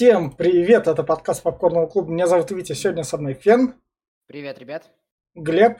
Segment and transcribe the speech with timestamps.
[0.00, 2.10] Всем привет, это подкаст Попкорного клуба.
[2.10, 3.74] Меня зовут Витя, сегодня со мной Фен.
[4.26, 4.90] Привет, ребят.
[5.34, 5.76] Глеб.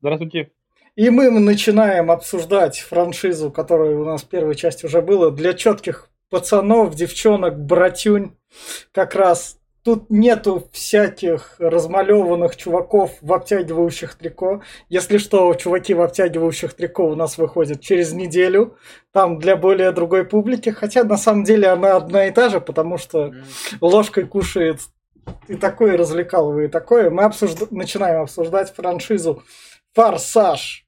[0.00, 0.52] Здравствуйте.
[0.94, 6.10] И мы начинаем обсуждать франшизу, которая у нас в первой части уже была, для четких
[6.28, 8.36] пацанов, девчонок, братюнь.
[8.92, 14.62] Как раз Тут нету всяких размалеванных чуваков в обтягивающих трико.
[14.90, 18.76] Если что, чуваки в обтягивающих трико у нас выходят через неделю.
[19.12, 20.68] Там для более другой публики.
[20.68, 23.32] Хотя на самом деле она одна и та же, потому что
[23.80, 24.80] ложкой кушает
[25.48, 27.08] и такое развлекалово, и такое.
[27.08, 27.66] Мы обсужда...
[27.70, 29.42] начинаем обсуждать франшизу
[29.94, 30.84] «Форсаж».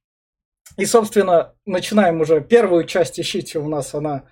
[0.76, 3.94] И, собственно, начинаем уже первую часть ищите у нас.
[3.94, 4.24] Она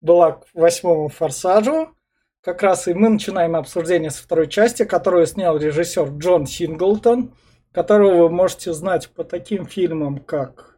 [0.00, 1.94] была к восьмому «Форсажу»
[2.42, 7.34] как раз и мы начинаем обсуждение со второй части, которую снял режиссер Джон Синглтон,
[7.72, 10.70] которого вы можете знать по таким фильмам, как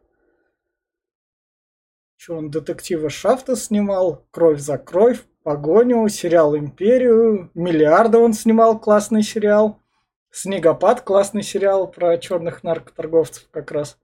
[2.23, 9.25] что он детектива Шафта снимал, Кровь за кровь, Погоню, сериал Империю, Миллиарды он снимал, классный
[9.25, 9.81] сериал,
[10.31, 13.99] Снегопад, классный сериал про черных наркоторговцев как раз.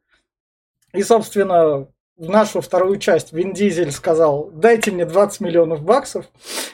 [0.93, 1.87] И, собственно,
[2.19, 6.27] в нашу вторую часть Вин Дизель сказал, дайте мне 20 миллионов баксов,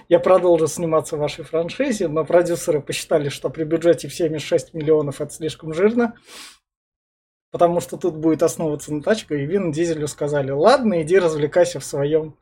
[0.08, 5.20] я продолжу сниматься в вашей франшизе, но продюсеры посчитали, что при бюджете в 76 миллионов
[5.20, 6.14] это слишком жирно,
[7.50, 11.84] потому что тут будет основываться на тачке, и Вин Дизелю сказали, ладно, иди развлекайся в
[11.84, 12.38] своем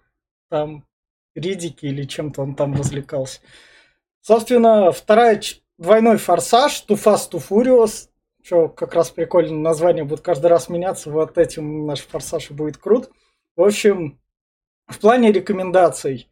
[0.48, 0.86] там
[1.34, 3.40] ридике или чем-то он там развлекался.
[4.20, 5.40] Собственно, вторая
[5.76, 8.08] двойной форсаж, Too Fast, Too Furious,
[8.42, 13.10] что как раз прикольно, название будет каждый раз меняться, вот этим наш форсаж будет крут.
[13.56, 14.20] В общем,
[14.86, 16.28] в плане рекомендаций,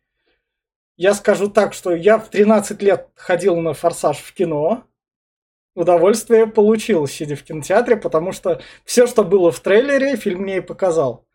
[0.96, 4.84] я скажу так, что я в 13 лет ходил на форсаж в кино,
[5.74, 10.60] удовольствие получил, сидя в кинотеатре, потому что все, что было в трейлере, фильм мне и
[10.60, 11.26] показал.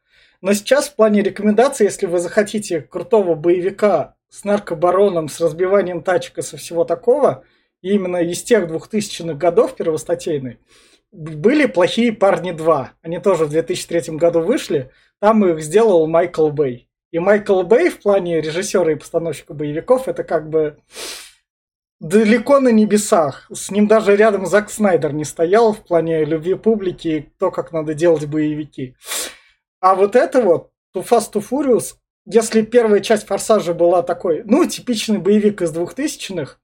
[0.41, 6.37] Но сейчас в плане рекомендаций, если вы захотите крутого боевика с наркобароном, с разбиванием тачек
[6.37, 7.45] и со всего такого–
[7.89, 10.59] именно из тех 2000-х годов первостатейной,
[11.11, 12.87] были «Плохие парни 2».
[13.01, 14.91] Они тоже в 2003 году вышли.
[15.19, 16.89] Там их сделал Майкл Бэй.
[17.11, 20.77] И Майкл Бэй в плане режиссера и постановщика боевиков это как бы
[22.01, 23.49] далеко на небесах.
[23.53, 27.71] С ним даже рядом Зак Снайдер не стоял в плане любви публики и то, как
[27.71, 28.95] надо делать боевики.
[29.79, 31.95] А вот это вот, Too Fast, Too Furious,
[32.25, 36.59] если первая часть Форсажа была такой, ну, типичный боевик из двухтысячных,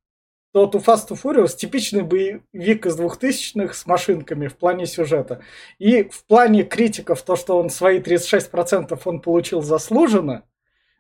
[0.52, 5.42] то Too Fast to Furious типичный боевик из двухтысячных с машинками в плане сюжета.
[5.80, 10.44] И в плане критиков то, что он свои 36% он получил заслуженно,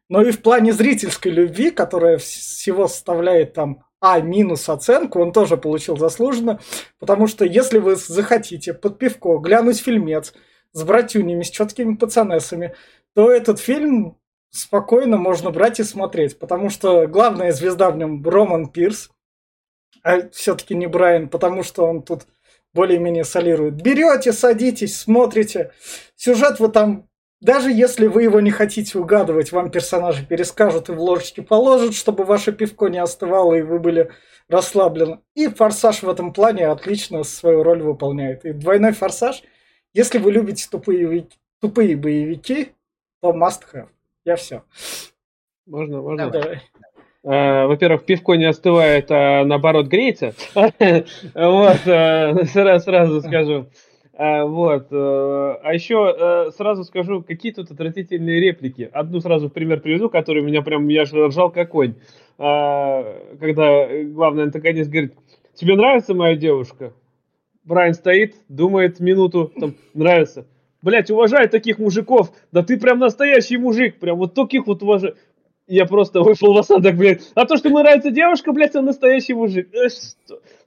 [0.07, 5.57] но и в плане зрительской любви, которая всего составляет там а минус оценку, он тоже
[5.57, 6.59] получил заслуженно,
[6.97, 10.33] потому что если вы захотите под пивко глянуть фильмец
[10.73, 12.73] с братюнями, с четкими пацанесами,
[13.13, 14.17] то этот фильм
[14.49, 19.11] спокойно можно брать и смотреть, потому что главная звезда в нем Роман Пирс,
[20.03, 22.23] а все-таки не Брайан, потому что он тут
[22.73, 23.81] более-менее солирует.
[23.81, 25.71] Берете, садитесь, смотрите.
[26.15, 27.09] Сюжет вы там,
[27.41, 32.23] даже если вы его не хотите угадывать, вам персонажи перескажут и в ложечки положат, чтобы
[32.23, 34.11] ваше пивко не остывало и вы были
[34.47, 35.19] расслаблены.
[35.35, 38.45] И форсаж в этом плане отлично свою роль выполняет.
[38.45, 39.43] И двойной форсаж,
[39.93, 41.27] если вы любите тупые,
[41.59, 42.73] тупые боевики,
[43.21, 43.89] то must have.
[44.23, 44.63] Я все.
[45.65, 46.29] Можно, можно?
[46.29, 46.61] Давай.
[47.23, 50.33] Э, во-первых, пивко не остывает, а наоборот греется.
[51.35, 53.67] Вот, э, сразу скажу.
[54.13, 54.87] Э, вот.
[54.91, 58.89] А еще сразу скажу, какие тут отвратительные реплики.
[58.91, 61.95] Одну сразу пример приведу, который меня прям, я же ржал как конь.
[62.37, 65.13] Когда главный антагонист говорит,
[65.53, 66.93] тебе нравится моя девушка?
[67.63, 70.47] Брайан стоит, думает минуту, там, нравится.
[70.81, 72.31] Блять, уважаю таких мужиков.
[72.51, 73.99] Да ты прям настоящий мужик.
[73.99, 75.15] Прям вот таких вот уважаю
[75.71, 77.31] я просто вышел в осадок, блядь.
[77.33, 79.73] А то, что ему нравится девушка, блядь, он настоящий мужик.
[79.73, 79.87] Э?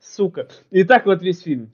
[0.00, 0.48] Сука.
[0.70, 1.70] И так вот весь фильм.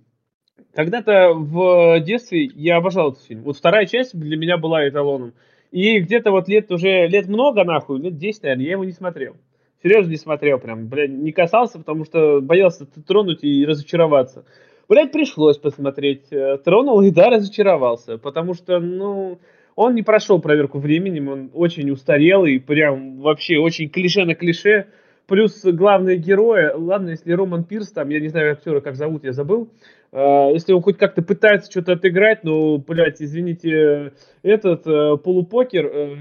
[0.74, 3.42] Когда-то в детстве я обожал этот фильм.
[3.42, 5.32] Вот вторая часть для меня была эталоном.
[5.70, 9.36] И где-то вот лет уже, лет много нахуй, лет 10, наверное, я его не смотрел.
[9.82, 14.44] Серьезно не смотрел прям, блядь, не касался, потому что боялся тронуть и разочароваться.
[14.88, 16.32] Блядь, пришлось посмотреть.
[16.32, 18.18] Э, тронул и да, разочаровался.
[18.18, 19.38] Потому что, ну,
[19.76, 24.86] он не прошел проверку временем, он очень устарелый, прям вообще очень клише на клише.
[25.26, 29.32] Плюс главные герои, ладно, если Роман Пирс, там, я не знаю актера, как зовут, я
[29.32, 29.70] забыл,
[30.10, 34.12] э, если он хоть как-то пытается что-то отыграть, ну, блядь, извините,
[34.42, 36.16] этот э, полупокер, э,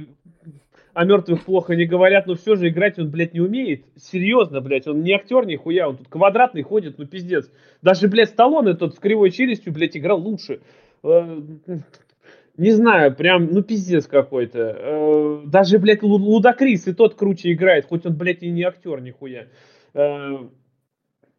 [0.94, 3.86] о мертвых плохо не говорят, но все же играть он, блядь, не умеет.
[3.96, 7.50] Серьезно, блядь, он не актер нихуя, он тут квадратный ходит, ну пиздец.
[7.82, 10.60] Даже, блядь, Сталлоне тот с кривой челюстью, блядь, играл лучше.
[12.60, 14.76] Не знаю, прям, ну, пиздец какой-то.
[14.78, 19.48] Э, даже, блядь, Лудакрис и тот круче играет, хоть он, блядь, и не актер нихуя.
[19.94, 20.40] Э,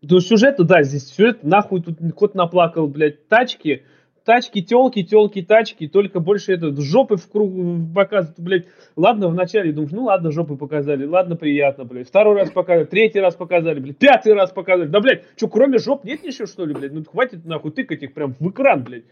[0.00, 3.82] до сюжета, да, здесь сюжет, нахуй тут кот наплакал, блядь, тачки,
[4.24, 7.52] тачки, телки, телки, тачки, только больше это жопы в круг
[7.94, 8.66] показывают, блядь.
[8.96, 12.08] Ладно, вначале думаешь, ну ладно, жопы показали, ладно, приятно, блядь.
[12.08, 14.88] Второй раз показали, третий раз показали, блядь, пятый раз показали.
[14.88, 16.94] Да, блядь, что, кроме жоп нет еще, что ли, блядь?
[16.94, 19.04] Ну, хватит, нахуй, тыкать их прям в экран, блядь.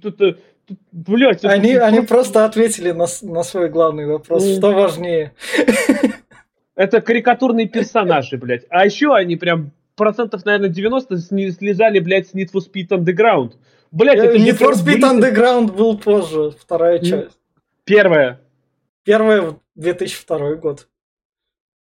[0.00, 1.44] Тут это, тут, блядь.
[1.44, 5.32] Они, это, они просто ответили на, на свой главный вопрос, ну, что важнее.
[6.76, 8.64] Это карикатурные персонажи, блядь.
[8.68, 13.52] А еще они прям процентов, наверное, 90 слезали, блядь, с Need for Speed Underground.
[13.90, 17.38] Блять, это Need for Speed Underground был позже, вторая часть.
[17.84, 18.40] Первая.
[19.04, 20.88] Первая 2002 год.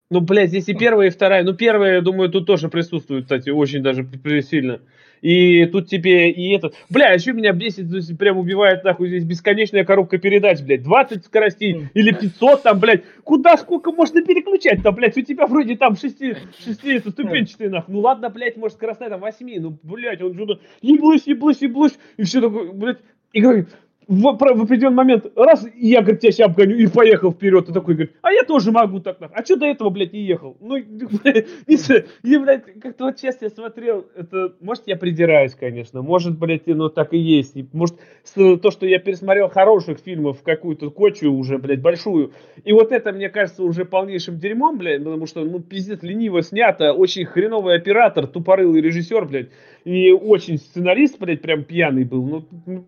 [0.10, 1.44] Ну, блядь, здесь и первая, и вторая.
[1.44, 4.06] Ну, первая, я думаю, тут тоже присутствует, кстати, очень даже
[4.42, 4.82] сильно.
[5.22, 6.76] И тут тебе и этот...
[6.90, 7.88] Бля, еще меня бесит,
[8.18, 10.84] прям убивает, нахуй, здесь бесконечная коробка передач, блядь.
[10.84, 13.04] 20 скоростей или 500 там, блядь.
[13.24, 15.18] Куда сколько можно переключать-то, блядь?
[15.18, 16.18] У тебя вроде там 6,
[16.66, 17.94] 6 это ступенчатые, нахуй.
[17.94, 21.98] Ну ладно, блядь, может скоростная там 8, ну, блядь, он что-то еблысь, еблысь, еблысь.
[22.18, 23.00] И все такое, блядь.
[23.34, 23.70] И говорит,
[24.12, 27.74] в, в определенный момент, раз, и я, говорит, тебя сейчас обгоню, и поехал вперед, и
[27.74, 30.58] такой, говорит, а я тоже могу так, а что до этого, блядь, не ехал?
[30.60, 36.68] Ну, и, блядь, как-то вот честно я смотрел, это, может, я придираюсь, конечно, может, блядь,
[36.68, 37.96] ну, так и есть, может,
[38.36, 42.34] то, что я пересмотрел хороших фильмов какую-то кочу уже, блядь, большую,
[42.66, 46.92] и вот это, мне кажется, уже полнейшим дерьмом, блядь, потому что, ну, пиздец, лениво снято,
[46.92, 49.50] очень хреновый оператор, тупорылый режиссер, блядь,
[49.86, 52.26] и очень сценарист, блядь, прям пьяный был,
[52.66, 52.86] ну,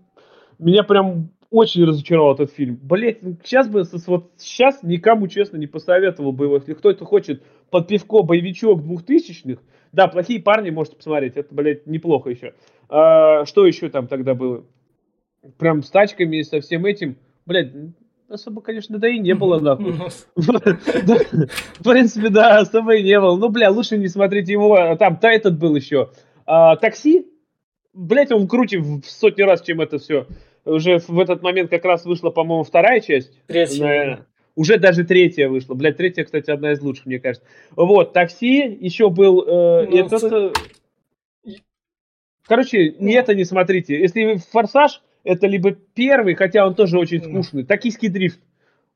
[0.60, 2.80] меня прям очень разочаровал этот фильм.
[2.82, 6.56] Блять, сейчас бы, вот сейчас никому, честно, не посоветовал бы его.
[6.56, 9.60] Если кто-то хочет под пивко боевичок двухтысячных,
[9.92, 12.56] да, плохие парни можете посмотреть, это, блядь, неплохо еще.
[12.90, 14.66] А, что еще там тогда было?
[15.60, 17.18] Прям с тачками и со всем этим.
[17.46, 17.72] Блядь,
[18.30, 19.94] особо, конечно, да и не было, нахуй.
[20.36, 23.38] В принципе, да, особо и не было.
[23.38, 24.74] Ну, бля, лучше не смотрите его.
[24.74, 26.10] А там та этот был еще.
[26.48, 27.28] А, такси?
[27.94, 30.26] Блять, он круче в сотни раз, чем это все
[30.66, 33.32] уже в этот момент как раз вышла, по-моему, вторая часть.
[33.48, 33.84] Третья.
[33.84, 34.26] Наверное.
[34.56, 35.74] Уже даже третья вышла.
[35.74, 37.48] Блядь, третья, кстати, одна из лучших, мне кажется.
[37.72, 40.22] Вот, такси, еще был э, ну, этот...
[40.22, 40.52] Ц...
[41.46, 41.52] Э,
[42.46, 43.08] короче, ну.
[43.08, 44.00] не это не смотрите.
[44.00, 47.66] Если форсаж, это либо первый, хотя он тоже очень скучный.
[47.66, 48.40] Токийский дрифт.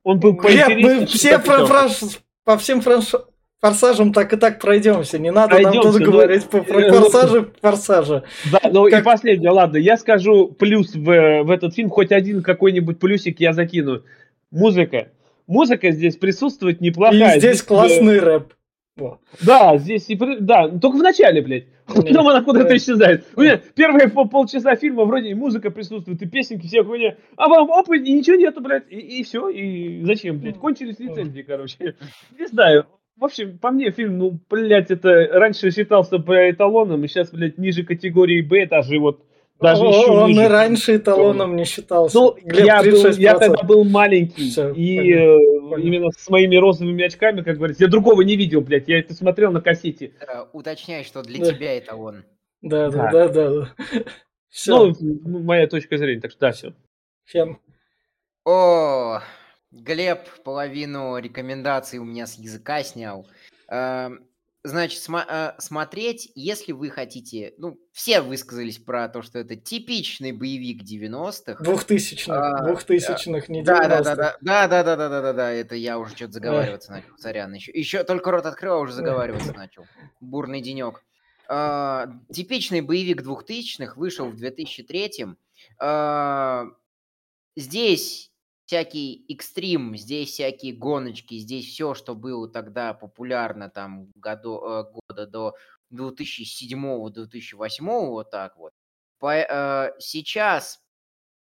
[0.04, 1.00] Он был поинтереснее.
[1.00, 1.90] Мы все про, про,
[2.44, 3.14] по всем франш
[3.62, 5.20] форсажем так и так пройдемся.
[5.20, 8.24] Не надо пройдемся, нам тут ну, говорить по, про э, форсажи, форсажи.
[8.52, 9.02] Да, ну как...
[9.02, 13.54] и последнее, ладно, я скажу плюс в, в этот фильм, хоть один какой-нибудь плюсик я
[13.54, 14.04] закину.
[14.52, 15.10] Музыка.
[15.48, 17.36] Музыка здесь присутствует неплохая.
[17.36, 18.54] И здесь, здесь классный рэп.
[19.42, 21.68] Да, здесь и да, только в начале, блядь.
[21.88, 23.26] Потом она куда-то исчезает.
[23.36, 27.16] У меня первые полчаса фильма вроде и музыка присутствует, и песенки, все хуйня.
[27.38, 28.90] А вам опа, и ничего нету, блядь.
[28.90, 30.58] И, и все, и зачем, блядь?
[30.58, 31.96] Кончились лицензии, короче.
[32.40, 32.88] Не знаю.
[33.18, 37.58] В общем, по мне фильм, ну, блядь, это раньше считался по эталоном, и сейчас, блядь,
[37.58, 39.24] ниже категории Б, даже вот
[39.60, 40.44] даже О, еще он ниже.
[40.44, 42.16] и раньше эталоном не считался.
[42.16, 47.04] Ну, я, был, я тогда был маленький, Все, и понятно, э, именно с моими розовыми
[47.04, 50.12] очками, как говорится, я другого не видел, блядь, я это смотрел на кассете.
[50.22, 51.54] Э, уточняй, что для да.
[51.54, 52.24] тебя эталон.
[52.62, 53.50] Да, да, да, да.
[53.50, 53.70] да.
[54.68, 54.94] Ну,
[55.24, 56.74] моя точка зрения, так что да, все.
[57.26, 57.60] Всем.
[58.46, 59.22] О,
[59.72, 63.28] Глеб половину рекомендаций у меня с языка снял.
[63.70, 64.26] Эм,
[64.64, 67.54] значит, см- э, смотреть, если вы хотите...
[67.58, 71.64] Ну, все высказались про то, что это типичный боевик 90-х.
[71.64, 77.54] Двухтысячных, а, двухтысячных, не 90 Да-да-да-да-да-да-да, это я уже что-то заговариваться начал, сорян.
[77.54, 79.86] Еще, еще только рот открыл, а уже заговариваться начал.
[80.22, 81.04] Бурный денек.
[81.50, 85.26] А, типичный боевик двухтысячных вышел в 2003
[85.80, 86.66] а,
[87.56, 88.27] Здесь
[88.68, 95.26] всякий экстрим, здесь всякие гоночки, здесь все, что было тогда популярно там году, э, года
[95.26, 95.56] до
[95.90, 98.74] 2007-2008, вот так вот.
[99.20, 100.82] По, э, сейчас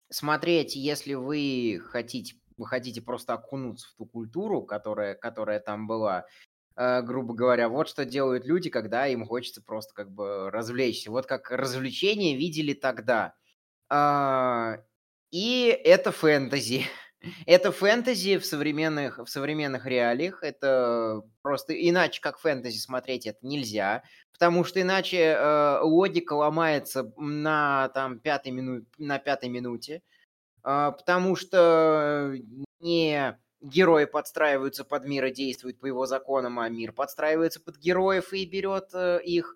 [0.10, 6.26] смотреть, если вы хотите, вы хотите просто окунуться в ту культуру, которая, которая там была,
[6.78, 11.12] э, грубо говоря, вот что делают люди, когда им хочется просто как бы развлечься.
[11.12, 13.34] Вот как развлечение видели тогда.
[13.90, 14.78] Э,
[15.32, 16.86] и это фэнтези.
[17.46, 20.42] Это фэнтези в современных, в современных реалиях.
[20.42, 24.02] Это просто иначе, как фэнтези смотреть, это нельзя.
[24.34, 28.86] Потому что иначе э, логика ломается на, там, пятой, мину...
[28.98, 30.02] на пятой минуте.
[30.64, 32.34] Э, потому что
[32.80, 38.34] не герои подстраиваются под мир и действуют по его законам, а мир подстраивается под героев
[38.34, 39.56] и берет э, их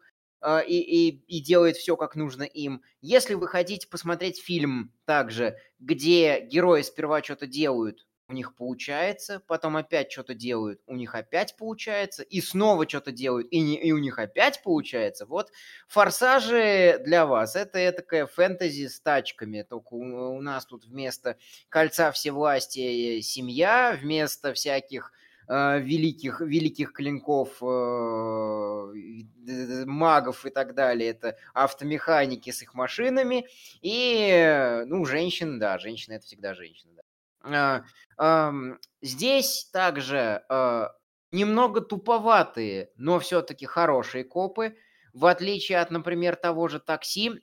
[0.66, 2.82] и, и, и делает все как нужно им.
[3.02, 9.78] Если вы хотите посмотреть фильм также, где герои сперва что-то делают, у них получается, потом
[9.78, 14.00] опять что-то делают, у них опять получается, и снова что-то делают, и, не, и у
[14.00, 15.26] них опять получается.
[15.28, 15.52] Вот
[15.88, 19.62] форсажи для вас это такая фэнтези с тачками.
[19.62, 21.38] Только у, у нас тут вместо
[21.70, 25.12] кольца всевластия семья, вместо всяких
[25.48, 28.94] э, великих, великих клинков, э,
[29.86, 31.10] магов и так далее.
[31.10, 33.48] Это автомеханики с их машинами.
[33.82, 36.94] И, ну, женщин, да, женщины это всегда женщины.
[37.44, 37.86] Да.
[39.02, 40.88] Здесь также э,
[41.32, 44.76] немного туповатые, но все-таки хорошие копы,
[45.14, 47.42] в отличие от, например, того же такси,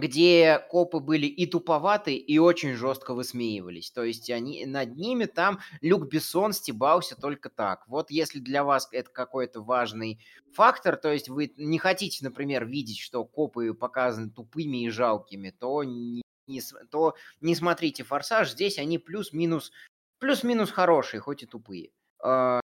[0.00, 3.90] где копы были и туповатые, и очень жестко высмеивались.
[3.90, 7.86] То есть они, над ними там Люк Бессон стебался только так.
[7.88, 10.20] Вот если для вас это какой-то важный
[10.52, 15.82] фактор, то есть вы не хотите, например, видеть, что копы показаны тупыми и жалкими, то
[15.84, 18.52] не, не, то не смотрите «Форсаж».
[18.52, 19.72] Здесь они плюс-минус
[20.18, 21.90] плюс-минус хорошие, хоть и тупые.
[22.22, 22.60] А,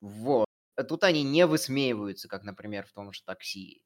[0.00, 0.46] вот.
[0.88, 3.82] Тут они не высмеиваются, как, например, в том же такси.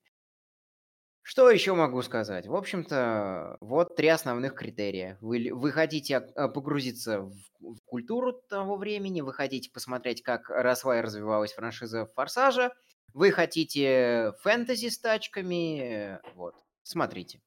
[1.22, 2.46] Что еще могу сказать?
[2.46, 5.18] В общем-то, вот три основных критерия.
[5.20, 10.98] Вы, вы хотите а, погрузиться в, в культуру того времени, вы хотите посмотреть, как росла
[10.98, 12.72] и развивалась франшиза Форсажа,
[13.14, 17.40] вы хотите фэнтези с тачками, вот, смотрите.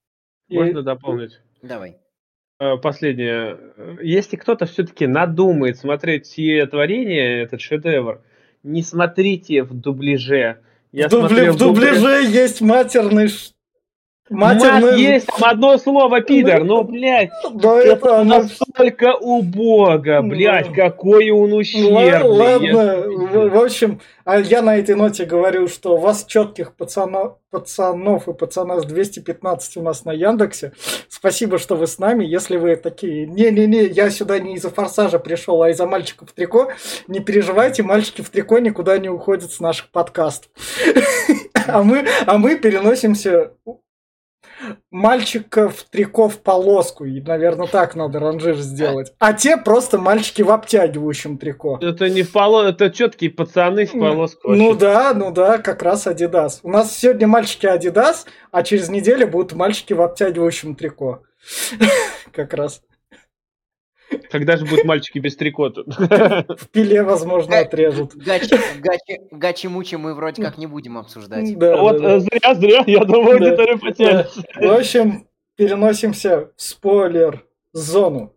[0.48, 1.42] Можно дополнить?
[1.62, 1.98] Давай.
[2.60, 3.60] Э, последнее.
[4.02, 8.24] Если кто-то все-таки надумает смотреть все творение, этот шедевр,
[8.64, 10.62] не смотрите в дубляже.
[10.92, 13.28] Я в, дубли, в дубляже есть матерный
[14.30, 14.82] Матерный...
[14.82, 20.90] Мат есть там одно слово пидор, но, блядь, да это, это настолько убого, блядь, да.
[20.90, 22.24] какой он ущербный.
[22.24, 27.38] Ладно, в, в общем, а я на этой ноте говорю, что у вас четких пацанов,
[27.52, 30.72] пацанов и пацанов 215 у нас на Яндексе.
[31.08, 32.26] Спасибо, что вы с нами.
[32.26, 36.70] Если вы такие, не-не-не, я сюда не из-за форсажа пришел, а из-за мальчиков в трико,
[37.08, 40.50] не переживайте, мальчики в трико никуда не уходят с наших подкастов.
[41.68, 43.54] А мы, а мы переносимся
[44.92, 47.06] мальчиков трико в полоску.
[47.06, 49.14] И, наверное, так надо ранжир сделать.
[49.20, 51.80] А те просто мальчики в обтягивающем трико.
[51.82, 54.54] Это не в полоску, это четкие пацаны в полоску.
[54.54, 56.60] Ну да, ну да, как раз Адидас.
[56.64, 61.24] У нас сегодня мальчики Адидас, а через неделю будут мальчики в обтягивающем трико.
[62.32, 62.82] Как раз.
[64.30, 65.84] Когда же будут мальчики без трикота?
[65.86, 68.16] В пиле, возможно, отрежут.
[68.16, 71.58] Гачи-мучи мы вроде как не будем обсуждать.
[71.58, 74.44] Да, вот зря-зря, я думаю, аудитория потянется.
[74.56, 78.32] В общем, переносимся в спойлер-зону.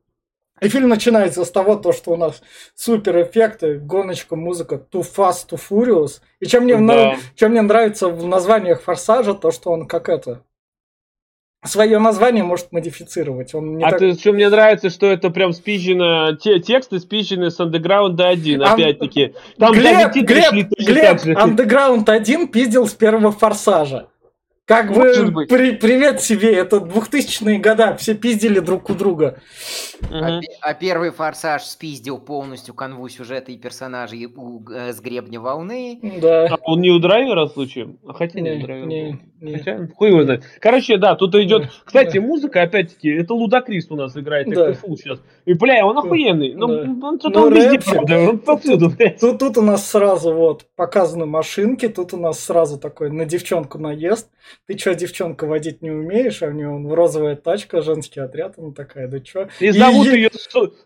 [0.60, 2.42] И фильм начинается с того, то, что у нас
[2.74, 6.20] супер эффекты, гоночка, музыка Too Fast, Too Furious.
[6.40, 7.16] И чем мне, да.
[7.36, 10.42] чем мне нравится в названиях Форсажа, то, что он как это,
[11.64, 13.54] свое название может модифицировать.
[13.54, 13.98] Он не а так...
[13.98, 18.72] ты, что мне нравится, что это прям спизжено, те, тексты спизжены с Underground 1, Ан...
[18.72, 19.34] опять-таки.
[19.58, 24.08] Там Глеб, Глеб, Глеб, Underground 1 пиздил с первого форсажа.
[24.68, 29.40] Как бы при, привет себе, это 2000-е года, все пиздили друг у друга.
[30.12, 35.98] А, а первый форсаж спиздил полностью канву сюжета и персонажей у, э, с гребня волны.
[36.20, 36.48] Да.
[36.48, 37.98] А он не у драйвера случаем?
[38.06, 38.86] А хотя не, не у драйвера.
[38.86, 39.20] Не.
[39.40, 40.42] Хотя, хуй его знает.
[40.60, 41.68] Короче, да, тут идет.
[41.84, 44.74] Кстати, музыка, опять-таки, это Лудакрис у нас играет, да.
[44.74, 45.20] сейчас.
[45.44, 46.54] И бля, он охуенный.
[46.54, 47.06] Ну, да.
[47.06, 49.20] он что-то ну, он везде, правда, он повсюду, блядь.
[49.20, 53.78] Тут, тут у нас сразу вот показаны машинки, тут у нас сразу такой на девчонку
[53.78, 54.28] наезд
[54.66, 58.72] ты что, девчонка, водить не умеешь, а у нее в розовая тачка, женский отряд, она
[58.72, 59.48] такая, да что?
[59.60, 60.10] И зовут и...
[60.10, 60.30] ее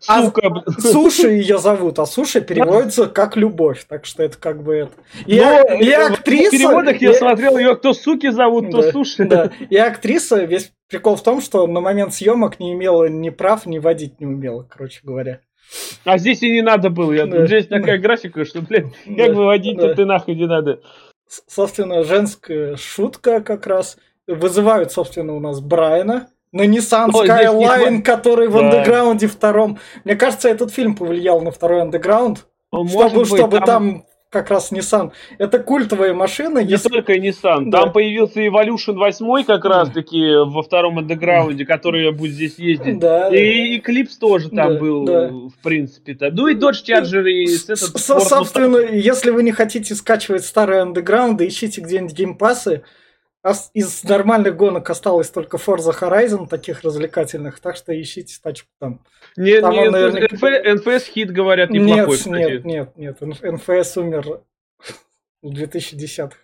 [0.06, 0.62] а сука.
[0.78, 4.92] Суши ее зовут, а суши переводится как любовь, так что это как бы это.
[5.26, 6.48] И, Но, и актриса...
[6.48, 9.24] В переводах я, смотрел, ее кто суки зовут, то да, суши.
[9.24, 13.66] Да, и актриса, весь прикол в том, что на момент съемок не имела ни прав,
[13.66, 15.40] ни водить не умела, короче говоря.
[16.04, 17.12] А здесь и не надо было.
[17.12, 17.46] Я, да.
[17.46, 19.94] Здесь такая графика, что, блин, как выводить-то да.
[19.94, 20.80] ты нахуй не надо
[21.46, 23.96] собственно, женская шутка как раз.
[24.26, 29.78] Вызывают, собственно, у нас Брайана на Nissan О, Skyline, который в андеграунде втором.
[30.04, 32.46] Мне кажется, этот фильм повлиял на второй андеграунд.
[32.68, 33.66] Чтобы, быть, чтобы там...
[33.66, 35.12] там как раз Nissan.
[35.38, 36.60] Это культовая машина.
[36.60, 36.88] Не если...
[36.88, 37.66] только Nissan.
[37.66, 37.82] Да.
[37.82, 42.98] Там появился Evolution 8 как раз таки во втором андеграунде, который будет здесь ездить.
[42.98, 45.28] Да, и Eclipse тоже там да, был, да.
[45.28, 46.30] в принципе-то.
[46.32, 51.82] Ну и Dodge Charger и этот Собственно, если вы не хотите скачивать старые андеграунды, ищите
[51.82, 52.82] где-нибудь геймпасы
[53.74, 59.00] из нормальных гонок осталось только Forza Horizon, таких развлекательных, так что ищите тачку там.
[59.36, 60.36] Не, там не, наверняка...
[60.36, 64.40] NFS хит, говорят, неплохой, Нет, нет, нет, нет, NFS умер
[65.42, 66.36] в 2010-х.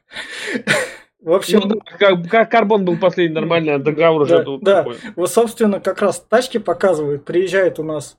[1.20, 4.76] В общем, ну, как, как карбон был последний нормальный, а договор уже да, да.
[4.82, 4.96] Такой.
[5.16, 8.16] Вот, собственно, как раз тачки показывают, приезжает у нас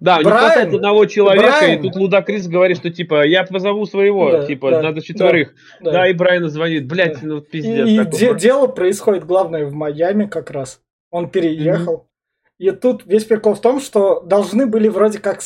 [0.00, 1.78] да, Брайан, не хватает одного человека, Брайан.
[1.78, 5.54] и тут Лудакрис говорит, что типа я позову своего, да, типа да, надо четверых.
[5.80, 5.92] Да, да.
[5.92, 7.26] да, и Брайан звонит, блядь, да.
[7.26, 7.86] ну пиздец.
[7.86, 10.80] И, и де- дело происходит, главное, в Майами как раз.
[11.10, 11.94] Он переехал.
[11.94, 12.66] Mm-hmm.
[12.66, 15.40] И тут весь прикол в том, что должны были вроде как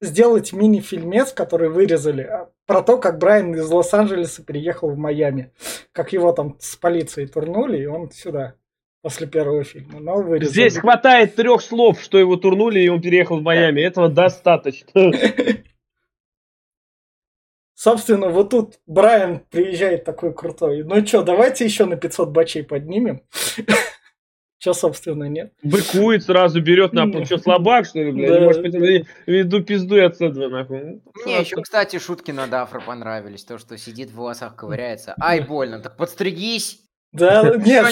[0.00, 5.52] сделать мини-фильмец, который вырезали, а, про то, как Брайан из Лос-Анджелеса переехал в Майами.
[5.92, 8.54] Как его там с полицией турнули, и он сюда
[9.02, 10.00] после первого фильма.
[10.00, 10.52] Но вырезали.
[10.52, 13.80] Здесь хватает трех слов, что его турнули, и он переехал в Майами.
[13.80, 14.90] Этого достаточно.
[17.74, 20.82] Собственно, вот тут Брайан приезжает такой крутой.
[20.82, 23.22] Ну что, давайте еще на 500 бачей поднимем.
[24.58, 25.52] Че, собственно, нет.
[25.62, 27.24] Быкует сразу, берет на пол.
[27.24, 28.30] Что, слабак, что ли, блядь?
[28.30, 28.40] Да.
[28.40, 31.00] Может быть, веду пизду и отсюда, нахуй.
[31.24, 33.44] Мне еще, кстати, шутки на Дафра понравились.
[33.44, 35.14] То, что сидит в волосах, ковыряется.
[35.20, 35.78] Ай, больно.
[35.78, 36.87] Так подстригись.
[37.12, 37.86] Да, нет,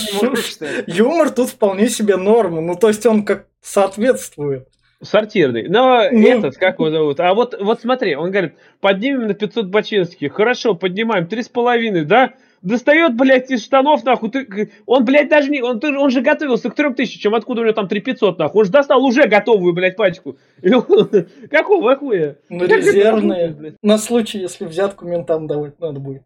[0.87, 2.61] юмор тут вполне себе норма.
[2.61, 4.69] Ну, то есть он как соответствует.
[5.03, 5.69] Сортирный.
[5.69, 7.21] Но ну, этот, как его зовут?
[7.21, 10.33] А вот, вот смотри, он говорит, поднимем на 500 бачинских.
[10.33, 11.27] Хорошо, поднимаем.
[11.27, 12.33] Три с половиной, да?
[12.67, 14.31] достает, блядь, из штанов, нахуй.
[14.31, 15.63] Ты, он, блядь, даже не...
[15.63, 17.35] Он, он же готовился к трем тысячам.
[17.35, 18.61] Откуда у него там 3500, нахуй?
[18.61, 20.37] Он же достал уже готовую, блядь, пачку.
[21.51, 22.37] Какого хуя?
[22.49, 23.77] Ну, резервные.
[23.83, 26.23] На случай, если взятку ментам давать надо будет.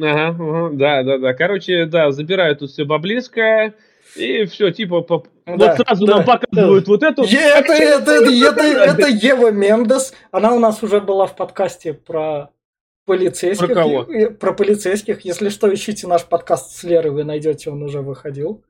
[0.00, 1.34] Ага, да, да, да.
[1.34, 3.74] Короче, да, забирают тут все баблиско.
[4.16, 5.24] И все, типа, по...
[5.46, 6.90] да, вот сразу да, нам показывают да.
[6.90, 7.22] вот эту.
[7.22, 10.12] Е- это, это, это, это, это Ева Мендес.
[10.30, 12.50] Она у нас уже была в подкасте про
[13.06, 13.68] полицейских.
[13.68, 14.06] Про кого?
[14.38, 15.22] Про полицейских.
[15.22, 18.62] Если что, ищите наш подкаст с Лерой, вы найдете, он уже выходил.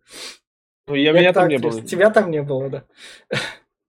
[0.86, 1.82] Ну, я, меня там не было.
[1.82, 2.84] Тебя там не было, да.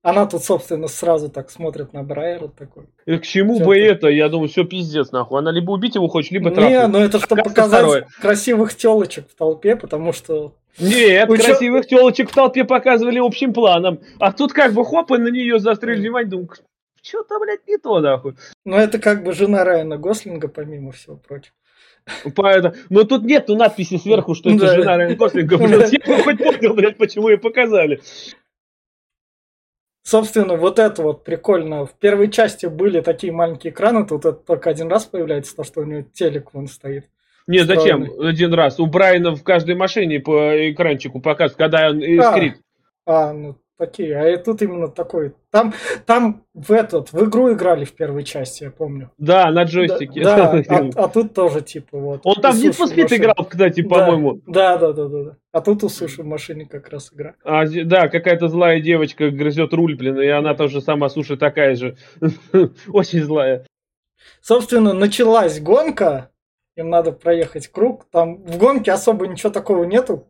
[0.04, 2.88] Она тут, собственно, сразу так смотрит на Брайера такой.
[3.06, 4.10] И к чему все бы это?
[4.10, 5.40] Я думаю, все пиздец, нахуй.
[5.40, 6.72] Она либо убить его хочет, либо трахнуть.
[6.72, 8.08] Не, ну это чтобы показать второе.
[8.20, 10.56] красивых телочек в толпе, потому что...
[10.78, 11.46] Нет, Учё...
[11.46, 14.02] красивых телочек в толпе показывали общим планом.
[14.20, 16.50] А тут как бы хоп, и на нее заострили внимание, думаю,
[17.02, 18.36] что-то, блядь, не то, нахуй.
[18.66, 21.54] Ну, это как бы жена Райана Гослинга, помимо всего прочего.
[22.36, 25.58] Поэтому, но тут нет надписи сверху, что это жена Райана Гослинга.
[25.60, 28.02] Блядь, я хоть понял, блядь, почему ее показали.
[30.04, 31.86] Собственно, вот это вот прикольно.
[31.86, 35.82] В первой части были такие маленькие экраны, тут это только один раз появляется, то, что
[35.82, 37.10] у него телек вон стоит.
[37.48, 38.80] Не, зачем один раз?
[38.80, 42.58] У Брайана в каждой машине по экранчику показывают, когда он искрит.
[43.06, 44.18] А, а ну такие.
[44.18, 45.34] А тут именно такой.
[45.52, 45.74] Там,
[46.06, 49.12] там в этот, в игру играли в первой части, я помню.
[49.18, 50.24] Да, на джойстике.
[50.24, 52.22] Да, а, а тут тоже типа вот.
[52.24, 54.42] Он там for Speed играл, кстати, по-моему.
[54.48, 55.38] Да, да, да, да, да.
[55.52, 57.36] А тут у Суши в машине как раз игра.
[57.44, 61.96] А, да, какая-то злая девочка грызет руль, блин, и она тоже сама Суши такая же.
[62.88, 63.66] Очень злая.
[64.42, 66.30] Собственно, началась гонка.
[66.76, 68.08] Им надо проехать круг.
[68.12, 70.28] Там в гонке особо ничего такого нету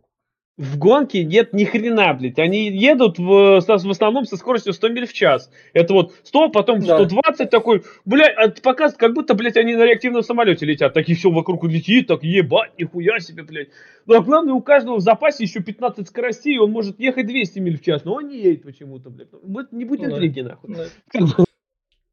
[0.57, 2.37] в гонке нет ни хрена, блядь.
[2.37, 5.49] Они едут в, в основном со скоростью 100 миль в час.
[5.73, 6.97] Это вот 100, потом да.
[6.97, 10.93] 120 такой, блядь, а показывает, как будто, блядь, они на реактивном самолете летят.
[10.93, 13.69] Такие все вокруг летит, так ебать, нихуя себе, блядь.
[14.05, 17.79] Ну, а главное, у каждого в запасе еще 15 скоростей, он может ехать 200 миль
[17.79, 19.29] в час, но он не едет почему-то, блядь.
[19.71, 20.75] Не будет интриги, нахуй.
[20.75, 21.45] Да.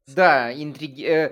[0.07, 1.31] Да, интриги, э,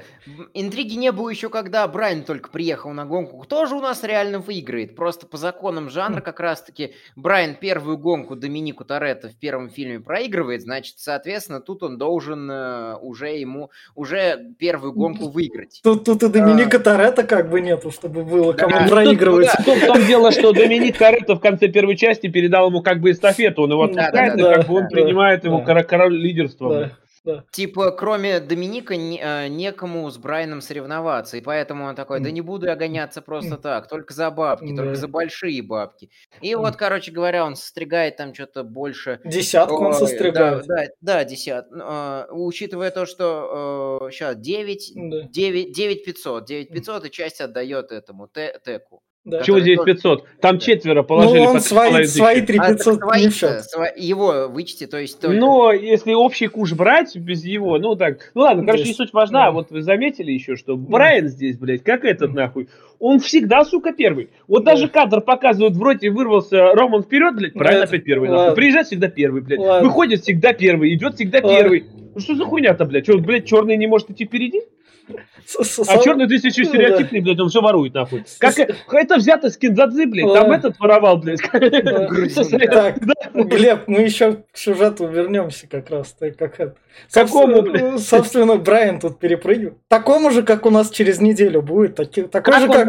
[0.53, 3.37] интриги не было еще, когда Брайан только приехал на гонку.
[3.39, 4.95] Кто же у нас реально выиграет?
[4.95, 10.61] Просто по законам жанра как раз-таки Брайан первую гонку Доминику Торетто в первом фильме проигрывает,
[10.61, 15.81] значит, соответственно, тут он должен э, уже ему, уже первую гонку выиграть.
[15.83, 16.79] Тут, тут и Доминика а...
[16.79, 18.87] Торетто как бы нету, чтобы было кому да.
[18.87, 19.49] проигрывать.
[19.65, 23.11] Тут, в том дело, что Доминик Торетто в конце первой части передал ему как бы
[23.11, 26.69] эстафету, он его отпускает, да, да, да, и как бы он принимает его король лидерства.
[26.69, 26.91] Да.
[27.51, 31.37] Типа, кроме Доминика, не, э, некому с Брайаном соревноваться.
[31.37, 34.95] И поэтому он такой, да не буду я гоняться просто так, только за бабки, только
[34.95, 36.09] за большие бабки.
[36.41, 39.19] И вот, короче говоря, он состригает там что-то больше...
[39.25, 40.65] Десятку он состригает.
[40.67, 41.67] Да, да, да десят.
[41.71, 45.21] Э, учитывая то, что э, сейчас 9, да.
[45.29, 49.01] 9, 9 500, 9 500 и часть отдает этому Теку.
[49.25, 49.43] Да.
[49.43, 50.25] Чего здесь 500?
[50.39, 50.59] Там да.
[50.59, 51.39] четверо положили.
[51.39, 55.19] Ну, он свои, свои 3500 а, не Его вычти, то есть...
[55.19, 55.37] Только...
[55.37, 58.31] Но если общий куш брать без его, ну так...
[58.33, 59.45] Ну ладно, короче, не суть важна.
[59.45, 59.51] Да.
[59.51, 64.29] Вот вы заметили еще, что Брайан здесь, блядь, как этот нахуй, он всегда, сука, первый.
[64.47, 64.71] Вот да.
[64.71, 68.29] даже кадр показывают, вроде вырвался Роман вперед, блядь, Брайан опять первый.
[68.29, 68.55] Нахуй.
[68.55, 69.59] Приезжает всегда первый, блядь.
[69.59, 69.87] Ладно.
[69.87, 71.57] Выходит всегда первый, идет всегда Ладно.
[71.57, 71.85] первый.
[72.15, 73.03] Ну что за хуйня-то, блядь?
[73.03, 74.61] Что, блядь, черный не может идти впереди?
[75.87, 78.23] А черный здесь еще стереотипный, блядь, он все ворует, нахуй.
[78.39, 81.39] Как это взято с Кинзадзы, блядь, там этот воровал, блядь.
[82.69, 82.99] Так,
[83.33, 86.15] Глеб, мы еще к сюжету вернемся как раз.
[86.37, 86.75] Как.
[87.11, 87.99] Какому, блядь?
[87.99, 89.73] Собственно, Брайан тут перепрыгнул.
[89.87, 91.95] Такому же, как у нас через неделю будет.
[91.95, 92.87] Такой же, как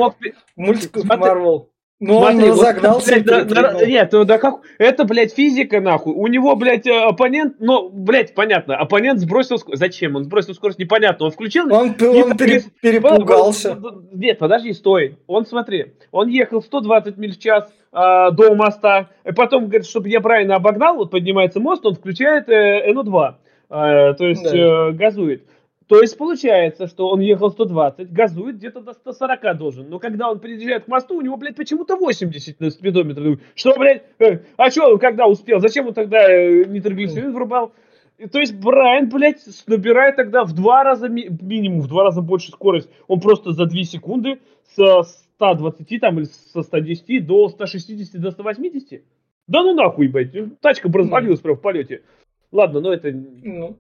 [0.56, 1.69] мультик Марвел.
[2.02, 5.80] Ну, он вот, разогнался и блядь, да- да- нет, ну да как, это, блядь, физика,
[5.82, 6.14] нахуй.
[6.14, 9.80] У него, блядь, э, оппонент, ну, блядь, понятно, оппонент сбросил скорость.
[9.80, 10.16] Зачем?
[10.16, 11.26] Он сбросил скорость, непонятно.
[11.26, 11.70] Он включил...
[11.70, 13.78] Он, п- он пере- перепугался.
[14.12, 15.18] Нет, подожди, стой.
[15.26, 20.08] Он, смотри, он ехал 120 миль в час а, до моста, и потом, говорит, чтобы
[20.08, 23.34] я правильно обогнал, вот поднимается мост, он включает э, НО2,
[23.68, 24.56] э, то есть Да.
[24.88, 25.44] э, газует.
[25.90, 29.90] То есть получается, что он ехал 120, газует где-то до 140 должен.
[29.90, 33.24] Но когда он приезжает к мосту, у него, блядь, почему-то 80 на спидометре.
[33.24, 35.58] Думаю, Что, блядь, э, а что он когда успел?
[35.58, 37.72] Зачем он тогда э, нитроглицерин врубал?
[38.18, 42.22] И, то есть Брайан, блядь, набирает тогда в два раза, ми- минимум в два раза
[42.22, 42.88] больше скорость.
[43.08, 44.38] Он просто за 2 секунды
[44.76, 49.02] со 120 там или со 110 до 160 до 180.
[49.48, 52.02] Да ну нахуй, блядь, тачка бы развалилась прям в полете.
[52.52, 53.10] Ладно, но это...
[53.10, 53.76] Ну.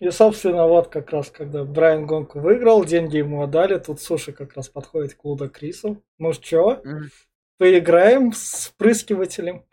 [0.00, 4.54] И, собственно, вот как раз, когда Брайан гонку выиграл, деньги ему отдали, тут Суши как
[4.54, 6.02] раз подходит к Луда Крису.
[6.18, 6.80] Ну что,
[7.58, 9.64] поиграем с впрыскивателем?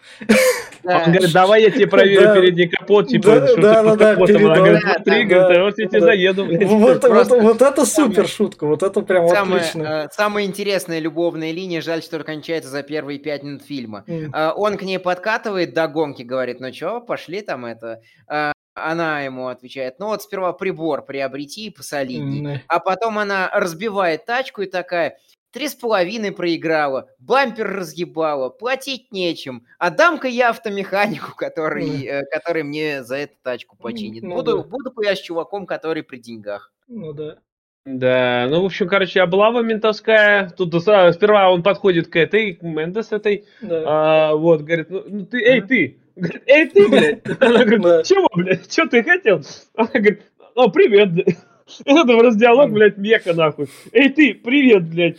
[0.84, 0.98] Да.
[1.06, 2.36] Он говорит, давай я тебе проверю Да.
[2.36, 4.36] передний капот, типа, Да, что да, да, капотом.
[4.46, 4.56] Она передал.
[4.56, 6.06] говорит, Да, смотри, да, говорит, да, а вот я тебе да.
[6.06, 6.64] заеду, блядь.
[6.64, 9.84] Вот, вот, Просто вот это супер шутка, вот это прям Самая, отлично.
[9.84, 14.04] э, самая интересная любовная линия, жаль, что кончается за первые пять минут фильма.
[14.34, 18.02] А, Он к ней подкатывает до гонки, говорит, ну чё, пошли там это.
[18.28, 22.56] А, Она ему отвечает, ну вот сперва прибор приобрети посолидней.
[22.56, 25.18] М, А потом она разбивает тачку и такая,
[25.52, 29.66] три с половиной проиграла, бампер разъебала, платить нечем.
[29.80, 34.24] Отдам-ка я автомеханику, который, э, который мне за эту тачку починит.
[34.24, 34.64] ну буду, да.
[34.68, 36.74] буду я с чуваком, который при деньгах.
[36.90, 37.38] Ну да.
[37.86, 40.50] Да, ну, в общем, короче, облава ментовская.
[40.50, 43.84] Тут сразу- сперва он подходит к этой, к Мендес этой, Да.
[43.86, 45.68] а, вот, говорит, ну, ну ты, эй, Мгм.
[45.68, 47.42] ты, Говорит, эй, ты, блядь.
[47.42, 49.42] Она говорит, чего, блядь, что ты хотел?
[49.76, 50.22] Она говорит,
[50.56, 51.38] о, привет, блядь.
[51.84, 53.68] Это раздиалог, блядь, мека, нахуй.
[53.92, 55.18] Эй, ты, привет, блядь.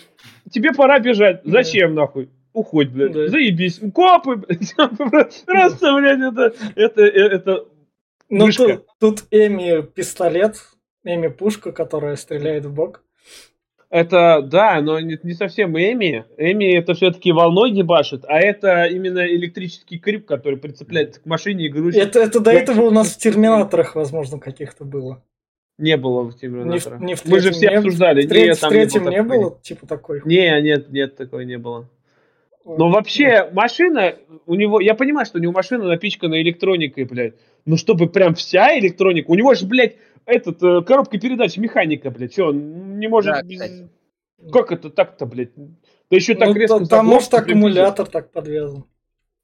[0.50, 1.40] Тебе пора бежать.
[1.44, 2.30] Зачем, нахуй?
[2.52, 3.12] Уходь, блядь.
[3.12, 3.28] Да.
[3.28, 3.80] Заебись.
[3.92, 4.74] Копы, блядь.
[5.44, 7.64] Просто, блядь, это, это, это
[8.30, 10.56] Ну тут, тут Эми пистолет,
[11.04, 13.02] Эми пушка, которая стреляет в бок.
[13.88, 16.24] Это, да, но не, не совсем Эми.
[16.36, 21.68] Эми это все-таки волной ебашит, а это именно электрический крип, который прицепляется к машине и
[21.68, 22.02] грузит.
[22.02, 25.22] Это, это до этого у нас в терминаторах, возможно, каких-то было.
[25.78, 27.00] Не было в Не в, терминаторах.
[27.00, 28.22] не в Мы же все не- обсуждали.
[28.22, 29.28] В, треть- Нет, в там третьем не не было.
[29.28, 29.38] такой.
[29.50, 30.22] было, типа такой.
[30.24, 31.88] Не, нет, нет, такого не было.
[32.64, 37.34] Но вообще, машина, у него, я понимаю, что у него машина напичкана электроникой, блядь.
[37.66, 39.94] Но чтобы прям вся электроника, у него же, блядь,
[40.24, 43.34] этот, э, коробка передач механика, блядь, что, он не может...
[43.34, 43.88] Да, без- кстати.
[44.52, 45.54] Как это так-то, блядь?
[45.54, 48.84] Да еще так Ну, резко та- там, может, аккумулятор так подвязан.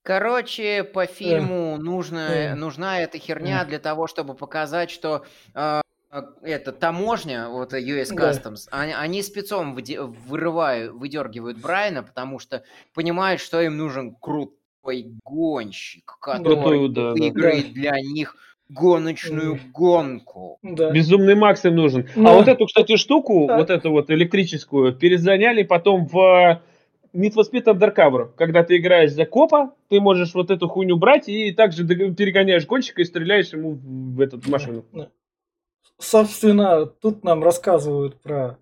[0.02, 2.54] Короче, по фильму нужно, Э.
[2.54, 8.12] нужна эта херня для того, чтобы показать, что э, э, это таможня, вот э, US
[8.14, 8.30] Да.
[8.32, 16.16] Customs, они, они спецом вырывают, выдергивают Брайана, потому что понимают, что им нужен крутой гонщик,
[16.20, 17.12] который Крутой, да, да.
[17.12, 18.36] выиграет для них
[18.68, 20.59] гоночную гонку.
[20.62, 20.90] Да.
[20.90, 22.09] Безумный Макс им нужен.
[22.16, 23.59] Ну, а вот эту, кстати, штуку, да.
[23.59, 26.62] вот эту вот электрическую, перезаняли потом в
[27.14, 28.31] Need for Speed Undercover.
[28.37, 33.03] Когда ты играешь за копа, ты можешь вот эту хуйню брать и также перегоняешь гонщика
[33.03, 34.85] и стреляешь ему в эту машину.
[34.92, 35.09] Да.
[35.98, 38.59] Собственно, тут нам рассказывают про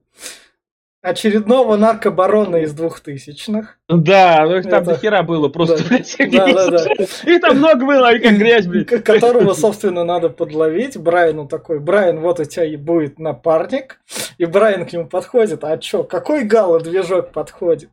[1.02, 3.78] очередного наркобарона из двухтысячных.
[3.88, 5.78] Да, ну их там Это- до хера было просто.
[5.88, 6.46] Да.
[6.54, 7.04] Да, да, да.
[7.24, 10.96] Их там много было, и как грязь, к- которого, собственно, надо подловить.
[10.98, 14.00] Брайану такой, Брайан, вот у тебя и будет напарник.
[14.38, 17.90] И Брайан к нему подходит, а чё, какой гала движок подходит?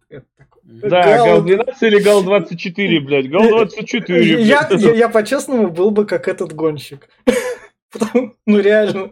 [0.63, 3.30] Да, «Гал- ГАЛ-12 или ГАЛ-24, блядь.
[3.30, 4.82] ГАЛ-24, Я, блядь.
[4.82, 7.08] я, я по-честному был бы как этот гонщик.
[8.46, 9.12] Ну реально.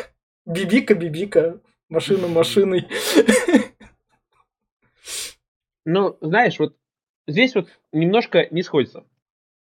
[0.46, 1.58] Бибика, бибика.
[1.88, 2.86] Машина машиной.
[5.88, 6.74] Ну, знаешь, вот
[7.28, 9.04] здесь вот немножко не сходится.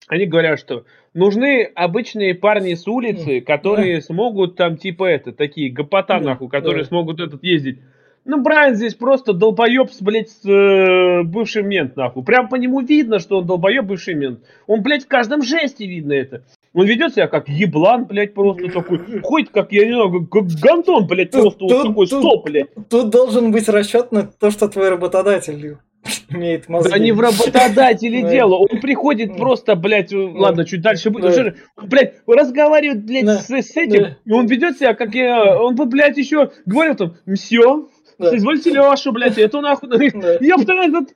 [0.07, 6.21] Они говорят, что нужны обычные парни с улицы, которые смогут там типа это, такие гопота
[6.21, 6.89] Да, нахуй, которые да.
[6.89, 7.81] смогут этот ездить.
[8.25, 12.23] Ну, Брайан здесь просто долбоеб, блядь, с, э, бывший мент, нахуй.
[12.23, 14.45] Прям по нему видно, что он долбоеб, бывший мент.
[14.69, 16.45] Он, блядь, в каждом жесте видно это.
[16.75, 19.21] Он ведет себя как еблан, блядь, просто такой.
[19.23, 22.45] Ходит, как, я не знаю, как гантон, блядь, Тут- просто вот тут- такой тут- стоп,
[22.47, 22.69] блядь.
[22.89, 25.77] Тут должен быть расчет на то, что твой работодатель
[26.31, 26.91] имеет мозги.
[26.91, 28.31] Да не в работодателе Да.
[28.33, 28.55] дело.
[28.55, 31.57] Он приходит просто, блядь, э, ладно, чуть дальше будет.
[31.77, 34.15] Блядь, разговаривает, блядь, с, этим.
[34.25, 35.61] И он ведет себя, как я.
[35.61, 37.85] Он блядь, еще говорил там, мсье,
[38.19, 39.89] извольте Лешу, блядь, эту нахуй.
[40.41, 41.11] Ёпта, этот.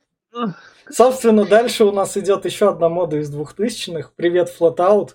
[0.90, 4.12] Собственно, дальше у нас идет еще одна мода из двухтысячных.
[4.14, 5.12] Привет, Flatout.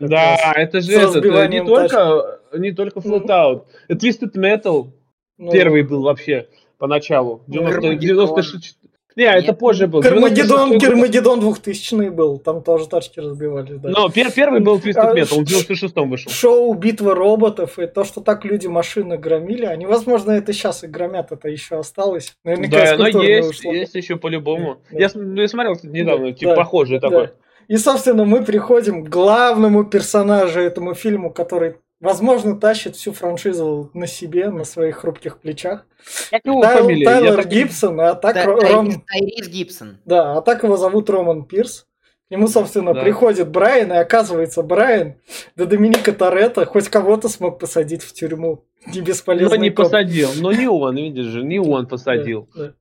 [0.00, 3.64] Да, раз это же этот, э, не только, не только Flatout.
[3.88, 4.90] Twisted Metal
[5.38, 6.48] Ну, первый был вообще.
[6.78, 7.42] поначалу.
[7.46, 8.80] 90, 96,
[9.16, 9.44] не, Нет.
[9.44, 10.02] это позже был.
[10.02, 13.78] Гермагеддон, Гермагеддон 2000 был, там тоже тачки разбивались.
[13.78, 13.90] Да.
[13.90, 16.30] Но пер первый был Twisted а, Metal, он в 96-м вышел.
[16.30, 20.86] Шоу «Битва роботов» и то, что так люди машины громили, они, возможно, это сейчас и
[20.86, 22.34] громят, это еще осталось.
[22.44, 24.80] Наверняка да, но есть, есть еще по-любому.
[24.90, 24.98] Да.
[24.98, 27.08] Я, я смотрел недавно, да, типа да, похожий да.
[27.08, 27.30] такой.
[27.70, 34.08] И, собственно, мы приходим к главному персонажу этому фильму, который возможно, тащит всю франшизу на
[34.08, 35.86] себе, на своих хрупких плечах.
[36.32, 37.04] Как его Тайл, фамилия?
[37.06, 37.46] Тайлер так...
[37.46, 38.34] Гибсон, а так...
[38.34, 39.04] Тай, Ром...
[39.06, 39.98] Тайрис Гибсон.
[40.04, 41.86] Да, а так его зовут Роман Пирс.
[42.26, 43.02] К нему, собственно, да.
[43.02, 45.14] приходит Брайан, и оказывается, Брайан
[45.54, 48.64] до Доминика Торетто хоть кого-то смог посадить в тюрьму.
[48.92, 49.84] Не бесполезный Но не коп.
[49.84, 52.48] посадил, но не он, видишь же, не он посадил.
[52.52, 52.74] Да, да.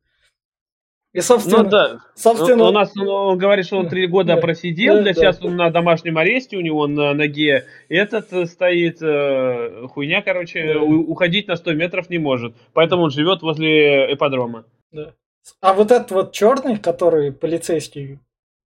[1.11, 1.99] И, собственно, ну, да.
[2.15, 2.65] собственно...
[2.65, 5.47] У нас он говорит, что он три года да, просидел, да, да, сейчас да.
[5.47, 10.79] он на домашнем аресте, у него на ноге этот э, стоит, э, хуйня, короче, да.
[10.81, 14.65] у, уходить на 100 метров не может, поэтому он живет возле ипподрома.
[14.91, 15.15] Да.
[15.61, 18.19] А вот этот вот черный, который полицейский,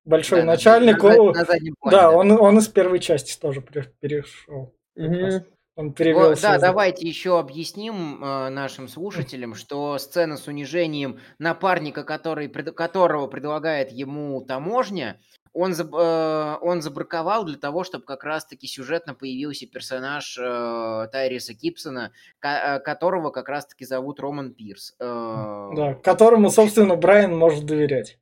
[0.03, 1.58] большой да, начальник, на, на, на да,
[1.91, 3.63] да, Он, он из первой части тоже
[4.01, 4.73] перешел.
[4.97, 5.45] Угу.
[5.75, 6.29] Он перевел.
[6.29, 12.75] Вот, да, давайте еще объясним э, нашим слушателям, что сцена с унижением напарника, который, пред,
[12.75, 15.19] которого предлагает ему таможня,
[15.51, 22.12] он, э, он забраковал для того, чтобы как раз-таки сюжетно появился персонаж э, Тайриса Кипсона,
[22.38, 24.95] ко- э, которого как раз-таки зовут Роман Пирс.
[24.99, 28.19] Э, да, которому, собственно, Брайан может доверять.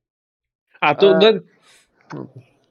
[0.79, 1.41] А, то, а, да...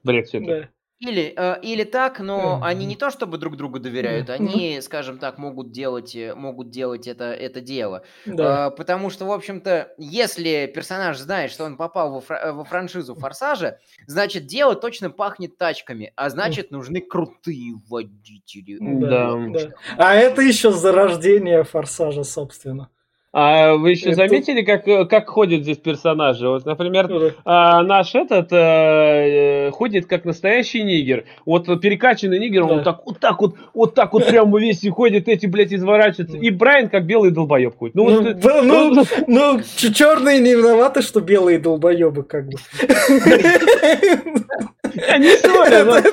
[0.03, 0.47] Бред все это.
[0.47, 0.69] Да.
[1.01, 2.67] Или, э, или так, но mm-hmm.
[2.67, 4.35] они не то чтобы друг другу доверяют, mm-hmm.
[4.35, 8.03] они, скажем так, могут делать, э, могут делать это, это дело.
[8.27, 8.67] Да.
[8.67, 13.15] Э, потому что, в общем-то, если персонаж знает, что он попал во, фра- во франшизу
[13.15, 18.77] Форсажа, значит, дело точно пахнет тачками, а значит, нужны крутые водители.
[18.79, 19.73] Да, да.
[19.97, 22.91] А это еще зарождение Форсажа, собственно.
[23.33, 26.49] А вы еще заметили, как, э, как ходят здесь персонажи?
[26.49, 31.23] Вот, например, uh а, наш этот а, ходит как настоящий нигер.
[31.45, 32.73] Вот перекачанный нигер, да.
[32.73, 36.37] он так вот так вот, вот так вот прямо весь и ходит, эти, блядь, изворачиваются.
[36.37, 37.95] И Брайан как белый долбоеб ходит.
[37.95, 39.61] Ну, ну, вот, ну, ну, ну
[39.93, 42.57] черные не виноваты, что белые долбоебы, как бы.
[45.09, 46.05] Они ссорят.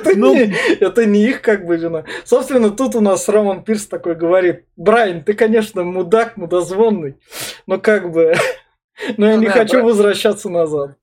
[0.80, 2.04] Это не их как бы вина.
[2.24, 7.16] Собственно, тут у нас Роман Пирс такой говорит, Брайан, ты, конечно, мудак, мудозвонный,
[7.66, 8.34] но как бы...
[9.16, 10.96] Но я не хочу возвращаться назад.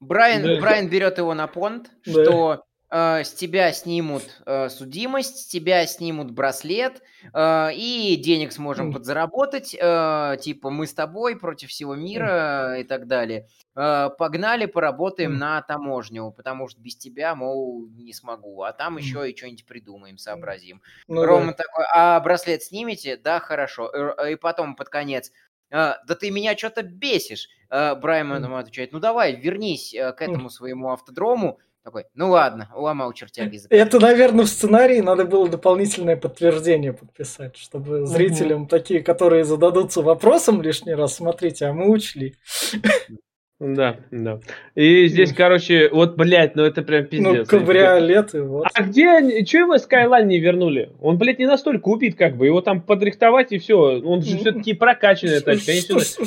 [0.00, 5.86] Брайан, Брайан берет его на понт, что э, с тебя снимут э, судимость, с тебя
[5.86, 7.02] снимут браслет,
[7.32, 13.06] э, и денег сможем подзаработать, э, типа мы с тобой против всего мира и так
[13.06, 13.48] далее.
[13.74, 19.30] Э, погнали, поработаем на таможню, потому что без тебя, мол, не смогу, а там еще
[19.30, 20.82] и что-нибудь придумаем, сообразим.
[21.08, 21.64] Ну, Рома да.
[21.64, 23.16] такой, а браслет снимете?
[23.16, 23.88] Да, хорошо.
[24.26, 25.32] И потом под конец,
[25.70, 27.48] да ты меня что-то бесишь.
[27.70, 33.60] Брайан ему отвечает, ну давай, вернись к этому своему автодрому, такой, ну ладно, уломал чертяги.
[33.68, 38.68] Это, наверное, в сценарии надо было дополнительное подтверждение подписать, чтобы зрителям угу.
[38.68, 42.36] такие, которые зададутся вопросом лишний раз, смотрите, а мы учли.
[43.64, 44.40] Да, да.
[44.74, 47.52] И здесь, короче, вот, блядь, ну это прям ну, пиздец.
[47.52, 48.66] Ну, кабриолеты, вот.
[48.74, 50.90] А где они, что его Skyline не вернули?
[51.00, 54.00] Он, блядь, не настолько убит, как бы, его там подрихтовать и все.
[54.02, 55.70] Он же все-таки прокачанная тачка.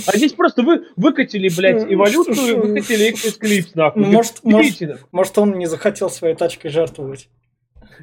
[0.08, 4.06] А здесь просто вы выкатили, блядь, эволюцию, выкатили Eclipse, нахуй.
[4.06, 7.28] Может, может, может, он не захотел своей тачкой жертвовать.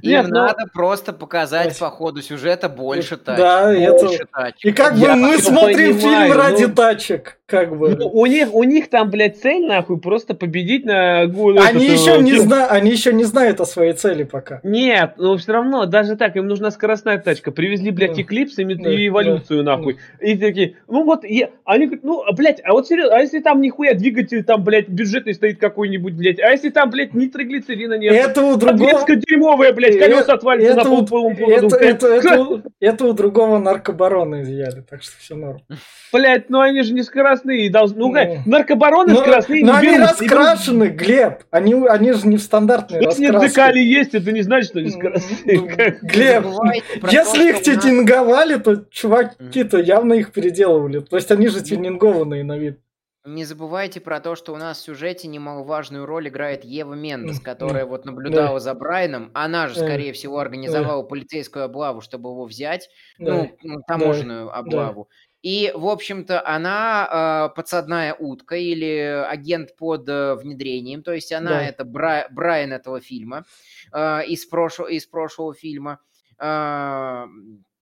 [0.02, 0.46] Им но...
[0.46, 3.38] надо просто показать по ходу сюжета больше тачек.
[3.38, 4.26] Да, больше это...
[4.32, 4.64] тачек.
[4.64, 6.74] И как бы мы смотрим понимаю, фильм ради ну...
[6.74, 7.94] тачек как бы.
[7.94, 12.18] Ну, у них, у них там, блядь, цель, нахуй, просто победить на Они этот, еще
[12.18, 14.60] не знают, они еще не знают о своей цели пока.
[14.62, 17.50] Нет, но все равно, даже так, им нужна скоростная тачка.
[17.50, 19.98] Привезли, блядь, эклипс и, да, и эволюцию, да, нахуй.
[20.18, 20.26] Да.
[20.26, 23.60] И такие, ну вот, и, они говорят, ну, блядь, а вот серьезно, а если там
[23.60, 28.14] нихуя двигатель, там, блядь, бюджетный стоит какой-нибудь, блядь, а если там, блядь, нитроглицерина нет?
[28.14, 29.04] Это у другого...
[29.06, 35.02] дерьмовая, блядь, колеса отвалится на полном это, это, это, это у другого наркобарона изъяли, так
[35.02, 35.60] что все норм.
[36.12, 37.98] Блядь, ну они же не скоростные должны.
[37.98, 39.64] Ну, ну наркобароны но, скоростные.
[39.64, 41.44] Но они раскрашены, Глеб.
[41.50, 45.58] Они, они же не в стандартные Если декали есть, это не значит, что они скоростные.
[46.02, 46.44] Глеб,
[47.10, 51.00] если их тюнинговали, то чуваки-то явно их переделывали.
[51.00, 51.64] То есть они же ну.
[51.64, 52.78] тюнингованные на вид.
[53.24, 57.86] Не забывайте про то, что у нас в сюжете немаловажную роль играет Ева Мендес, которая
[57.86, 59.30] вот наблюдала за Брайаном.
[59.32, 65.08] Она же, скорее всего, организовала полицейскую облаву, чтобы его взять, ну, таможенную облаву.
[65.42, 71.02] И, в общем-то, она э, подсадная утка или агент под э, внедрением.
[71.02, 71.62] То есть она да.
[71.64, 72.26] это Бра...
[72.30, 73.44] Брайан этого фильма
[73.92, 75.98] э, из, прошлого, из прошлого фильма.
[76.38, 77.26] Э,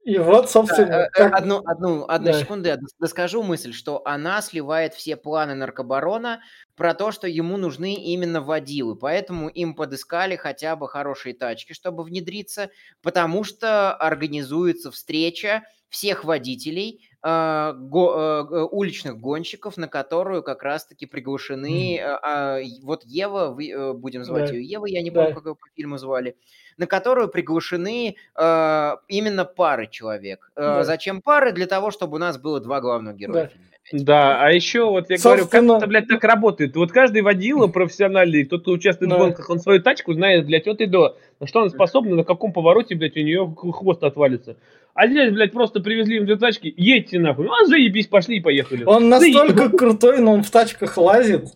[0.04, 0.88] И вот, собственно...
[0.88, 1.34] Да, как...
[1.34, 2.40] Одну, одну, одну да.
[2.40, 6.40] секунду, я доскажу мысль, что она сливает все планы наркобарона
[6.76, 12.04] про то, что ему нужны именно водилы, поэтому им подыскали хотя бы хорошие тачки, чтобы
[12.04, 12.70] внедриться,
[13.02, 21.07] потому что организуется встреча всех водителей, э, го, э, уличных гонщиков, на которую как раз-таки
[21.07, 21.98] приглашены...
[21.98, 22.18] Mm.
[22.24, 24.54] Э, э, вот Ева, вы, э, будем звать да.
[24.54, 25.35] ее Ева, я не помню, да.
[25.35, 26.37] как ее по фильму звали,
[26.78, 30.50] на которую приглашены э, именно пары человек.
[30.56, 30.84] Э, да.
[30.84, 31.52] Зачем пары?
[31.52, 33.44] Для того, чтобы у нас было два главных героя.
[33.44, 33.50] Да.
[33.90, 35.46] Да, а еще вот я Собственно...
[35.46, 36.76] говорю, как это, блядь, так работает.
[36.76, 39.16] Вот каждый водила профессиональный, тот, кто участвует да.
[39.16, 41.16] в гонках, он свою тачку знает, блядь, от и до.
[41.40, 44.56] На что он способен, на каком повороте, блядь, у нее хвост отвалится.
[44.92, 47.46] А здесь, блядь, просто привезли им две тачки, едьте нахуй.
[47.46, 48.84] Ну, а заебись, пошли и поехали.
[48.84, 51.46] Он настолько крутой, но он в тачках лазит.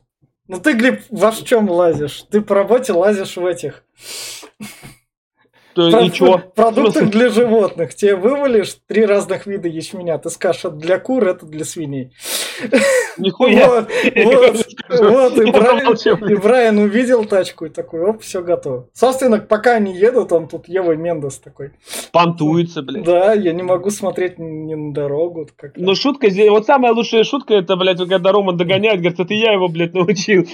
[0.48, 2.24] Ну ты, Глеб, во в чем лазишь?
[2.30, 3.85] Ты по работе лазишь в этих
[5.74, 6.38] Про- и чё?
[6.54, 7.94] Продукты для животных.
[7.94, 10.18] Тебе вывалишь три разных вида ячменя.
[10.18, 12.12] Ты скажешь, это для кур, это для свиней.
[13.18, 13.87] Нихуя.
[14.22, 14.56] Вот,
[14.88, 15.38] вот, вот.
[15.38, 15.94] И, Брайан,
[16.28, 18.88] и Брайан увидел тачку и такой, оп, все готово.
[18.92, 21.72] Собственно, пока они едут, он тут Ева Мендес такой.
[22.12, 23.04] Понтуется, блядь.
[23.04, 25.48] Да, я не могу смотреть ни на дорогу.
[25.56, 29.35] Как ну, шутка здесь, вот самая лучшая шутка, это, блядь, когда Роман догоняет, говорит, это
[29.35, 30.42] я его, блядь, научил.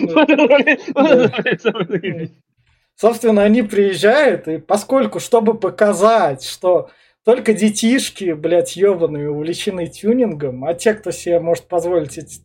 [3.01, 6.91] Собственно, они приезжают, и поскольку, чтобы показать, что
[7.25, 12.41] только детишки, блядь, ебаные, увлечены тюнингом, а те, кто себе может позволить эти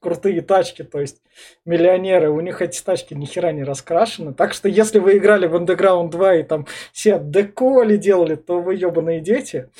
[0.00, 1.22] крутые тачки, то есть
[1.64, 4.34] миллионеры, у них эти тачки ни хера не раскрашены.
[4.34, 8.74] Так что если вы играли в Underground 2 и там все деколи делали, то вы
[8.74, 9.70] ебаные дети.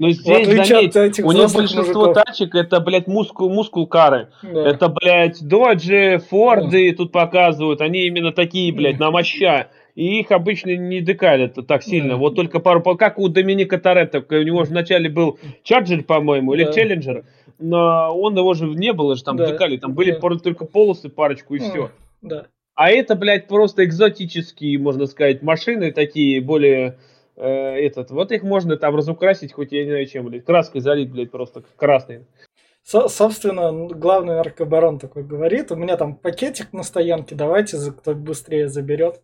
[0.00, 2.24] Но здесь, заметь, этих у них большинство мужиков.
[2.24, 4.28] тачек это, блядь, мускул, мускул кары.
[4.42, 4.66] Да.
[4.66, 6.96] Это, блядь, доджи, форды да.
[6.96, 7.82] тут показывают.
[7.82, 9.68] Они именно такие, блядь, на моща.
[9.94, 12.14] И их обычно не декалят так сильно.
[12.14, 12.16] Да.
[12.16, 12.82] Вот только пару...
[12.96, 14.24] Как у Доминика Торетто.
[14.26, 16.72] У него же вначале был Чарджер, по-моему, или да.
[16.72, 17.24] Челленджер.
[17.58, 19.52] Но он его же не было же там да.
[19.52, 19.76] декали.
[19.76, 20.38] Там были да.
[20.42, 21.90] только полосы, парочку и все.
[22.22, 22.46] Да.
[22.74, 26.96] А это, блядь, просто экзотические, можно сказать, машины такие, более
[27.40, 31.10] э, этот, вот их можно там разукрасить, хоть я не знаю чем, блядь, краской залить,
[31.10, 32.26] блядь, просто красный.
[32.82, 38.68] Со собственно, главный наркобарон такой говорит, у меня там пакетик на стоянке, давайте, кто быстрее
[38.68, 39.20] заберет,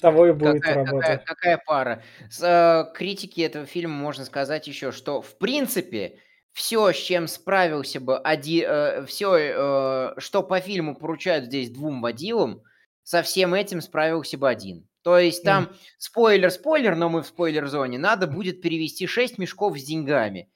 [0.00, 1.02] того и будет какая, работать.
[1.02, 2.02] Какая, какая пара.
[2.30, 6.18] С э, критики этого фильма можно сказать еще, что в принципе
[6.52, 12.00] все, с чем справился бы один, э, все, э, что по фильму поручают здесь двум
[12.00, 12.62] водилам,
[13.02, 14.88] со всем этим справился бы один.
[15.04, 15.76] То есть там mm.
[15.98, 17.98] спойлер, спойлер, но мы в спойлер-зоне.
[17.98, 20.50] Надо будет перевести 6 мешков с деньгами.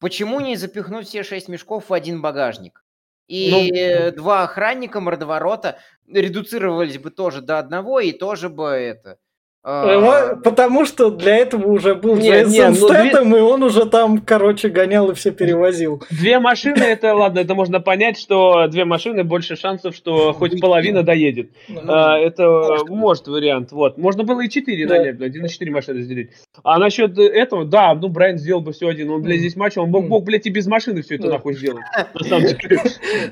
[0.00, 2.84] Почему не запихнуть все 6 мешков в один багажник?
[3.28, 5.78] И ну, два охранника мордоворота
[6.08, 9.18] редуцировались бы тоже до одного, и тоже бы это
[9.64, 13.38] Потому что для этого уже был не, Джейсон не, ну, Стэттем, две...
[13.38, 16.02] и он уже там, короче, гонял и все перевозил.
[16.10, 21.02] Две машины, это ладно, это можно понять, что две машины больше шансов, что хоть половина
[21.02, 21.50] доедет.
[21.68, 23.72] Ну, а, это может вариант.
[23.72, 23.96] Вот.
[23.96, 24.98] Можно было и четыре да.
[24.98, 26.30] нанять, один на четыре машины разделить.
[26.62, 29.08] А насчет этого, да, ну Брайан сделал бы все один.
[29.10, 31.84] Он, блядь, здесь матч, он мог, мог блядь, и без машины все это нахуй сделать.
[32.14, 32.80] На самом деле.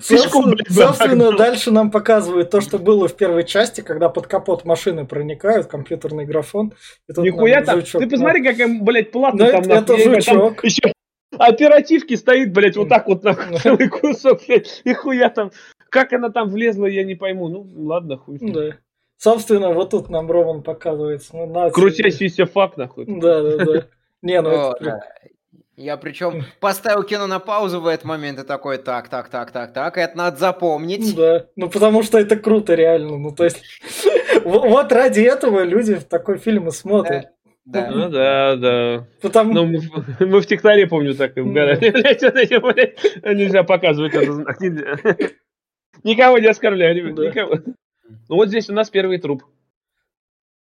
[0.00, 5.66] Собственно, дальше нам показывают то, что было в первой части, когда под капот машины проникают,
[5.66, 6.72] компьютерные полный графон.
[7.08, 7.80] Нихуя там.
[7.80, 9.62] Жучок, ты посмотри, как им, блядь, платно там.
[9.62, 10.56] Это жучок.
[10.62, 10.92] Там еще
[11.38, 15.50] оперативки стоит, блядь, вот так вот на целый кусок, блядь, и хуя там.
[15.88, 17.48] Как она там влезла, я не пойму.
[17.48, 18.38] Ну, ладно, хуй.
[18.40, 18.76] Да.
[19.18, 21.36] Собственно, вот тут нам Роман показывается.
[21.36, 23.06] Ну, на Крутящийся факт, нахуй.
[23.06, 23.86] Да, да, да.
[24.22, 25.00] Не, ну это...
[25.76, 29.72] Я причем поставил кино на паузу в этот момент и такой, так, так, так, так,
[29.72, 31.16] так, это надо запомнить.
[31.16, 33.16] Да, ну потому что это круто реально.
[33.16, 33.62] Ну то есть,
[34.44, 37.26] вот ради этого люди в такой фильм и смотрят.
[37.64, 37.90] Да.
[37.90, 39.06] Ну да, да.
[39.20, 39.52] Потому...
[39.54, 39.80] Ну, мы,
[40.26, 41.90] мы в технаре, помню, так и угорали.
[43.34, 45.32] Нельзя показывать это.
[46.02, 47.60] Никого не оскорбляю, никого.
[48.28, 49.44] Ну вот здесь у нас первый труп.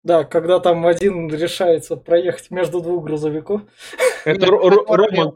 [0.03, 3.61] Да, когда там один решается проехать между двух грузовиков.
[4.25, 5.33] Это Роман.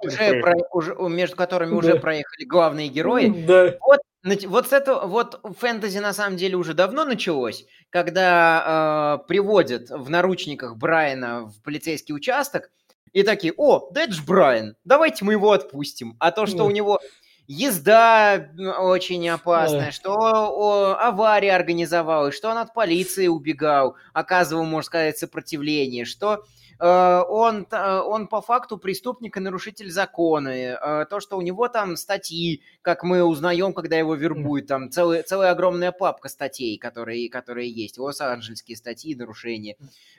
[1.13, 3.31] Между которыми уже проехали главные герои.
[3.47, 3.77] Да.
[3.79, 3.99] Вот,
[4.47, 10.09] вот с этого, вот фэнтези на самом деле уже давно началось, когда э, приводят в
[10.09, 12.71] наручниках Брайана в полицейский участок,
[13.13, 16.15] и такие, о, да это ж Брайан, давайте мы его отпустим.
[16.19, 16.99] А то, что у него
[17.47, 18.49] езда
[18.79, 19.91] очень опасная, да.
[19.91, 26.43] что о, авария организовалась, что он от полиции убегал, оказывал, можно сказать, сопротивление, что
[26.83, 30.49] он, э, он по факту преступник и нарушитель закона.
[30.49, 35.23] Э, то, что у него там статьи, как мы узнаем, когда его вербуют, там целая,
[35.23, 39.77] целая огромная папка статей, которые, которые есть, лос-анджелесские статьи, нарушения.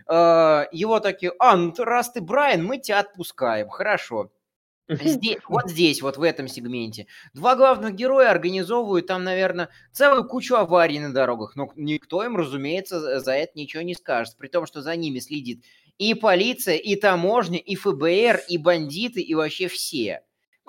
[0.09, 4.31] Его такие, а, ну раз ты Брайан, мы тебя отпускаем, хорошо.
[4.89, 7.07] Здесь, вот здесь, вот в этом сегменте.
[7.35, 13.21] Два главных героя организовывают там, наверное, целую кучу аварий на дорогах, но никто им, разумеется,
[13.21, 14.37] за это ничего не скажет.
[14.37, 15.65] При том, что за ними следит
[15.99, 20.21] и полиция, и таможня, и ФБР, и бандиты, и вообще все.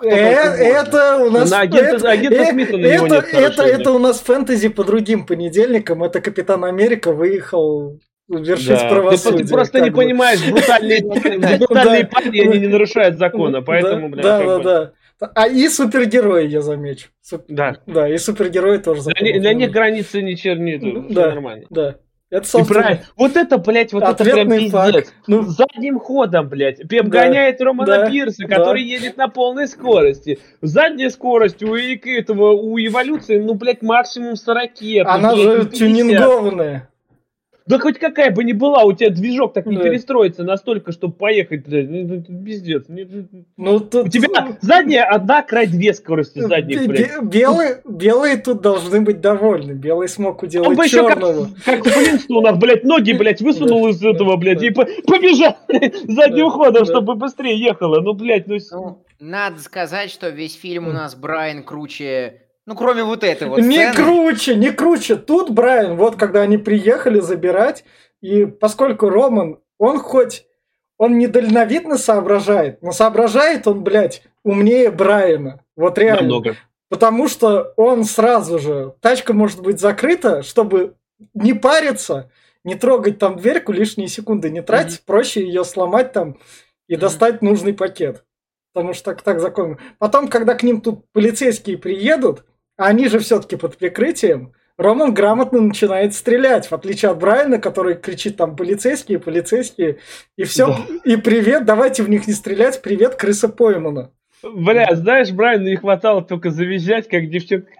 [0.02, 1.52] Э, это у нас...
[1.52, 6.04] агента, агента э, Смита на это, нет это, это у нас фэнтези по другим понедельникам.
[6.04, 7.98] Это Капитан Америка выехал
[8.28, 8.88] вершить да.
[8.88, 9.44] правосудие.
[9.44, 9.96] Ты, просто не бы.
[9.96, 11.02] понимаешь, брутальные,
[11.58, 14.22] брутальные парни, они не нарушают закона, поэтому, блядь.
[14.22, 14.92] Да, да, да.
[15.34, 17.08] А и супергерои, я замечу.
[17.48, 17.78] Да.
[17.86, 19.02] Да, и супергерои тоже.
[19.02, 21.66] Для, для них границы не чернит, да, нормально.
[21.70, 21.96] Да.
[22.30, 23.00] Это, собственно...
[23.16, 25.12] Вот это, блядь, вот это прям пиздец.
[25.26, 26.86] Ну, задним ходом, блядь.
[26.86, 28.90] Пеп да, гоняет Романа да, Пирса, который да.
[28.90, 30.38] едет на полной скорости.
[30.60, 34.70] Задняя скорость у этого, у эволюции, ну, блядь, максимум 40.
[35.06, 36.88] Она же тюнингованная.
[37.68, 39.82] Да хоть какая бы ни была, у тебя движок так не да.
[39.82, 42.86] перестроится настолько, чтобы поехать, блядь, ну, ну, пиздец.
[43.58, 44.06] Ну, тут...
[44.06, 47.22] У тебя задняя одна, край две скорости задних, блядь.
[47.22, 49.72] Белые, белые тут должны быть довольны.
[49.72, 51.50] Белый смог уделать Он черного.
[51.62, 51.94] Как, как
[52.30, 57.60] у нас, блядь, ноги, блядь, высунул из этого, блядь, и побежал задним ходом, чтобы быстрее
[57.60, 58.00] ехало.
[58.00, 58.56] Ну, блядь, ну...
[58.70, 59.04] ну...
[59.20, 63.94] Надо сказать, что весь фильм у нас Брайан круче ну, кроме вот этой вот Не
[63.94, 65.16] круче, не круче.
[65.16, 67.82] Тут, Брайан, вот когда они приехали забирать,
[68.20, 70.44] и поскольку Роман, он хоть,
[70.98, 75.64] он недальновидно соображает, но соображает он, блядь, умнее Брайана.
[75.76, 76.22] Вот реально.
[76.24, 76.56] Намного.
[76.90, 80.94] Потому что он сразу же, тачка может быть закрыта, чтобы
[81.32, 82.30] не париться,
[82.64, 85.06] не трогать там дверьку, лишние секунды не тратить, mm-hmm.
[85.06, 86.36] проще ее сломать там
[86.86, 86.98] и mm-hmm.
[86.98, 88.24] достать нужный пакет.
[88.74, 89.78] Потому что так, так законно.
[89.98, 92.44] Потом, когда к ним тут полицейские приедут,
[92.78, 94.54] они же все-таки под прикрытием.
[94.78, 99.98] Роман грамотно начинает стрелять, в отличие от Брайана, который кричит там полицейские, полицейские,
[100.36, 100.76] и все, да.
[101.04, 104.12] и привет, давайте в них не стрелять, привет, крыса поймана.
[104.44, 107.72] Бля, знаешь, Брайану не хватало только завизжать, как девчонка.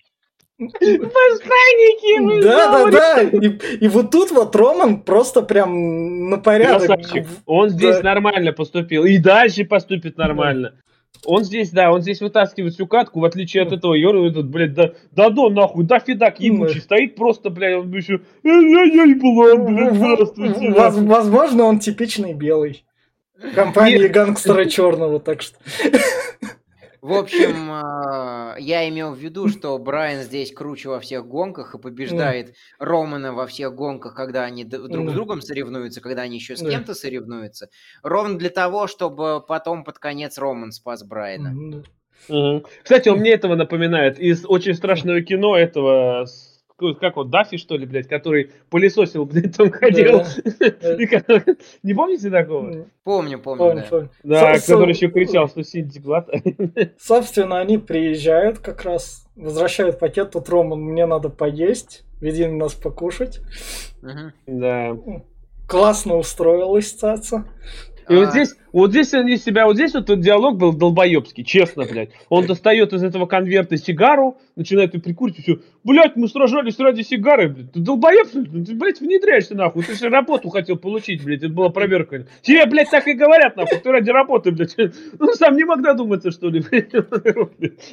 [0.59, 2.43] Мошенники!
[2.43, 3.23] Да, да, да.
[3.23, 6.89] И, и вот тут вот Роман просто прям на порядок.
[6.89, 7.27] Красавчик.
[7.47, 8.03] Он здесь да.
[8.03, 9.05] нормально поступил.
[9.05, 10.75] И дальше поступит нормально.
[11.25, 14.75] Он здесь, да, он здесь вытаскивает всю катку, в отличие от этого Йора, этот, блядь,
[14.75, 19.05] да, да, да, нахуй, да, фидак ебучий, стоит просто, блядь, он еще, «Э, я, я
[19.07, 20.71] не была, блядь, здравствуйте.
[20.71, 22.85] Возможно, он типичный белый.
[23.55, 25.57] Компания гангстера черного, так что.
[27.01, 31.79] В общем, а, я имел в виду, что Брайан здесь круче во всех гонках и
[31.79, 36.61] побеждает Романа во всех гонках, когда они друг с другом соревнуются, когда они еще с
[36.61, 37.69] кем-то соревнуются.
[38.03, 41.83] Ровно для того, чтобы потом под конец Роман спас Брайана.
[42.83, 46.27] Кстати, он мне этого напоминает из очень страшного кино этого
[47.01, 50.23] как он, Даффи, что ли, блядь, который пылесосил, блядь, там ходил.
[51.83, 52.87] Не помните такого?
[53.05, 54.55] Помню, помню, да.
[54.55, 56.29] Который еще кричал, что Синди Глад.
[56.99, 63.41] Собственно, они приезжают как раз, возвращают пакет, тут Роман, мне надо поесть, веди нас покушать.
[64.47, 64.97] Да.
[65.67, 67.45] Классно устроилась цаца.
[68.09, 71.85] И вот здесь, вот здесь они себя, вот здесь вот этот диалог был долбоебский, честно,
[71.85, 72.11] блядь.
[72.31, 75.61] Он достает из этого конверта сигару, начинает ее прикурить, и все.
[75.85, 77.73] Блядь, мы сражались ради сигары, блядь.
[77.73, 79.85] Ты долбоеб, ты, блядь, внедряешься, нахуй.
[79.85, 82.27] Ты же работу хотел получить, блядь, это была проверка.
[82.43, 84.77] Тебе, блядь, так и говорят, нахуй, ты ради работы, блядь.
[85.19, 86.93] Ну, сам не мог додуматься, что ли, блядь.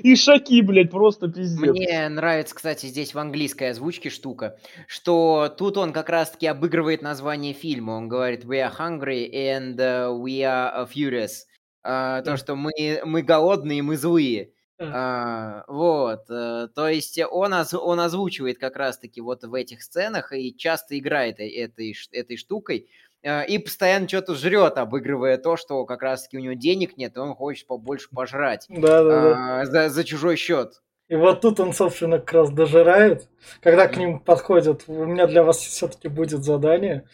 [0.01, 1.72] И шаки, блядь, просто пиздец.
[1.72, 4.57] Мне нравится, кстати, здесь в английской озвучке штука,
[4.88, 7.91] что тут он как раз-таки обыгрывает название фильма.
[7.91, 11.45] Он говорит, we are hungry and uh, we are furious.
[11.86, 12.72] Uh, то, что мы,
[13.05, 14.55] мы голодные, мы злые.
[14.78, 20.34] А, вот, э, то есть он, оз, он озвучивает как раз-таки вот в этих сценах
[20.34, 22.89] и часто играет э, этой, этой штукой
[23.23, 27.19] э, и постоянно что-то жрет, обыгрывая то, что как раз-таки у него денег нет, и
[27.19, 29.65] он хочет побольше пожрать да, да, да.
[29.65, 30.82] За, за чужой счет.
[31.07, 33.30] И вот тут он, собственно, как раз дожирает.
[33.61, 37.07] Когда к ним подходят, у меня для вас все-таки будет задание.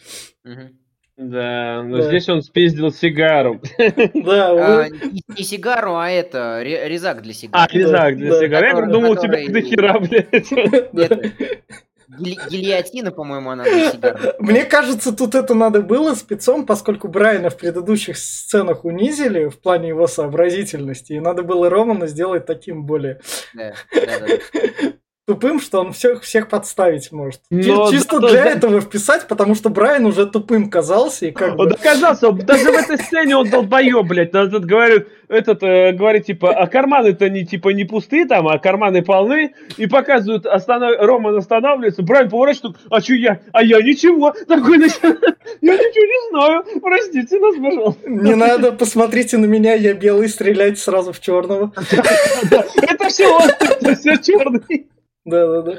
[0.44, 0.81] Угу.
[1.16, 2.02] Да, но да.
[2.04, 3.60] здесь он спиздил сигару.
[4.14, 7.64] Да, а, не, не сигару, а это резак для сигары.
[7.64, 8.40] А, резак для да.
[8.40, 8.66] сигары.
[8.68, 10.50] Я думал, у тебя до хера, блядь.
[12.18, 14.34] Гильотина, по-моему, она для сигары.
[14.38, 19.88] Мне кажется, тут это надо было спецом, поскольку Брайана в предыдущих сценах унизили в плане
[19.88, 23.20] его сообразительности, и надо было Романа сделать таким более...
[23.54, 24.92] Да, да, да.
[25.26, 27.40] тупым, что он всех, всех подставить может.
[27.50, 31.26] Но, Чисто да, для да, этого вписать, потому что Брайан уже тупым казался.
[31.26, 31.74] И как он бы...
[31.74, 34.30] оказался, даже в этой сцене он долбоеб, блядь.
[34.34, 39.02] Этот говорит, этот э, говорит, типа, а карманы-то не, типа, не пустые там, а карманы
[39.02, 39.54] полны.
[39.76, 40.92] И показывают, останов...
[40.98, 43.40] Роман останавливается, Брайан поворачивает, а что я?
[43.52, 44.32] А я ничего.
[44.46, 44.78] Такой,
[45.60, 46.64] я ничего не знаю.
[46.80, 48.10] Простите нас, пожалуйста.
[48.10, 51.72] Не надо, посмотрите на меня, я белый, стреляйте сразу в черного.
[52.82, 54.88] Это все он, это все черный.
[55.24, 55.78] Да-да-да.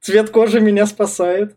[0.00, 1.56] Цвет кожи меня спасает.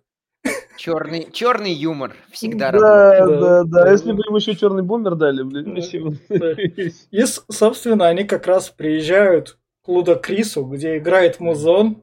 [0.82, 3.39] Черный, черный юмор всегда да, работает.
[3.39, 3.91] Да, да, да.
[3.91, 6.15] Если бы им еще черный бумер дали, блин, спасибо.
[7.11, 12.01] И, собственно, они как раз приезжают к Лудокрису, где играет музон,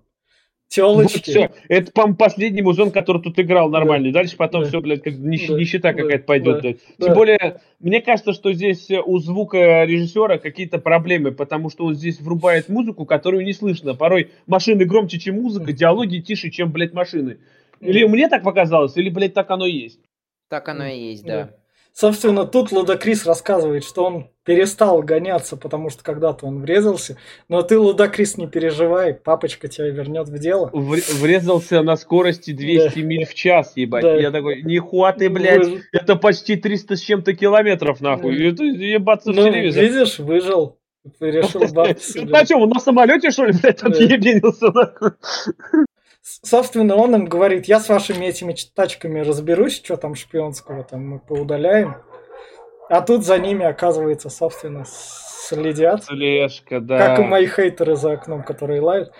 [0.68, 1.39] Телочки.
[1.39, 4.12] Вот Это, по последний музон, который тут играл нормальный.
[4.12, 4.20] Да.
[4.20, 4.68] Дальше потом да.
[4.68, 5.55] все, блядь, как нищ, да.
[5.55, 6.03] нищета да.
[6.03, 6.62] какая-то пойдет.
[6.62, 6.72] Да.
[6.72, 7.14] Тем да.
[7.14, 12.68] более, мне кажется, что здесь у звука режиссера какие-то проблемы, потому что он здесь врубает
[12.68, 13.95] музыку, которую не слышно.
[13.95, 17.39] Порой машины громче, чем музыка, диалоги тише, чем, блядь, машины.
[17.81, 20.01] Или мне так показалось, или, блядь, так оно и есть.
[20.49, 21.45] Так оно и есть, да.
[21.45, 21.51] да.
[21.99, 27.16] Собственно, тут Лудакрис рассказывает, что он перестал гоняться, потому что когда-то он врезался.
[27.49, 30.70] Но ты, Лудакрис, не переживай, папочка тебя вернет в дело.
[30.72, 33.03] Врезался на скорости 200 да.
[33.05, 34.05] миль в час, ебать.
[34.05, 34.14] Да.
[34.14, 35.83] Я такой, нихуя ты, блядь, Вы...
[35.91, 38.39] это почти 300 с чем-то километров, нахуй.
[38.39, 38.45] Да.
[38.45, 39.83] Это ебаться ну, в телевизор.
[39.83, 40.79] видишь, выжил.
[41.18, 45.11] Ты решил бабки На чем, он на самолете, что ли, блядь, отъебенился, нахуй?
[46.43, 51.18] Собственно, он им говорит, я с вашими этими тачками разберусь, что там шпионского там мы
[51.18, 51.97] поудаляем.
[52.89, 56.05] А тут за ними, оказывается, собственно, следят.
[56.05, 56.99] Слежка, да.
[56.99, 59.12] Как и мои хейтеры за окном, которые лают.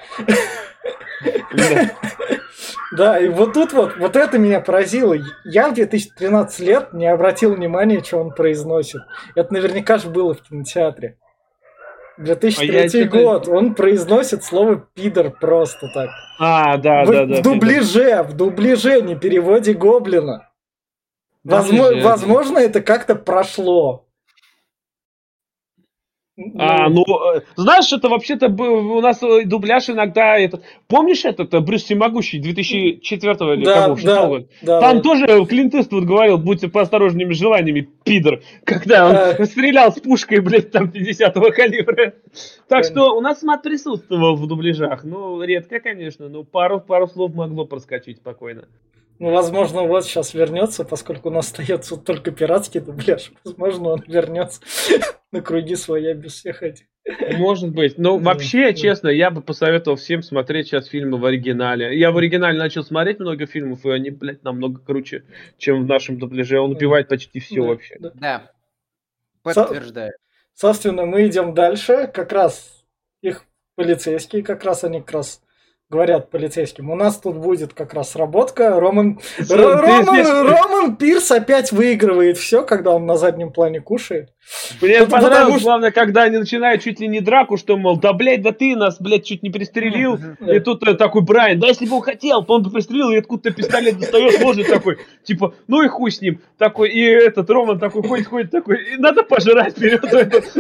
[2.97, 5.15] Да, и вот тут вот, вот это меня поразило.
[5.45, 9.03] Я в 2013 лет не обратил внимания, что он произносит.
[9.35, 11.19] Это наверняка же было в кинотеатре.
[12.19, 16.11] 2003 а год, он произносит слово пидор просто так.
[16.39, 17.37] А, да, в, да, да.
[17.37, 18.23] В дубляже, пидор.
[18.25, 20.51] в дубляже, не переводе гоблина.
[21.45, 24.08] Возможно, возможно, это как-то прошло.
[26.57, 30.39] А, ну, э, знаешь, это вообще-то у нас э, дубляж иногда...
[30.39, 34.45] Это, помнишь этот э, Брюс Всемогущий 2004 или да, кого, да?
[34.63, 35.03] Да, Там да.
[35.03, 39.47] тоже Клинт Иствуд говорил, будьте поосторожными с желаниями, пидор, когда он а...
[39.47, 42.15] стрелял с пушкой, блядь, там 50-го калибра.
[42.69, 45.03] Так что у нас мат присутствовал в дубляжах.
[45.03, 48.69] Ну, редко, конечно, но пару, пару слов могло проскочить спокойно.
[49.19, 53.33] Ну, возможно, вот сейчас вернется, поскольку у нас остается только пиратский дубляж.
[53.45, 54.61] Возможно, он вернется
[55.33, 56.87] на круги своя без всех этих.
[57.37, 57.99] Может быть.
[57.99, 61.99] Но вообще, честно, я бы посоветовал всем смотреть сейчас фильмы в оригинале.
[61.99, 65.25] Я в оригинале начал смотреть много фильмов, и они, блядь, намного круче,
[65.57, 66.61] чем в нашем дубляже.
[66.61, 67.97] Он убивает почти все вообще.
[67.99, 68.53] Да.
[69.43, 70.13] Подтверждаю.
[70.55, 72.11] Собственно, мы идем дальше.
[72.13, 72.85] Как раз
[73.23, 73.45] их
[73.75, 75.41] полицейские, как раз они как раз
[75.91, 78.79] говорят полицейским, у нас тут будет как раз работка.
[78.79, 84.35] Роман, Роман, Роман Пирс опять выигрывает все, когда он на заднем плане кушает.
[84.81, 85.61] Мне Тут понравилось, потому...
[85.61, 89.01] главное, когда они начинают чуть ли не драку, что, мол, да, блядь, да ты нас,
[89.01, 90.19] блядь, чуть не пристрелил.
[90.41, 93.17] И тут э, такой Брайан, да если бы он хотел, то он бы пристрелил, и
[93.17, 96.41] откуда-то пистолет достает, может такой, типа, ну и хуй с ним.
[96.57, 100.01] Такой, и этот Роман такой ходит, ходит, такой, надо пожрать вперед.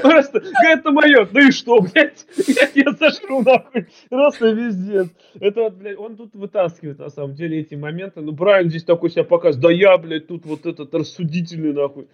[0.03, 3.86] Просто, это мое, ну и что, блядь, я тебя сожру, нахуй.
[4.11, 5.09] Просто везде.
[5.41, 8.20] Это вот, блядь, он тут вытаскивает, на самом деле, эти моменты.
[8.20, 12.09] Ну, Брайан здесь такой себя показывает, да я, блядь, тут вот этот рассудительный, нахуй.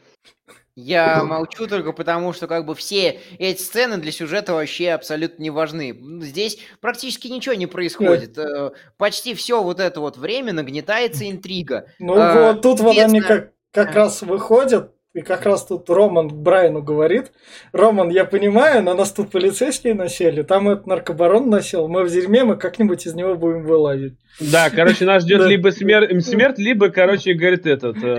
[0.76, 5.50] Я молчу только потому, что как бы все эти сцены для сюжета вообще абсолютно не
[5.50, 5.96] важны.
[6.20, 8.36] Здесь практически ничего не происходит.
[8.38, 11.86] Э, почти все вот это вот время нагнетается интрига.
[12.00, 16.28] Ну а, вот тут вот они как, как раз выходят, и как раз тут Роман
[16.28, 17.30] Брайану говорит,
[17.72, 22.42] Роман, я понимаю, на нас тут полицейские насели, там этот наркобарон насел, мы в дерьме,
[22.42, 24.14] мы как-нибудь из него будем вылазить.
[24.40, 27.96] Да, короче, нас ждет либо смерть, либо, короче, говорит этот...
[28.02, 28.18] Э,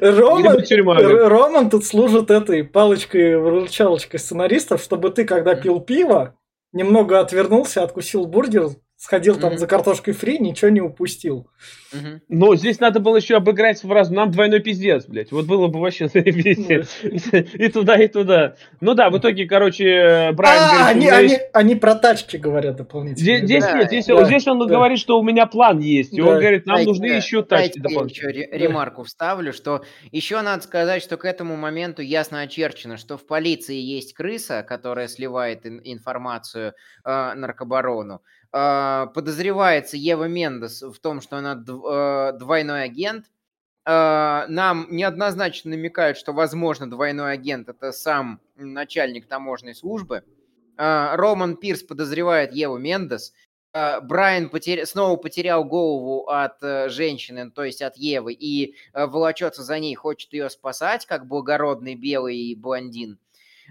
[0.00, 0.58] Роман,
[1.28, 6.34] Роман тут служит этой палочкой-выручалочкой сценаристов, чтобы ты, когда пил пиво,
[6.72, 9.40] немного отвернулся, откусил бургер, сходил mm-hmm.
[9.40, 11.48] там за картошкой фри, ничего не упустил.
[11.94, 12.20] Mm-hmm.
[12.28, 14.10] Ну, здесь надо было еще обыграть в раз.
[14.10, 15.30] Нам двойной пиздец, блядь.
[15.30, 18.56] Вот было бы вообще И туда, и туда.
[18.80, 23.38] Ну да, в итоге, короче, Брайан а, говорит, они, они, они про тачки говорят дополнительно.
[23.38, 24.66] Здесь, да, нет, здесь, да, здесь он да.
[24.66, 26.12] говорит, что у меня план есть.
[26.12, 26.26] И да.
[26.26, 31.16] он говорит, нам дайте, нужны еще тачки еще ремарку вставлю, что еще надо сказать, что
[31.16, 36.74] к этому моменту ясно очерчено, что в полиции есть крыса, которая сливает информацию
[37.04, 38.22] э, наркобарону.
[38.50, 43.26] А, подозревается Ева Мендес в том, что она а, двойной агент.
[43.84, 50.24] А, нам неоднозначно намекают, что, возможно, двойной агент– это сам начальник таможенной службы.
[50.76, 53.32] Роман Пирс подозревает Еву Мендес.
[53.72, 54.86] Брайан потер...
[54.86, 59.94] снова потерял голову от э, женщины, то есть от Евы, и э, волочется за ней,
[59.94, 63.18] хочет ее спасать, как благородный белый блондин.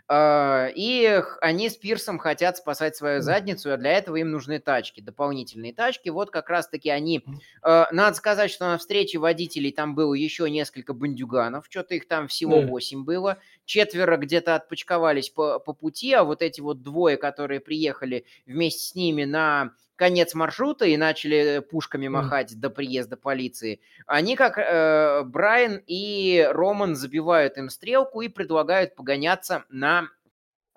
[0.10, 5.02] А, и они с Пирсом хотят спасать свою задницу, а для этого им нужны тачки,
[5.02, 6.10] дополнительные тачки.
[6.10, 7.26] Вот как раз-таки они...
[7.62, 12.28] А, надо сказать, что на встрече водителей там было еще несколько бандюганов, что-то их там
[12.28, 12.68] всего да.
[12.68, 13.38] 8 было.
[13.68, 18.96] Четверо где-то отпочковались по, по пути, а вот эти вот двое, которые приехали вместе с
[18.96, 22.56] ними на конец маршрута и начали пушками махать mm.
[22.56, 29.66] до приезда полиции, они как э, Брайан и Роман забивают им стрелку и предлагают погоняться
[29.70, 30.08] на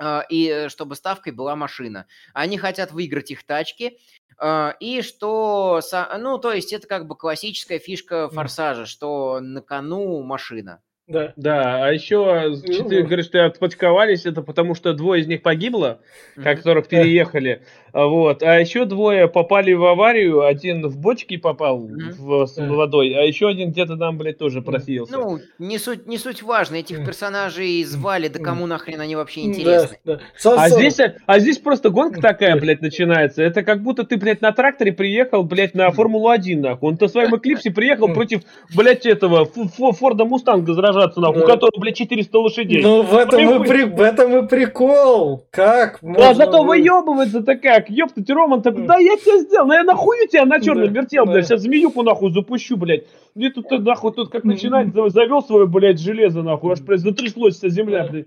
[0.01, 2.07] э, и э, чтобы ставкой была машина.
[2.35, 4.01] Они хотят выиграть их тачки,
[4.37, 5.81] э, и что,
[6.19, 10.83] ну, то есть это как бы классическая фишка форсажа, что на кону машина.
[11.11, 11.33] Да.
[11.35, 16.01] Да, а еще, четыре, говоришь, что отпочковались, это потому что двое из них погибло,
[16.37, 16.57] mm-hmm.
[16.57, 17.63] которых переехали.
[17.93, 18.43] Вот.
[18.43, 22.15] А еще двое попали в аварию, один в бочке попал mm-hmm.
[22.19, 25.17] в, с водой, а еще один где-то там, блядь, тоже просился.
[25.17, 29.99] Ну, не суть, не суть важно, этих персонажей звали, да кому нахрен они вообще интересны.
[30.05, 30.55] Да, да.
[30.57, 33.43] А, здесь, а здесь просто гонка такая, блядь, начинается.
[33.43, 36.91] Это как будто ты, блядь, на тракторе приехал, блядь, на Формулу-1, нахуй.
[36.91, 38.43] Он на своем Эклипсе приехал против,
[38.75, 42.83] блядь, этого Форда Мустанга заражаться, нахуй, у которого, блядь, 400 лошадей.
[42.83, 43.83] Ну, в этом, и, при...
[43.85, 45.47] в этом и прикол.
[45.51, 46.01] Как?
[46.03, 50.27] А зато выебывается такая как, ёпта, Роман, так, да я тебя сделал, ну я нахуй
[50.29, 53.05] тебя на черном вертел, блядь, сейчас змеюку нахуй запущу, блядь.
[53.35, 57.69] Мне тут, нахуй, тут как начинать, завел свое, блядь, железо, нахуй, аж, блядь, затряслось вся
[57.69, 58.27] земля, блядь.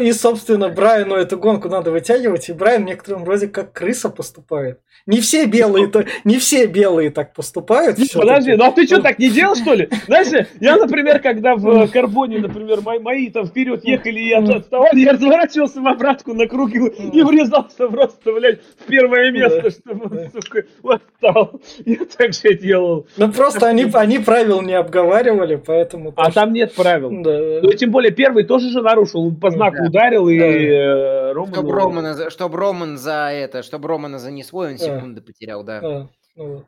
[0.00, 4.80] И, собственно, Брайану эту гонку надо вытягивать, и Брайан в некотором роде как крыса поступает.
[5.06, 7.96] Не все белые, то, не все белые так поступают.
[8.12, 9.88] Подожди, ну а ты что, так не делал, что ли?
[10.06, 15.12] Знаешь, я, например, когда в Карбоне, например, мои, мои там вперед ехали и отставали, я
[15.12, 20.64] разворачивался в обратку на круг и, и врезался просто, блядь, в первое место, чтобы, сука,
[20.82, 21.60] восстал.
[21.84, 23.06] Я так же делал.
[23.16, 26.12] Ну просто они, они правил не обговаривали, поэтому...
[26.16, 27.10] А там нет правил.
[27.22, 27.60] Да.
[27.62, 29.84] Ну, тем более первый тоже же нарушил нарушил, он по знаку да.
[29.84, 31.32] ударил, и да.
[31.34, 31.52] Роман...
[31.52, 35.80] Чтобы Романа, чтобы Роман за это, чтобы Романа за не свой, он секунды потерял, да.
[35.80, 36.08] да.
[36.36, 36.64] Ну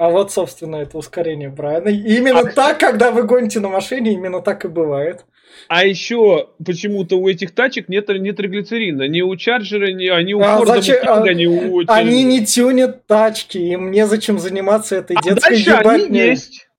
[0.00, 1.88] а вот, собственно, это ускорение Брайана.
[1.88, 5.26] И именно а так, когда вы гоните на машине, именно так и бывает.
[5.68, 9.08] А еще почему-то у этих тачек нет, нет триглицерина.
[9.08, 11.82] Ни у Чарджера, ни, а, ни у а Форда, зачем, а, ни у...
[11.86, 16.06] Они не тюнят тачки, им незачем заниматься этой а детской дальше ебатней.
[16.06, 16.70] они есть.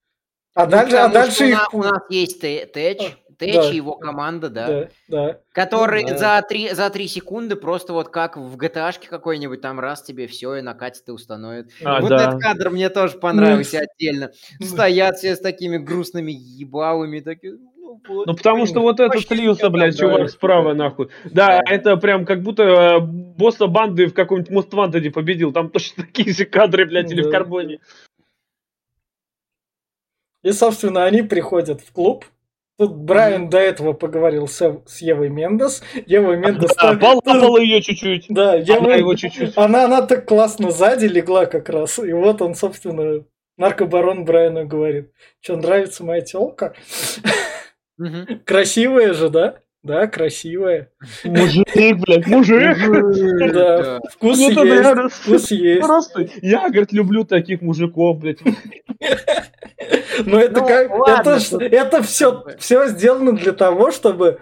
[0.56, 1.74] А ну, дальше, а дальше их...
[1.74, 3.02] у нас есть тэч,
[3.42, 3.72] Тэч да.
[3.72, 4.68] и его команда, да.
[4.68, 5.38] Да, да.
[5.52, 6.16] Который да.
[6.16, 10.58] за, три, за три секунды просто вот как в gta какой-нибудь там раз тебе все
[10.58, 11.72] и накатит и установит.
[11.84, 12.30] А, вот да.
[12.30, 14.32] этот кадр мне тоже понравился ну, отдельно.
[14.62, 17.54] Стоят все с такими грустными ебалами, такие...
[17.54, 21.10] Ну, вот, ну потому что вот этот слился, блядь, чувак справа, нахуй.
[21.24, 25.52] Да, да, это прям как будто э, босса банды в каком-нибудь Most Wanted победил.
[25.52, 27.14] Там точно такие же кадры, блядь, да.
[27.16, 27.80] или в Карбоне.
[30.44, 32.26] И, собственно, они приходят в клуб,
[32.82, 35.84] Тут Брайан до этого поговорил с, с Евой Мендес.
[36.08, 36.72] Ева Мендес...
[36.76, 38.26] Да, полапала ее чуть-чуть.
[38.30, 38.80] Да, Ева...
[38.80, 39.56] Она его чуть-чуть.
[39.56, 42.00] Она, она так классно сзади легла как раз.
[42.00, 43.24] И вот он, собственно,
[43.58, 45.12] наркобарон Брайану говорит.
[45.42, 46.74] Что, нравится моя телка?
[48.46, 49.60] Красивая же, да?
[49.84, 50.92] Да, красивая.
[51.24, 52.78] Мужик, блядь, мужик.
[53.52, 55.82] Да, вкус есть, вкус есть.
[55.82, 58.40] Просто я, говорит, люблю таких мужиков, блядь.
[60.26, 60.92] Но это ну, как...
[61.60, 64.42] Это все, все сделано для того, чтобы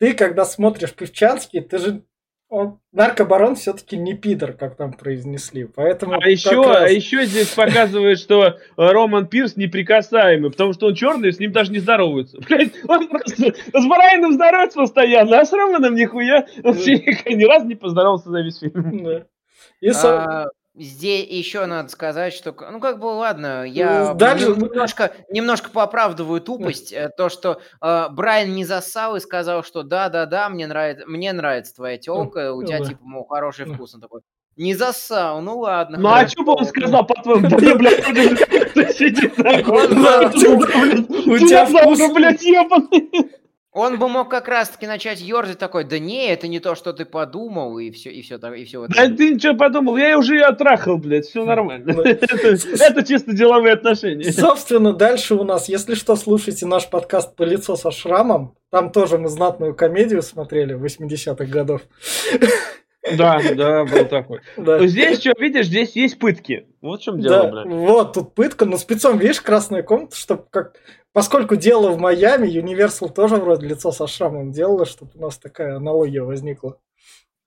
[0.00, 2.02] ты, когда смотришь Певчанский, ты же
[2.50, 5.64] он, наркобарон все-таки не пидор, как там произнесли.
[5.64, 6.82] Поэтому а, еще, раз...
[6.82, 11.70] а еще здесь показывает, что Роман Пирс неприкасаемый, потому что он черный, с ним даже
[11.70, 12.38] не здороваются.
[12.48, 17.76] Блять, он просто с Брайаном здоровается постоянно, а с Романом нихуя вообще ни разу не
[17.76, 19.04] поздоровался за весь фильм.
[19.04, 19.26] Да.
[19.80, 20.48] И а,
[20.80, 24.46] Здесь еще надо сказать, что, ну как бы, ладно, я Дальше...
[24.46, 30.48] немножко, немножко пооправдываю тупость, э, то, что э, Брайан не засал и сказал, что да-да-да,
[30.48, 34.22] мне нравится, мне нравится твоя телка, у тебя, ну типа, мол, хороший вкус, он такой,
[34.56, 35.98] не засал, ну ладно.
[35.98, 38.06] Ну а что бы он сказал, по-твоему, блядь,
[38.96, 42.00] сидит У тебя вкус.
[43.72, 47.04] Он бы мог как раз-таки начать ерзать такой, да не, это не то, что ты
[47.04, 48.86] подумал, и все, и все, и все.
[48.88, 51.92] Да ты ничего подумал, я уже ее отрахал, блядь, все нормально.
[52.02, 54.32] Это чисто деловые отношения.
[54.32, 58.56] Собственно, дальше у нас, если что, слушайте наш подкаст «По лицо со шрамом».
[58.70, 61.82] Там тоже мы знатную комедию смотрели 80-х годов.
[63.16, 64.40] Да, да, был такой.
[64.56, 64.86] Да.
[64.86, 66.66] Здесь что, видишь, здесь есть пытки.
[66.82, 67.66] Вот в чем дело, да, блядь.
[67.66, 70.74] Вот, тут пытка, но спецом, видишь, красная комната, чтобы как
[71.12, 75.76] Поскольку дело в Майами, Universal тоже вроде лицо со шрамом делала, чтобы у нас такая
[75.76, 76.78] аналогия возникла.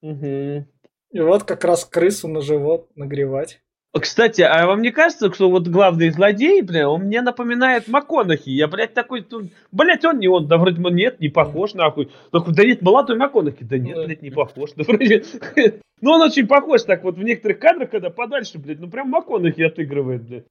[0.02, 0.66] Угу.
[1.12, 3.62] И вот как раз крысу на живот нагревать.
[3.98, 8.50] Кстати, а вам не кажется, что вот главный злодей, бля, он мне напоминает МакКонахи?
[8.50, 12.12] Я, блядь, такой, тут, блядь, он не он, да вроде бы нет, не похож, нахуй.
[12.32, 15.24] Такой, да нет, молодой МакКонахи, да нет, блядь, не похож, да вроде...
[16.02, 19.62] Ну, он очень похож так вот в некоторых кадрах, когда подальше, блядь, ну прям МакКонахи
[19.62, 20.46] отыгрывает, блядь.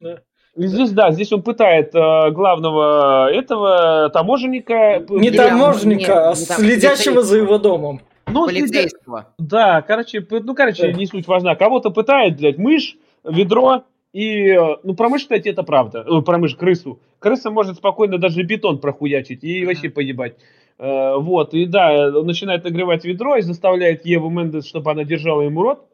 [0.00, 0.24] Да.
[0.56, 5.04] И здесь, да, здесь он пытает э, главного этого таможенника.
[5.08, 8.00] Не таможенника, а следящего за его домом.
[8.26, 9.28] Ну, полицейского.
[9.38, 10.92] Да, короче, ну, короче, да.
[10.92, 11.54] не суть важна.
[11.54, 16.04] Кого-то пытает, блядь, мышь, ведро, и, э, ну, про мышь, кстати, это правда.
[16.06, 17.00] Ну, про мышь, крысу.
[17.20, 20.34] Крыса может спокойно даже бетон прохуячить и вообще поебать.
[20.78, 25.42] Э, вот, и да, он начинает нагревать ведро и заставляет Еву Мендес, чтобы она держала
[25.42, 25.86] ему рот.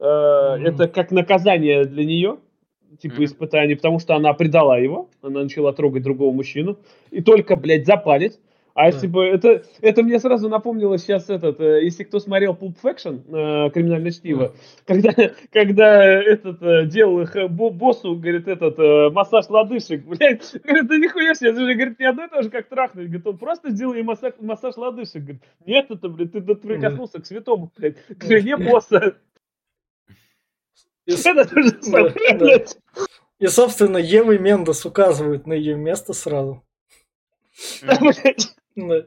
[0.00, 0.68] Mm-hmm.
[0.68, 2.36] Это как наказание для нее,
[3.00, 3.24] типа mm-hmm.
[3.24, 6.78] испытание, потому что она предала его, она начала трогать другого мужчину,
[7.10, 8.38] и только, блядь, за палец.
[8.74, 12.74] А если бы это, это мне сразу напомнило сейчас этот, э, если кто смотрел Pulp
[12.82, 14.52] Fiction, э, криминальное чтиво,
[14.84, 15.12] когда,
[15.52, 18.76] когда этот э, делал их боссу, говорит, этот
[19.12, 22.50] массаж лодыжек, блядь, говорит, да нихуя себе, это же, говорит, не одно и то же,
[22.50, 26.40] как трахнуть, говорит, он просто сделал ей массаж, массаж лодыжек, говорит, нет, это, блядь, ты
[26.40, 29.14] прикоснулся к святому, блядь, к жене босса.
[31.06, 32.78] Это то же самое, блядь.
[33.38, 36.64] И, собственно, Евы Мендес указывают на ее место сразу.
[38.76, 39.06] Да.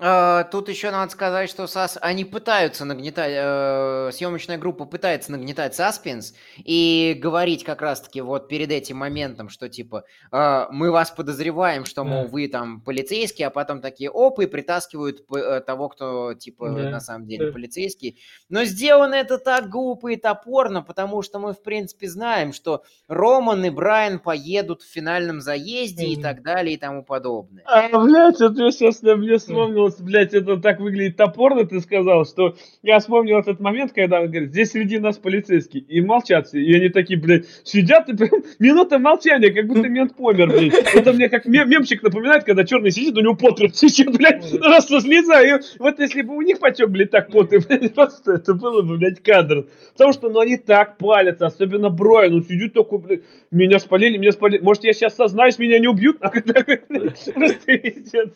[0.00, 1.98] А, тут еще надо сказать, что сас...
[2.00, 8.70] они пытаются нагнетать, э, съемочная группа пытается нагнетать саспенс и говорить как раз-таки вот перед
[8.70, 12.28] этим моментом, что типа э, мы вас подозреваем, что, мол, да.
[12.28, 16.90] вы там полицейские, а потом такие оп, и притаскивают э, того, кто типа да.
[16.90, 17.52] на самом деле да.
[17.52, 18.20] полицейский.
[18.48, 23.64] Но сделано это так глупо и топорно, потому что мы в принципе знаем, что Роман
[23.64, 26.20] и Брайан поедут в финальном заезде mm-hmm.
[26.20, 27.64] и так далее и тому подобное.
[27.66, 32.56] А, блядь, это сейчас мне вспомнил вспомнилось, блядь, это так выглядит топорно, ты сказал, что
[32.82, 36.74] я вспомнил этот момент, когда он говорит, здесь среди нас полицейские, и молчат все, и
[36.74, 40.94] они такие, блядь, сидят, и прям минута молчания, как будто мент помер, блядь.
[40.94, 44.58] Это мне как мем мемчик напоминает, когда черный сидит, у него пот прям течет, блядь,
[44.58, 48.34] просто слеза, и вот если бы у них потек, блядь, так пот, и, блядь, просто
[48.34, 49.66] это было бы, блядь, кадр.
[49.92, 53.20] Потому что, ну, они так палятся, особенно Брайан, он сидит такой, блядь,
[53.50, 56.18] меня спалили, меня спалили, может, я сейчас сознаюсь, меня не убьют?
[56.20, 58.30] Просто пиздец.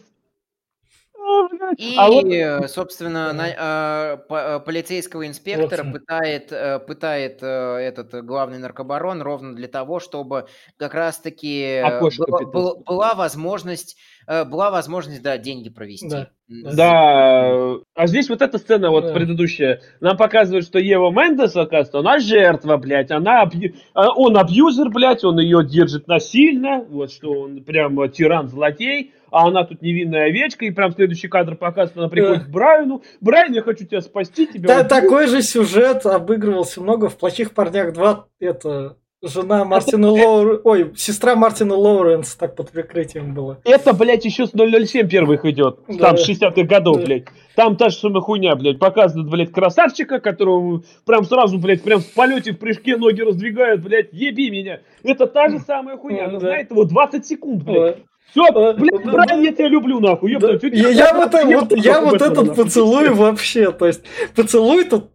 [1.79, 2.25] И, а вот...
[2.27, 5.93] Э, собственно, на, а, по, полицейского инспектора вот.
[6.01, 10.47] пытает, э, пытает э, этот главный наркобарон ровно для того, чтобы
[10.77, 13.97] как раз-таки была, была, была возможность
[14.29, 16.09] была возможность, да, деньги провести.
[16.09, 17.77] Да, да.
[17.97, 19.15] а здесь вот эта сцена вот да.
[19.15, 23.51] предыдущая, нам показывает, что Ева Мендес, оказывается, она жертва, блядь, она,
[23.95, 29.65] а, он абьюзер, блядь, он ее держит насильно, вот что он прям тиран-злодей, а она
[29.65, 33.85] тут невинная овечка, и прям следующий кадр показывает, она приходит к Брайану, Брайан, я хочу
[33.87, 39.65] тебя спасти, тебя Да, такой же сюжет обыгрывался много в «Плохих парнях 2», это Жена
[39.65, 43.59] Мартина Лоуренса, ой, сестра Мартина Лоуренса так под прикрытием была.
[43.63, 46.13] Это, блядь, еще с 007 первых идет, да.
[46.13, 47.05] там 60-х годов, да.
[47.05, 47.25] блядь.
[47.55, 52.13] Там та же самая хуйня, блядь, показывает, блядь, красавчика, которого прям сразу, блядь, прям в
[52.15, 54.81] полете, в прыжке ноги раздвигают, блядь, еби меня.
[55.05, 56.41] Это та же самая хуйня, она да.
[56.41, 57.99] знает его 20 секунд, блядь.
[58.31, 60.37] Все, блядь, Брайан, я тебя люблю, нахуй.
[60.37, 60.53] Да.
[60.63, 64.03] Я, я, вот, вот, я вот этот поцелуй вообще, то есть
[64.35, 65.11] поцелуй тут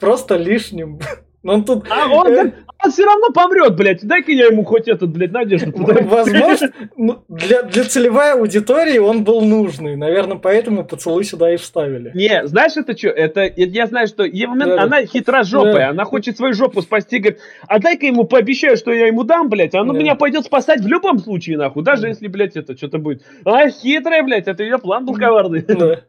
[0.00, 0.98] просто лишним.
[1.42, 1.86] Но он тут...
[1.90, 2.52] А он, э,
[2.84, 4.04] он все равно помрет, блядь.
[4.04, 5.72] Дай-ка я ему хоть этот, блядь, надежду.
[5.74, 9.96] Возможно, ну, для, для целевой аудитории он был нужный.
[9.96, 12.12] Наверное, поэтому поцелуй сюда и вставили.
[12.14, 13.08] Не, знаешь, это что?
[13.08, 15.74] Это, я знаю, что Евмен, да, она хитрожопая.
[15.74, 15.88] Да.
[15.90, 17.18] Она хочет свою жопу спасти.
[17.18, 19.74] Говорит, а дай-ка ему пообещаю, что я ему дам, блядь.
[19.74, 19.98] Она да.
[19.98, 21.82] меня пойдет спасать в любом случае, нахуй.
[21.82, 22.08] Даже да.
[22.08, 23.22] если, блядь, это что-то будет.
[23.44, 25.62] А, хитрая, блядь, это ее план был коварный.
[25.62, 26.02] Да.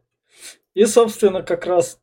[0.73, 1.99] И, собственно, как раз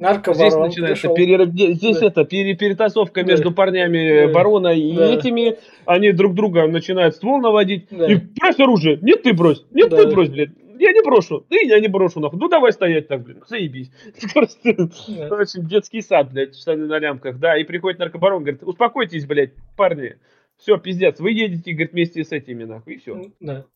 [0.00, 1.46] Здесь начинается перер...
[1.46, 2.06] здесь да.
[2.06, 2.54] это пере...
[2.54, 3.32] перетасовка да.
[3.32, 4.32] между парнями да.
[4.32, 5.14] барона и да.
[5.14, 5.58] этими.
[5.84, 7.88] Они друг друга начинают ствол наводить.
[7.90, 8.10] Да.
[8.10, 8.98] И брось оружие.
[9.02, 9.64] Нет, ты брось.
[9.70, 9.98] Нет, да.
[9.98, 10.50] ты брось, блядь.
[10.78, 11.44] Я не брошу.
[11.50, 12.38] И я не брошу, нахуй.
[12.38, 13.42] Ну давай стоять так, блин.
[13.46, 13.90] Заебись.
[14.32, 15.36] Просто да.
[15.36, 17.38] очень детский сад, блядь, штаны на лямках.
[17.38, 20.16] Да, и приходит наркобарон, говорит, успокойтесь, блядь, парни.
[20.56, 23.30] Все, пиздец, вы едете, говорит, вместе с этими, нахуй, и все.
[23.40, 23.66] Да.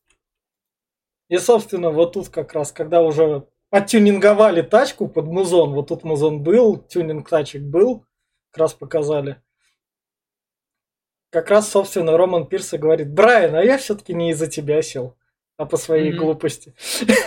[1.29, 3.45] И, собственно, вот тут как раз, когда уже
[3.75, 5.73] оттюнинговали тачку под музон.
[5.73, 8.07] Вот тут музон был, тюнинг тачек был,
[8.53, 9.43] как раз показали.
[11.31, 15.17] Как раз, собственно, Роман Пирс говорит, Брайан, а я все-таки не из-за тебя сел.
[15.57, 16.17] А по своей mm-hmm.
[16.17, 16.75] глупости.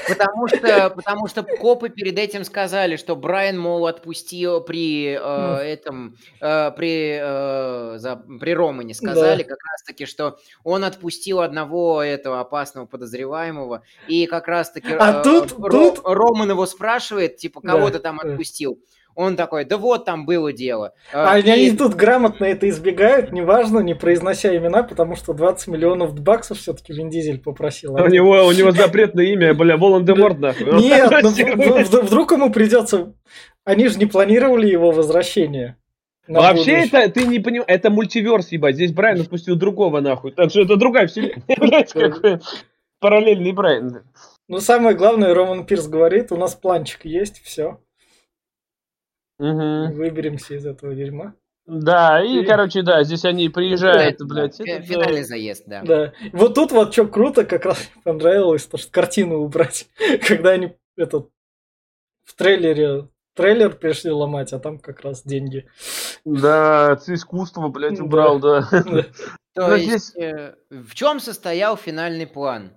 [0.08, 5.58] Потому что, потому что копы перед этим сказали, что Брайан, мол, отпустил при э, mm.
[5.60, 9.50] этом, э, при, э, за, при Романе сказали да.
[9.50, 15.54] как раз-таки, что он отпустил одного этого опасного подозреваемого, и как раз-таки а э, тут,
[15.58, 16.02] Ро, тут...
[16.04, 17.92] Роман его спрашивает, типа, кого да.
[17.92, 18.84] ты там отпустил?
[19.18, 20.94] Он такой, да вот там было дело.
[21.12, 21.50] А и...
[21.50, 26.94] они тут грамотно это избегают, неважно, не произнося имена, потому что 20 миллионов баксов все-таки
[26.94, 27.96] Вин Дизель попросил.
[27.96, 30.72] У него, у него запретное имя, бля, Волан-де-Морт, нахуй.
[30.80, 33.12] Нет, ну, вдруг ему придется...
[33.66, 35.78] Они же не планировали его возвращение.
[36.28, 37.02] Вообще будущее.
[37.02, 38.76] это, ты не понимаешь, это мультиверс, ебать.
[38.76, 40.32] Здесь Брайан отпустил другого, нахуй.
[40.32, 42.40] Так что это другая вселенная.
[43.00, 44.04] Параллельный Брайан.
[44.48, 47.80] Ну, самое главное, Роман Пирс говорит, у нас планчик есть, все.
[49.40, 49.94] Угу.
[49.94, 51.34] Выберемся из этого дерьма.
[51.68, 54.60] Да, и, и, короче, да, здесь они приезжают, ну, блядь.
[54.60, 55.82] Это, финальный заезд, да.
[55.84, 56.14] Да.
[56.32, 59.88] Вот тут вот что круто, как раз понравилось, то, что картину убрать,
[60.28, 61.30] когда они этот
[62.24, 65.70] в трейлере трейлер пришли ломать, а там как раз деньги.
[66.26, 68.68] Да, искусство, блядь, убрал, да.
[68.72, 69.06] да.
[69.54, 72.72] То есть, э, в чем состоял финальный план?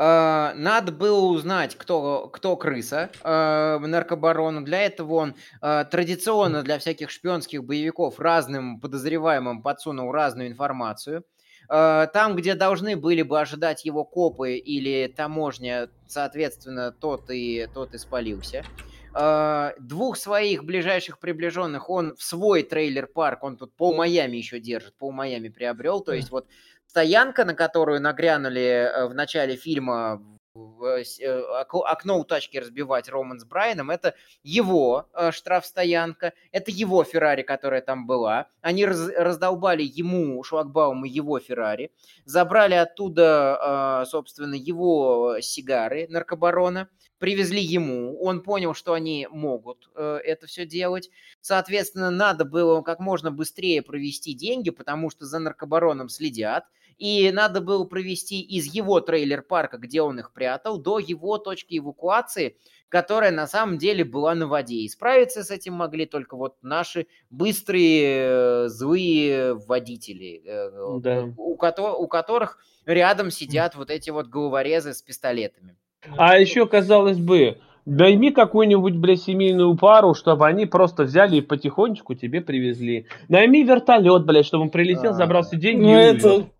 [0.00, 4.62] Э, надо было узнать, кто, кто крыса э, наркобарону.
[4.62, 11.24] Для этого он э, традиционно для всяких шпионских боевиков разным подозреваемым подсунул разную информацию.
[11.68, 17.94] Э, там, где должны были бы ожидать его копы или таможня, соответственно, тот и, тот
[17.94, 18.64] и спалился.
[19.12, 24.94] Uh, двух своих ближайших приближенных он в свой трейлер-парк, он тут по Майами еще держит,
[24.98, 26.46] по Майами приобрел, то есть вот
[26.90, 30.20] стоянка, на которую нагрянули э, в начале фильма
[30.56, 31.40] э,
[31.84, 37.80] окно у тачки разбивать Роман с Брайаном, это его э, штрафстоянка, это его Феррари, которая
[37.80, 38.48] там была.
[38.60, 41.92] Они раз, раздолбали ему, Шлагбауму, его Феррари,
[42.24, 46.88] забрали оттуда, э, собственно, его сигары наркобарона,
[47.18, 51.08] привезли ему, он понял, что они могут э, это все делать.
[51.40, 56.64] Соответственно, надо было как можно быстрее провести деньги, потому что за наркобароном следят.
[57.00, 62.58] И надо было провести из его трейлер-парка, где он их прятал, до его точки эвакуации,
[62.90, 64.74] которая на самом деле была на воде.
[64.74, 71.32] И справиться с этим могли только вот наши быстрые, э, злые водители, э, да.
[71.38, 75.76] у, у которых рядом сидят вот эти вот головорезы с пистолетами.
[76.18, 82.14] А еще, казалось бы, найми какую-нибудь, блядь, семейную пару, чтобы они просто взяли и потихонечку
[82.14, 83.06] тебе привезли.
[83.30, 85.82] Найми вертолет, блядь, чтобы он прилетел, а, забрал все деньги.
[85.82, 86.50] Ну, это...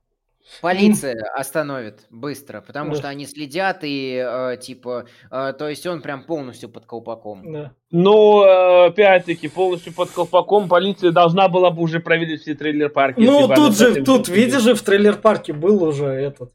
[0.61, 6.25] Полиция остановит быстро, потому что они следят и э, типа, э, то есть он прям
[6.25, 7.53] полностью под колпаком.
[7.53, 7.73] Да.
[7.91, 8.43] Ну,
[8.87, 13.21] опять-таки, полностью под колпаком полиция должна была бы уже проверить все трейлер-парки.
[13.21, 16.53] Ну, тут же, тут, видишь же, в трейлер-парке был уже этот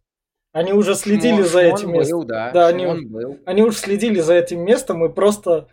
[0.56, 2.28] они уже следили Шмон, за этим местом.
[2.28, 3.40] Да, да они, был.
[3.46, 5.68] они уже следили за этим местом и просто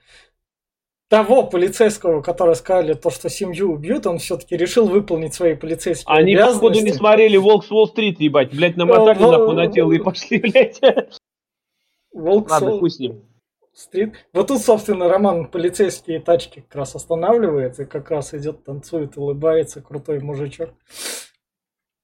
[1.13, 6.35] того полицейского, который сказали то, что семью убьют, он все-таки решил выполнить свои полицейские Они,
[6.35, 8.51] походу, не смотрели Волк с Уолл-стрит, ебать.
[8.51, 9.33] Блять, намотали Вол...
[9.33, 10.81] нахуй на тело и пошли, блядь.
[12.15, 13.23] Волк Ладно, пусть ним.
[13.75, 14.15] Стрит.
[14.33, 19.83] Вот тут, собственно, роман полицейские тачки как раз останавливается, и как раз идет, танцует, улыбается
[19.83, 20.71] крутой мужичок.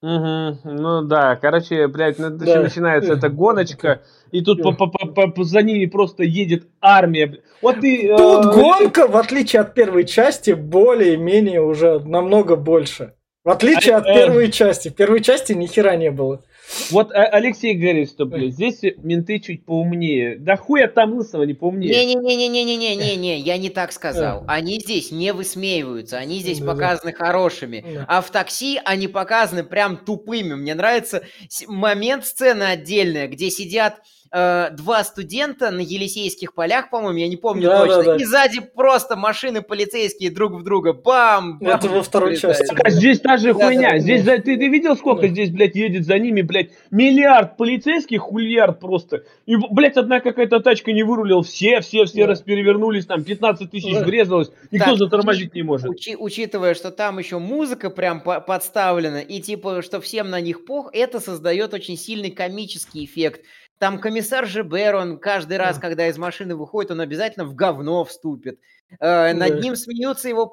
[0.01, 2.63] Угу, ну да, короче, блядь, да.
[2.63, 7.39] начинается эта гоночка, и тут по -по -по за ними просто едет армия.
[7.63, 13.15] Вот и, тут э, гонка, в отличие от первой части, более-менее уже намного больше.
[13.43, 14.89] В отличие а, от э, первой части.
[14.89, 16.45] В первой части ни хера не было.
[16.91, 20.37] Вот а, Алексей говорит, что, блядь, здесь менты чуть поумнее.
[20.39, 21.91] Да хуя там лысого не поумнее.
[21.91, 24.45] Не-не-не-не-не-не-не-не, я не так сказал.
[24.47, 27.85] Они здесь не высмеиваются, они здесь показаны хорошими.
[28.07, 30.55] А в такси они показаны прям тупыми.
[30.55, 31.23] Мне нравится
[31.67, 34.01] момент сцены отдельная, где сидят
[34.33, 38.17] э, два студента на Елисейских полях, по-моему, я не помню да, точно, да, да.
[38.17, 41.59] и сзади просто машины полицейские друг в друга, бам!
[41.59, 42.67] бам Это во второй части.
[42.83, 44.37] А здесь та же да, хуйня, да, здесь, да.
[44.37, 45.29] ты, ты видел, сколько да.
[45.29, 50.93] здесь, блядь, едет за ними, блядь, миллиард полицейских, хульярд просто, и, блядь, одна какая-то тачка
[50.93, 52.33] не вырулил, все, все, все да.
[52.33, 54.05] расперевернулись, там, 15 тысяч да.
[54.05, 55.89] врезалось, никто так, затормозить не может.
[55.89, 60.65] Учи, учитывая, что там еще музыка прям по подставлена, и типа, что всем на них
[60.65, 63.43] пох, это создает очень сильный комический эффект.
[63.79, 68.59] Там комиссар Жебер, он каждый раз, когда из машины выходит, он обязательно в говно вступит.
[69.01, 70.47] Э, над ним смеются его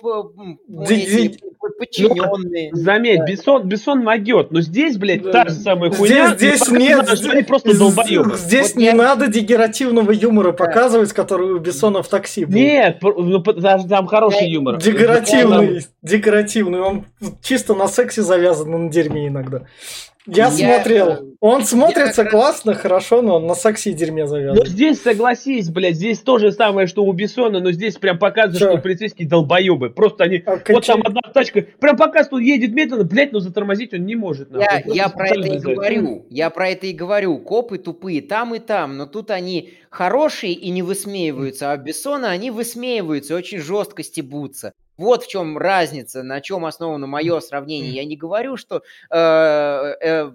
[1.78, 2.72] подчиненные.
[2.72, 3.22] Ну, заметь.
[3.26, 6.36] Бессон, Бессон могет, но здесь, блядь, та же самая хуйня.
[6.36, 8.36] Здесь, здесь нет, здесь, они просто долбоебы.
[8.38, 8.94] Здесь вот не я...
[8.94, 10.58] надо дегеративного юмора да.
[10.58, 12.54] показывать, который у Бессона в такси был.
[12.54, 14.78] Нет, ну, там хороший юмор.
[14.78, 17.06] Декоративный, декоративный, он
[17.42, 19.64] чисто на сексе завязан, на дерьме иногда.
[20.28, 21.36] Я, я смотрел.
[21.40, 22.82] Он смотрится я классно, раз...
[22.82, 24.58] хорошо, но он на сакси дерьме завязан.
[24.58, 28.58] Ну здесь согласись, блядь, здесь то же самое, что у Бессона, но здесь прям показывают,
[28.58, 29.92] что, что полицейские долбоебы.
[29.92, 30.44] Просто они...
[30.46, 34.16] А вот там одна тачка, прям показывает, что едет медленно, блядь, но затормозить он не
[34.16, 34.50] может.
[34.52, 36.26] Я, я про это и говорю.
[36.30, 37.38] Я про это и говорю.
[37.38, 42.52] Копы тупые там и там, но тут они хорошие и не высмеиваются, а Бессона они
[42.52, 44.74] высмеиваются, очень жестко стебутся.
[44.98, 47.92] Вот в чем разница, на чем основано мое сравнение.
[47.92, 50.32] Я не говорю, что э, э,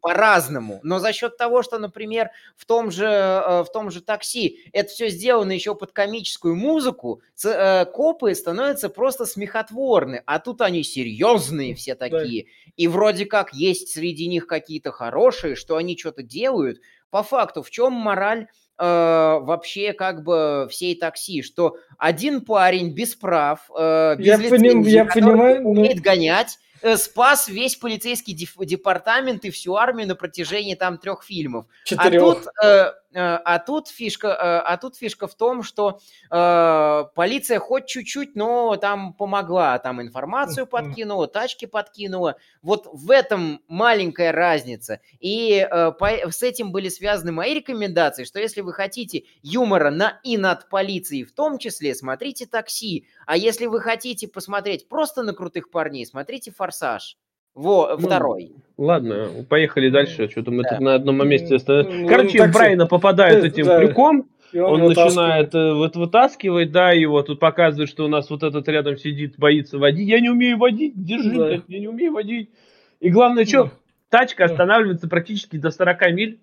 [0.00, 4.60] по-разному, но за счет того, что, например, в том же, э, в том же такси
[4.72, 10.82] это все сделано еще под комическую музыку, э, копы становятся просто смехотворны, а тут они
[10.82, 12.46] серьезные все такие.
[12.76, 16.80] И вроде как есть среди них какие-то хорошие, что они что-то делают.
[17.10, 18.46] По факту, в чем мораль
[18.78, 24.56] э, вообще как бы всей такси, что один парень без прав, э, без я лицензии,
[24.56, 26.02] поним, я понимаю, умеет но...
[26.02, 31.66] гонять, Э, спас весь полицейский департамент и всю армию на протяжении там трех фильмов.
[31.84, 32.22] Четырех.
[32.22, 36.00] А тут, э, а тут фишка, э, а тут фишка в том, что
[36.30, 42.36] э, полиция хоть чуть-чуть, но там помогла, там информацию подкинула, тачки подкинула.
[42.62, 45.00] Вот в этом маленькая разница.
[45.18, 50.20] И э, по, с этим были связаны мои рекомендации, что если вы хотите юмора на
[50.22, 53.06] и над полицией в том числе, смотрите такси.
[53.26, 57.16] А если вы хотите посмотреть просто на крутых парней, смотрите «Форсаж».
[57.54, 58.52] Во, ну, второй.
[58.76, 60.28] Ладно, поехали дальше.
[60.28, 60.70] Что-то мы да.
[60.70, 62.02] тут на одном месте остановились.
[62.02, 63.78] Ну, Короче, ну, Брайна попадает этим да.
[63.78, 64.28] крюком.
[64.54, 68.66] он, он начинает э, вот вытаскивать, да, его тут показывает, что у нас вот этот
[68.68, 70.08] рядом сидит, боится водить.
[70.08, 71.62] Я не умею водить, держи, да.
[71.68, 72.50] я не умею водить.
[73.00, 73.70] И главное, что, да.
[74.08, 76.40] тачка останавливается практически до 40 миль.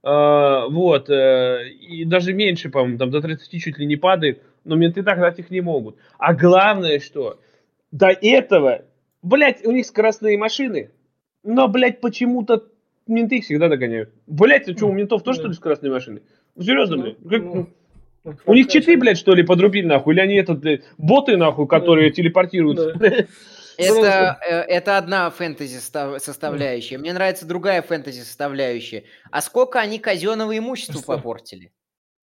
[0.00, 4.76] Uh, вот, uh, и даже меньше, по-моему, там до 30 чуть ли не падает но
[4.76, 5.96] менты догнать их не могут.
[6.18, 7.40] А главное, что
[7.90, 8.82] до этого,
[9.28, 10.90] блядь, у них скоростные машины,
[11.42, 12.64] но, блядь, почему-то
[13.06, 14.10] менты их всегда догоняют.
[14.26, 16.22] Блядь, а что, у ментов тоже, что ли, скоростные машины?
[16.54, 17.42] Ну, серьезно, ну, блядь?
[17.42, 17.68] Как, ну,
[18.46, 20.14] у них читы, блядь, что ли, подрубили, нахуй?
[20.14, 22.94] Или они этот, блядь, боты, нахуй, которые телепортируются?
[23.78, 26.98] Это, э, это одна фэнтези составляющая.
[26.98, 29.04] Мне нравится другая фэнтези составляющая.
[29.30, 31.70] А сколько они казенного имущества попортили?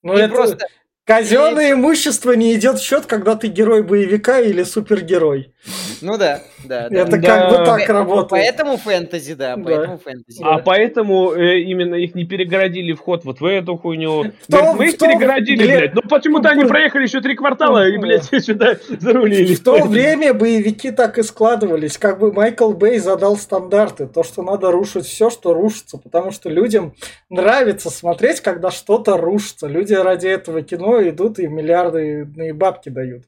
[0.03, 0.67] Ну, это, просто
[1.05, 5.53] Казенное имущество не идет в счет, когда ты герой боевика или супергерой.
[6.01, 6.87] Ну да, да.
[6.89, 7.27] Это да.
[7.27, 8.29] как бы так работает.
[8.29, 10.03] Поэтому фэнтези, да, поэтому да.
[10.03, 10.41] фэнтези.
[10.43, 10.63] А да.
[10.63, 14.31] поэтому э, именно их не перегородили вход вот в эту хуйню.
[14.47, 15.79] В том, мы их том, перегородили, блядь.
[15.79, 15.95] блядь.
[15.95, 19.55] Ну почему-то они проехали еще три квартала и, блядь, сюда зарулили.
[19.55, 21.97] В то время боевики так и складывались.
[21.97, 24.07] Как бы Майкл Бэй задал стандарты.
[24.07, 25.97] То, что надо рушить все, что рушится.
[25.97, 26.93] Потому что людям
[27.29, 29.67] нравится смотреть, когда что-то рушится.
[29.67, 33.23] Люди ради этого кино идут и миллиарды бабки дают.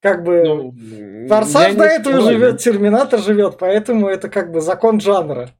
[0.00, 0.74] Как бы ну,
[1.28, 2.34] Форсаж до этого спорю.
[2.34, 5.50] живет, Терминатор живет, поэтому это как бы закон жанра.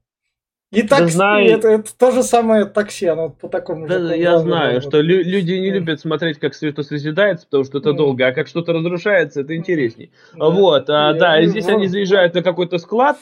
[0.71, 1.49] И так знаю...
[1.49, 4.83] это, это то же самое такси, оно по такому да, Я знаю, работает.
[4.83, 7.95] что лю- люди не любят смотреть, как что-то созидается, потому что это mm.
[7.95, 10.09] долго, а как что-то разрушается, это интереснее.
[10.35, 10.49] Да.
[10.49, 13.17] Вот, а, да, и здесь они заезжают на какой-то склад,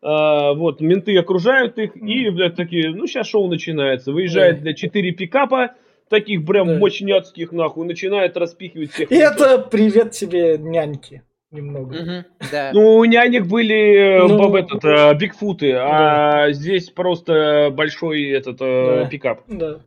[0.00, 2.06] а, вот, менты окружают их, mm.
[2.06, 4.10] и, блядь, такие, ну, сейчас шоу начинается.
[4.10, 5.72] Выезжает, для 4 пикапа,
[6.08, 6.78] таких прям да.
[6.78, 9.10] мощняцких, нахуй, начинает распихивать всех.
[9.10, 11.22] И это привет тебе, няньки.
[11.50, 11.94] Немного.
[11.94, 12.70] Угу, да.
[12.74, 16.44] Ну, у нянек были э, ну, этот, а, бигфуты, да.
[16.46, 19.08] а здесь просто большой этот э, да.
[19.08, 19.42] пикап.
[19.46, 19.80] Да.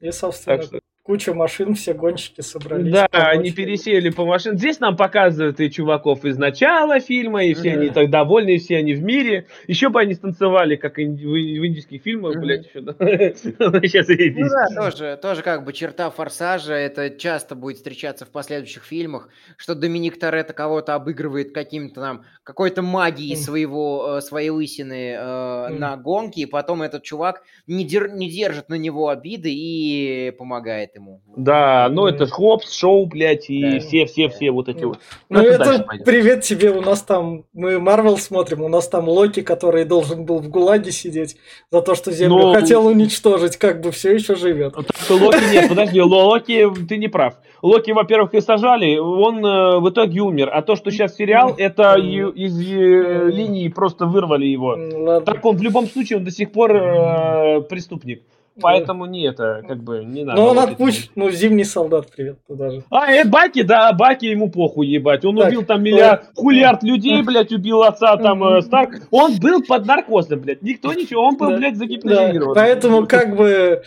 [0.00, 2.92] И, собственно, так что куча машин, все гонщики собрались.
[2.92, 4.56] Да, они пересели по машинам.
[4.56, 8.76] Здесь нам показывают и чуваков из начала фильма, и все они так довольны, и все
[8.76, 9.46] они в мире.
[9.66, 12.80] Еще бы они станцевали, как в индийских фильмах, блядь, еще.
[12.82, 18.84] Сейчас Ну да, тоже, тоже как бы черта форсажа, это часто будет встречаться в последующих
[18.84, 25.68] фильмах, что Доминик Торетто кого-то обыгрывает каким-то там, какой-то магией своего, э, своей лысины э,
[25.68, 31.22] на гонке, и потом этот чувак не держит на него обиды и помогает ему.
[31.36, 34.52] Да, ну это Хопс, Шоу, блядь, и все-все-все да.
[34.52, 34.98] вот эти вот.
[35.28, 39.42] Ну, ну это привет тебе, у нас там, мы Марвел смотрим, у нас там Локи,
[39.42, 41.36] который должен был в ГУЛАГе сидеть
[41.70, 42.54] за то, что Землю Но...
[42.54, 44.76] хотел уничтожить, как бы все еще живет.
[44.76, 47.34] Локи нет, подожди, Локи, ты не прав.
[47.62, 51.94] Локи, во-первых, и сажали, он э, в итоге умер, а то, что сейчас сериал, это
[51.96, 55.20] из э, линии просто вырвали его.
[55.20, 58.22] Так он в любом случае, он до сих пор э, преступник.
[58.60, 60.40] Поэтому не это, как бы, не надо.
[60.40, 62.82] Ну, он отпущен, ну, зимний солдат, привет, туда же.
[62.90, 65.24] А, это Баки, да, Баки ему похуй ебать.
[65.24, 69.02] Он так, убил там миллиард, э, хулиард людей, блядь, убил отца там э, Старк.
[69.10, 70.62] Он был под наркозом, блядь.
[70.62, 72.54] Никто ничего, он был, да, блядь, загипнотизирован.
[72.54, 73.82] Да, поэтому как бы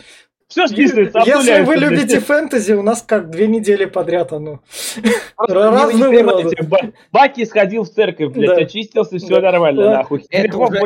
[0.48, 4.62] все списывается, Если вы любите фэнтези, у нас как две недели подряд оно.
[5.38, 6.24] Разные
[7.12, 10.26] Баки сходил в церковь, блядь, очистился, все нормально, нахуй.
[10.30, 10.80] Это уже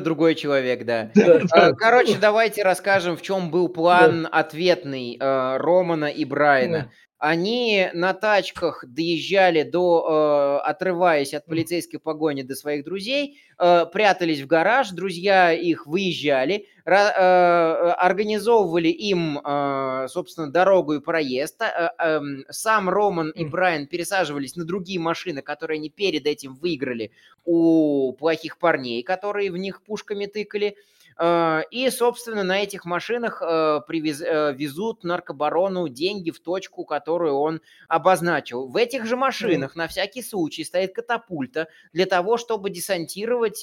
[0.00, 1.10] другой человек, да.
[1.52, 6.90] А, короче, давайте расскажем, в чем был план ответный э, Романа и Брайана.
[7.18, 14.40] Они на тачках доезжали до, э, отрываясь от полицейской погони до своих друзей, э, прятались
[14.40, 21.62] в гараж, друзья их выезжали, организовывали им, э, собственно, дорогу и проезд.
[21.62, 27.12] Э, э, сам Роман и Брайан пересаживались на другие машины, которые они перед этим выиграли
[27.44, 30.76] у плохих парней, которые в них пушками тыкали.
[31.20, 37.34] Э, и, собственно, на этих машинах э, привез, э, везут наркобарону деньги в точку, которую
[37.34, 38.66] он обозначил.
[38.66, 43.58] В этих же машинах на всякий случай стоит катапульта для того, чтобы десантировать,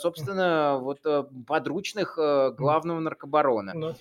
[0.00, 1.00] собственно, вот
[1.46, 3.74] подручных главного наркобарона.
[3.74, 3.94] Ну.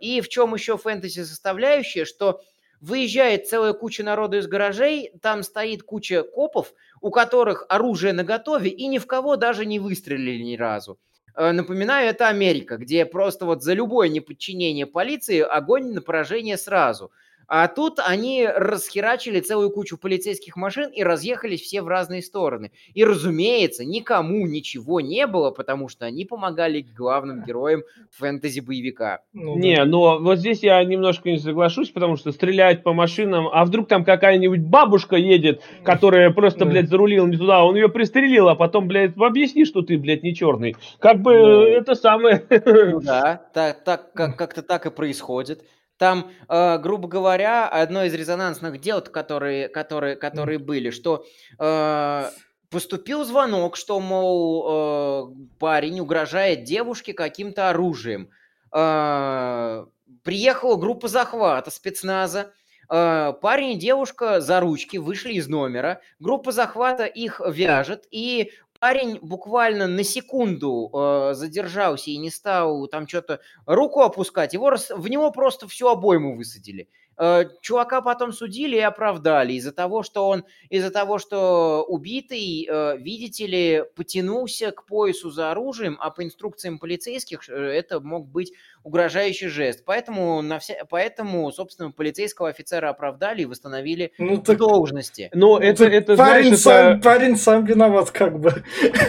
[0.00, 2.42] И в чем еще фэнтези составляющая, что
[2.80, 8.86] выезжает целая куча народу из гаражей, там стоит куча копов, у которых оружие наготове, и
[8.86, 10.98] ни в кого даже не выстрелили ни разу.
[11.36, 17.12] Э, напоминаю, это Америка, где просто вот за любое неподчинение полиции огонь на поражение сразу–
[17.46, 22.72] а тут они расхерачили целую кучу полицейских машин и разъехались все в разные стороны.
[22.94, 27.82] И, разумеется, никому ничего не было, потому что они помогали главным героям
[28.12, 29.20] фэнтези-боевика.
[29.32, 29.84] Ну, не, да.
[29.84, 34.04] но вот здесь я немножко не соглашусь, потому что стрелять по машинам, а вдруг там
[34.04, 39.16] какая-нибудь бабушка едет, которая просто, блядь, зарулила не туда, он ее пристрелил, а потом, блядь,
[39.16, 40.76] объясни, что ты, блядь, не черный.
[40.98, 42.44] Как бы ну, это самое...
[42.64, 45.62] Ну да, так, так, как, как-то так и происходит.
[45.96, 51.24] Там, э, грубо говоря, одно из резонансных дел, которые, которые, которые были, что
[51.58, 52.30] э,
[52.70, 58.30] поступил звонок, что, мол, э, парень угрожает девушке каким-то оружием.
[58.72, 59.86] Э,
[60.24, 62.52] приехала группа захвата спецназа.
[62.90, 66.00] Э, парень и девушка за ручки вышли из номера.
[66.18, 68.50] Группа захвата их вяжет, и
[68.84, 75.08] парень буквально на секунду э, задержался и не стал там что-то руку опускать, его в
[75.08, 76.90] него просто всю обойму высадили.
[77.16, 82.96] Э, чувака потом судили и оправдали из-за того, что он, из-за того, что убитый, э,
[82.98, 88.52] видите ли, потянулся к поясу за оружием, а по инструкциям полицейских э, это мог быть
[88.82, 89.84] угрожающий жест.
[89.86, 90.74] Поэтому, на вся...
[90.90, 94.58] Поэтому собственно, полицейского офицера оправдали и восстановили ну, так...
[94.58, 95.30] должности.
[95.32, 97.02] Ну, это, это парень, знаешь, сам, это...
[97.02, 98.52] парень сам виноват, как бы.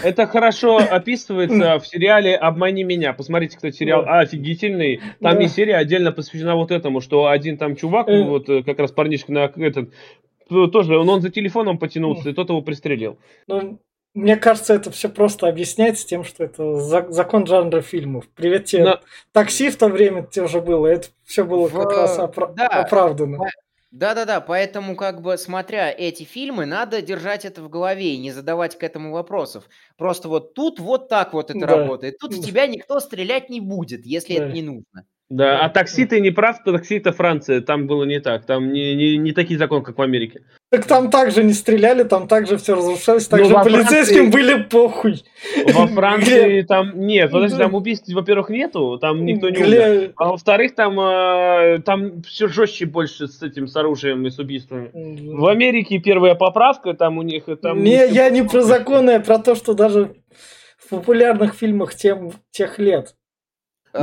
[0.04, 3.14] Это хорошо описывается в сериале «Обмани меня».
[3.14, 5.02] Посмотрите, кстати, сериал офигительный.
[5.22, 8.24] Там есть серия отдельно посвящена вот этому, что один там чувак, э.
[8.24, 9.92] вот э, как раз парнишка на этот,
[10.48, 13.18] тоже, он, он за телефоном потянулся, и тот его пристрелил.
[13.48, 13.80] Ну,
[14.14, 18.26] мне кажется, это все просто объясняется тем, что это закон жанра фильмов.
[18.34, 18.86] Привет тебе.
[18.86, 19.00] Но...
[19.34, 20.88] Такси в то время тоже было.
[20.88, 21.98] Это все было как в...
[21.98, 22.48] раз опра...
[22.48, 22.68] да.
[22.68, 23.40] оправдано.
[23.92, 28.78] Да-да-да, поэтому как бы смотря эти фильмы, надо держать это в голове и не задавать
[28.78, 29.70] к этому вопросов.
[29.98, 31.68] Просто вот тут вот так вот это да.
[31.68, 32.18] работает.
[32.18, 34.46] Тут в тебя никто стрелять не будет, если да.
[34.46, 35.06] это не нужно.
[35.30, 38.94] Да, а такси ты не прав, такси это Франция, там было не так, там не,
[38.94, 40.42] не, не такие законы, как в Америке.
[40.70, 44.32] Так там также не стреляли, там также все разрушалось, также ну, полицейским Франции...
[44.32, 45.24] были похуй.
[45.74, 50.14] Во Франции там нет, подожди, там убийств, во-первых, нету, там никто не умер.
[50.18, 54.92] А во-вторых, там, э, там все жестче больше с этим, с оружием и с убийствами.
[54.94, 57.46] В Америке первая поправка, там у них...
[57.64, 60.14] Там не, я не про законы, а про то, что даже
[60.78, 63.16] в популярных фильмах тем, тех лет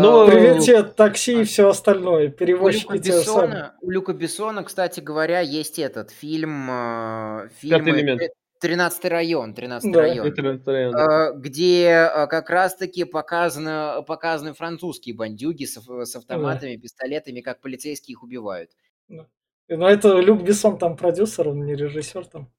[0.00, 2.28] ну, привет тебе, такси и все остальное.
[2.28, 6.68] Перевозчики у Люка, Бессона, у Люка Бессона, кстати говоря, есть этот фильм...
[6.70, 8.18] Э, фильм
[8.60, 10.00] 13 район, 13 да.
[10.00, 16.76] район, 13 район э, где э, как раз-таки показано, показаны французские бандюги с, с автоматами,
[16.76, 16.80] да.
[16.80, 18.70] пистолетами, как полицейские их убивают.
[19.08, 19.26] Да.
[19.68, 22.52] Но это Люк Бессон там продюсер, он не режиссер там.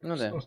[0.00, 0.30] Ну да.
[0.30, 0.40] Там,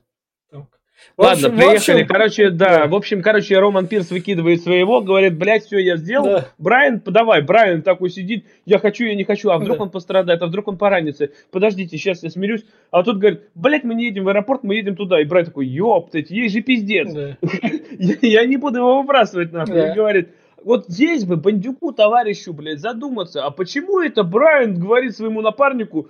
[1.17, 2.01] Ладно, общем, приехали.
[2.01, 2.07] Общем...
[2.07, 2.87] Короче, да.
[2.87, 6.25] В общем, короче, Роман Пирс выкидывает своего, говорит, блядь, все, я сделал.
[6.25, 6.47] Да.
[6.57, 9.83] Брайан, давай, Брайан такой сидит, я хочу, я не хочу, а вдруг да.
[9.83, 11.29] он пострадает, а вдруг он поранится.
[11.51, 12.65] Подождите, сейчас я смирюсь.
[12.91, 15.21] А тут говорит, блядь, мы не едем в аэропорт, мы едем туда.
[15.21, 17.13] И Брайан такой, ёптать, есть же пиздец.
[17.13, 17.37] Да.
[18.21, 19.75] я, не буду его выбрасывать нахуй.
[19.75, 19.91] Да.
[19.91, 20.29] И говорит,
[20.63, 26.09] вот здесь бы бандюку товарищу, блядь, задуматься, а почему это Брайан говорит своему напарнику,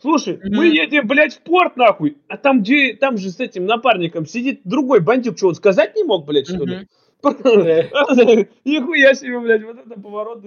[0.00, 0.50] Слушай, mm-hmm.
[0.50, 4.62] мы едем, блядь, в порт, нахуй, а там, где, там же с этим напарником сидит
[4.64, 6.86] другой бандюк, что он сказать не мог, блядь, что ли?
[8.64, 10.42] Нихуя себе, блядь, вот это поворот.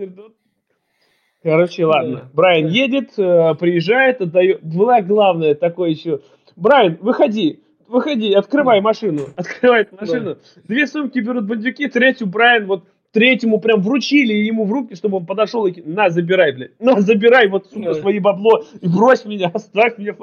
[1.43, 2.29] Короче, ладно.
[2.33, 4.63] Брайан едет, э, приезжает, отдает.
[4.63, 6.21] Была главное такое еще.
[6.55, 9.27] Брайан, выходи, выходи, открывай машину.
[9.35, 10.37] Открывает машину.
[10.63, 15.25] Две сумки берут бандюки, третью Брайан вот третьему прям вручили ему в руки, чтобы он
[15.25, 19.97] подошел и на, забирай, блядь, на, забирай вот, сука, свои бабло и брось меня, оставь
[19.97, 20.15] меня,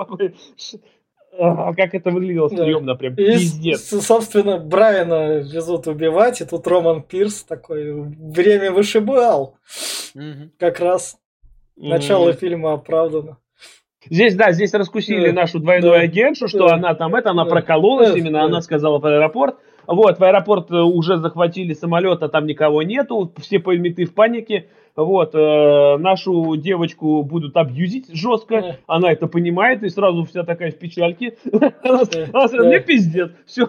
[1.38, 3.88] а, как это выглядело стрёмно, прям и, пиздец.
[4.04, 9.56] Собственно, Брайана везут убивать, и тут Роман Пирс такой время вышибал.
[10.14, 10.50] Угу.
[10.58, 11.16] Как раз
[11.76, 12.38] начало угу.
[12.38, 13.38] фильма оправдано.
[14.08, 17.44] Здесь, да, здесь раскусили да, нашу двойную да, агентшу, что да, она там это, она
[17.44, 18.44] да, прокололась да, именно, да.
[18.44, 19.56] она сказала в аэропорт.
[19.90, 24.68] Вот, в аэропорт э, уже захватили самолет, а там никого нету, все поймиты в панике.
[24.94, 28.74] Вот, э, нашу девочку будут абьюзить жестко, yeah.
[28.86, 31.36] она это понимает, и сразу вся такая в печальке.
[31.82, 33.68] Она сразу, мне пиздец, все,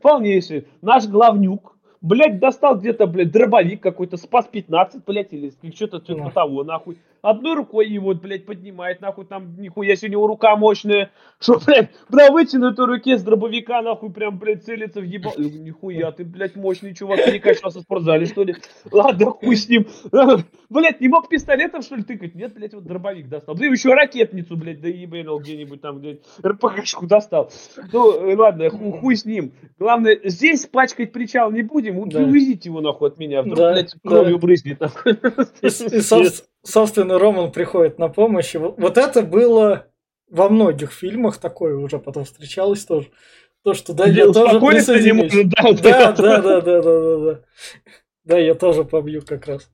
[0.00, 0.66] полнейший.
[0.80, 6.64] Наш главнюк, блядь, достал где-то, блядь, дробовик какой-то, спас 15, блядь, или что-то типа того,
[6.64, 11.58] нахуй одной рукой его, блядь, поднимает, нахуй, там, нихуя себе, у него рука мощная, что,
[11.64, 15.34] блядь, на вытянутой руке с дробовика, нахуй, прям, блядь, целится в ебал.
[15.36, 18.56] Нихуя, ты, блядь, мощный чувак, ты не качался в спортзале, что ли?
[18.90, 19.86] Ладно, хуй с ним.
[20.70, 22.34] Блядь, не мог пистолетом, что ли, тыкать?
[22.34, 23.54] Нет, блядь, вот дробовик достал.
[23.54, 27.50] Да еще ракетницу, блядь, да ебанул где-нибудь там, блядь, РПГшку достал.
[27.92, 29.52] Ну, ладно, хуй, хуй с ним.
[29.78, 32.20] Главное, здесь пачкать причал не будем, да.
[32.20, 33.42] увезите его, нахуй, от меня.
[33.42, 34.40] Вдруг, да, блядь, кровью да.
[34.40, 35.12] брызнет, нахуй.
[35.12, 36.00] И, и,
[36.62, 38.54] собственно, Роман приходит на помощь.
[38.54, 39.86] И вот, вот это было
[40.30, 43.08] во многих фильмах такое уже потом встречалось тоже.
[43.64, 45.32] То, что да, я, я тоже присоединюсь.
[45.32, 47.40] Да, да, да, да, да, да, да.
[48.24, 49.70] Да, я тоже побью как раз.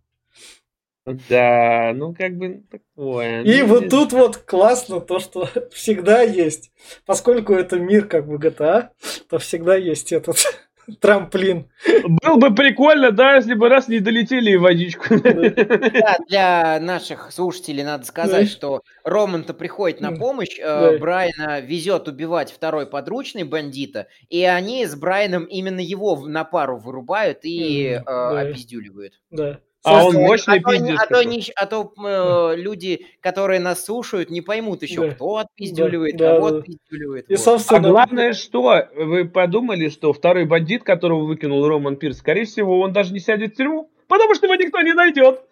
[1.28, 3.42] Да, ну как бы такое.
[3.42, 3.90] И ну, вот здесь...
[3.90, 6.72] тут вот классно то, что всегда есть.
[7.04, 8.88] Поскольку это мир как бы GTA,
[9.28, 10.36] то всегда есть этот
[11.00, 11.68] трамплин.
[12.04, 15.04] Было бы прикольно, да, если бы раз не долетели в водичку.
[15.18, 22.50] Да, для наших слушателей надо сказать, что Роман-то приходит на помощь, э, Брайана везет убивать
[22.50, 29.20] второй подручный бандита, и они с Брайаном именно его на пару вырубают и э, опиздюливают.
[29.30, 29.60] Да.
[29.84, 30.98] А он мощный а пиздец.
[30.98, 35.14] А то, а то, а то э, люди, которые нас слушают, не поймут еще, да.
[35.14, 37.30] кто отпиздюливает, да, кого да, отпиздюливает.
[37.30, 37.42] И, вот.
[37.44, 37.88] собственно...
[37.88, 42.92] А главное, что вы подумали, что второй бандит, которого выкинул Роман Пирс, скорее всего, он
[42.92, 45.42] даже не сядет в тюрьму, потому что его никто не найдет.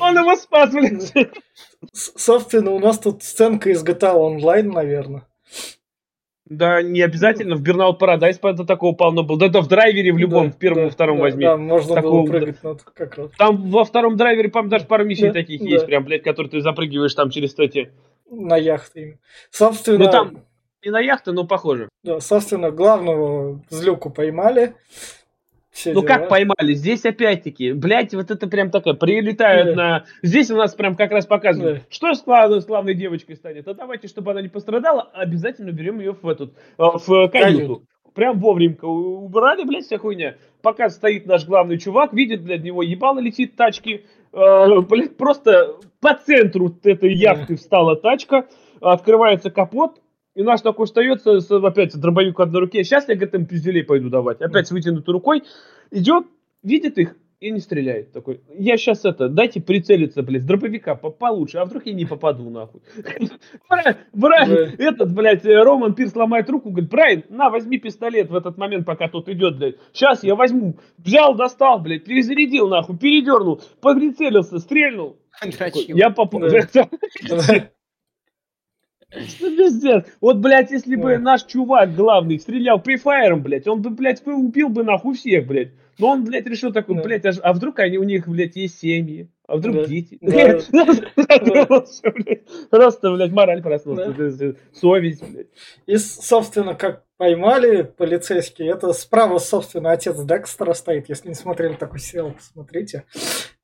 [0.00, 1.14] Он его спас, блядь.
[1.92, 5.29] Собственно, у нас тут сценка из GTA Online, наверное.
[6.50, 7.54] Да, не обязательно.
[7.54, 9.38] В Burnout Paradise это такого полно было.
[9.38, 11.44] Да, да, в драйвере в любом, да, в первом, да, втором да, возьми.
[11.44, 12.76] Да, можно такого, было прыгать да.
[12.92, 13.30] как раз.
[13.38, 15.68] Там во втором драйвере, по даже пару миссий да, таких да.
[15.68, 17.92] есть, прям, блядь, которые ты запрыгиваешь там через эти...
[18.28, 19.20] На яхты.
[19.52, 20.04] Собственно...
[20.04, 20.38] Ну там
[20.84, 21.88] не на яхты, но похоже.
[22.02, 24.74] Да, собственно, главного злюку поймали.
[25.70, 26.08] Все ну дела.
[26.08, 26.74] как поймали?
[26.74, 29.82] Здесь опять-таки, блядь, вот это прям такое, прилетают да.
[29.82, 30.04] на...
[30.22, 31.82] Здесь у нас прям как раз показывают, да.
[31.90, 33.68] что с главной, с главной девочкой станет.
[33.68, 37.84] А давайте, чтобы она не пострадала, обязательно берем ее в этот, э, в каюту.
[38.14, 40.34] Прям вовремя убрали, блядь, вся хуйня.
[40.62, 44.04] Пока стоит наш главный чувак, видит, блядь, него ебало летит тачки.
[44.32, 48.46] Э, блядь, просто по центру этой яхты встала тачка,
[48.80, 50.00] открывается капот,
[50.34, 52.84] и наш такой остается, с, опять дробовик в одной руке.
[52.84, 54.40] Сейчас я к этому пизделей пойду давать.
[54.40, 55.42] Опять с вытянутой рукой.
[55.90, 56.26] Идет,
[56.62, 58.12] видит их и не стреляет.
[58.12, 62.48] Такой, я сейчас это, дайте прицелиться, блядь, с дробовика получше, а вдруг я не попаду,
[62.50, 62.82] нахуй.
[64.12, 68.84] Брайан, этот, блядь, Роман Пирс ломает руку, говорит, Брайан, на, возьми пистолет в этот момент,
[68.86, 69.76] пока тот идет, блядь.
[69.92, 70.76] Сейчас я возьму.
[70.98, 75.18] Взял, достал, блядь, перезарядил, нахуй, передернул, прицелился, стрельнул.
[75.88, 76.42] Я попал.
[79.10, 80.06] Что пиздец?
[80.20, 84.84] Вот, блядь, если бы наш чувак главный стрелял префайером, блядь, он бы, блядь, убил бы
[84.84, 85.72] нахуй всех, блядь.
[85.98, 87.02] Но он, блядь, решил такой, да.
[87.02, 89.28] блядь, а, а вдруг они, у них, блядь, есть семьи?
[89.46, 89.84] А вдруг да.
[89.84, 90.18] дети?
[92.70, 94.54] Просто, блядь, мораль проснулся.
[94.72, 95.48] Совесть, блядь.
[95.86, 101.08] И, собственно, как поймали полицейские, это справа, собственно, отец Декстера стоит.
[101.08, 103.04] Если не смотрели такой сериал, посмотрите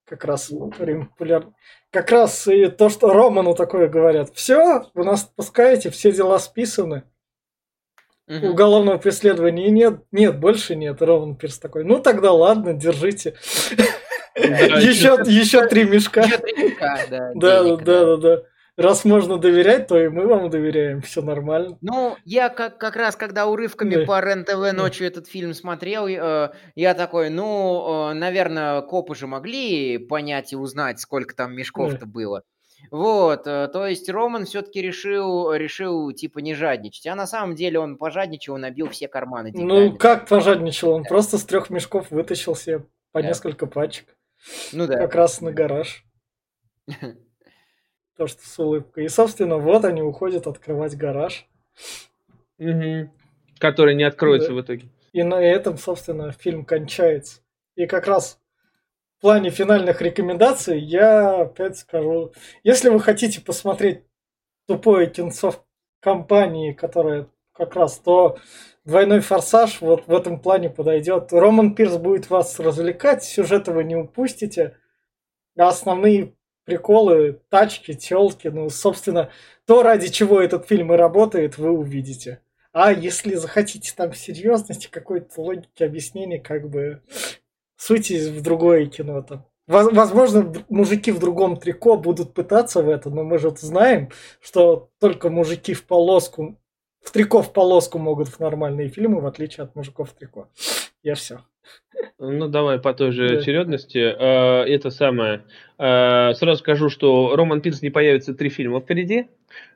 [0.06, 1.54] как раз время популярно.
[1.90, 4.34] Как раз и то, что Роману такое говорят.
[4.34, 7.04] Все, вы нас отпускаете, все дела списаны.
[8.28, 8.48] Угу.
[8.48, 11.00] Уголовного преследования нет, нет, больше нет.
[11.02, 11.84] Роман Пирс такой.
[11.84, 13.34] Ну тогда ладно, держите.
[14.36, 16.24] Еще еще три мешка.
[17.34, 18.42] Да, да, да, да
[18.76, 21.78] раз можно доверять, то и мы вам доверяем, все нормально.
[21.80, 24.04] Ну, я как, как раз, когда урывками да.
[24.04, 29.98] по РЕН-ТВ ночью этот фильм смотрел, э, я такой, ну, э, наверное, копы же могли
[29.98, 32.06] понять и узнать, сколько там мешков-то да.
[32.06, 32.42] было.
[32.90, 37.06] Вот, э, то есть Роман все-таки решил, решил, типа, не жадничать.
[37.06, 39.88] А на самом деле он пожадничал, набил все карманы ну, деньгами.
[39.88, 40.90] Ну, как пожадничал?
[40.90, 41.08] Он да.
[41.08, 43.28] просто с трех мешков вытащил себе по да.
[43.28, 44.16] несколько пачек.
[44.72, 44.98] Ну да.
[44.98, 46.04] Как раз на гараж.
[48.16, 49.04] То, что с улыбкой.
[49.04, 51.46] И, собственно, вот они уходят открывать гараж.
[52.58, 53.10] Угу.
[53.58, 54.54] Который не откроется да.
[54.54, 54.88] в итоге.
[55.12, 57.40] И на этом, собственно, фильм кончается.
[57.74, 58.38] И как раз
[59.18, 62.32] в плане финальных рекомендаций я опять скажу,
[62.64, 64.02] если вы хотите посмотреть
[64.66, 65.64] тупое кинцо в
[66.00, 68.38] компании, которая как раз то
[68.84, 71.32] двойной форсаж вот в этом плане подойдет.
[71.32, 74.76] Роман Пирс будет вас развлекать, сюжета вы не упустите.
[75.58, 76.34] А основные
[76.66, 79.30] приколы, тачки, телки, ну, собственно,
[79.64, 82.40] то, ради чего этот фильм и работает, вы увидите.
[82.72, 87.00] А если захотите там серьезности, какой-то логики объяснения, как бы
[87.76, 89.46] суйтесь в другое кино там.
[89.66, 94.10] Возможно, мужики в другом трико будут пытаться в это, но мы же знаем,
[94.40, 96.56] что только мужики в полоску,
[97.02, 100.48] в трико в полоску могут в нормальные фильмы, в отличие от мужиков в трико.
[101.02, 101.40] Я все.
[102.18, 103.38] Ну, давай по той же да.
[103.38, 103.98] очередности.
[103.98, 105.42] Э, это самое.
[105.78, 109.26] Э, сразу скажу, что Роман Пирс не появится три фильма впереди.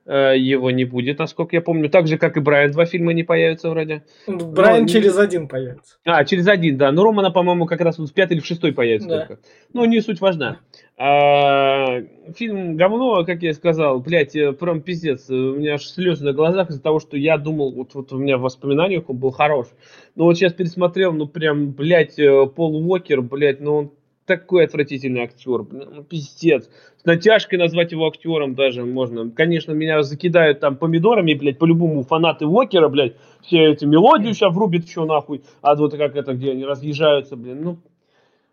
[0.07, 1.91] Э, его не будет, насколько я помню.
[1.91, 4.03] Так же, как и Брайан, два фильма не появятся вроде.
[4.27, 4.89] Брайан Но...
[4.89, 5.97] через один появится.
[6.05, 6.91] А, через один, да.
[6.91, 9.27] Но Романа, по-моему, как раз в пятый или в шестой появится да.
[9.27, 9.43] только.
[9.73, 10.61] Ну, не суть важна.
[10.97, 12.01] А,
[12.35, 15.29] фильм говно, как я сказал, блядь, э, прям пиздец.
[15.29, 18.39] У меня аж слезы на глазах из-за того, что я думал, вот, вот у меня
[18.39, 19.69] в воспоминаниях он был хорош.
[20.15, 23.91] Но вот сейчас пересмотрел, ну прям, блядь, э, Пол Уокер, блядь, ну он
[24.27, 26.71] такой отвратительный актер, ну, пиздец.
[27.03, 29.29] С натяжкой назвать его актером даже можно.
[29.31, 34.85] Конечно, меня закидают там помидорами, блядь, по-любому фанаты Уокера, блядь, все эти мелодию сейчас врубят
[34.85, 37.79] еще нахуй, а вот как это, где они разъезжаются, блин, ну,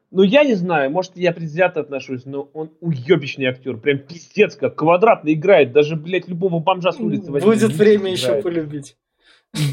[0.10, 3.76] ну, я не знаю, может, я предвзято отношусь, но он уебищный актер.
[3.78, 5.74] Прям пиздец, как квадратно играет.
[5.74, 7.52] Даже, блядь, любого бомжа с улицы возьми.
[7.52, 8.18] Будет время играет.
[8.18, 8.96] еще полюбить.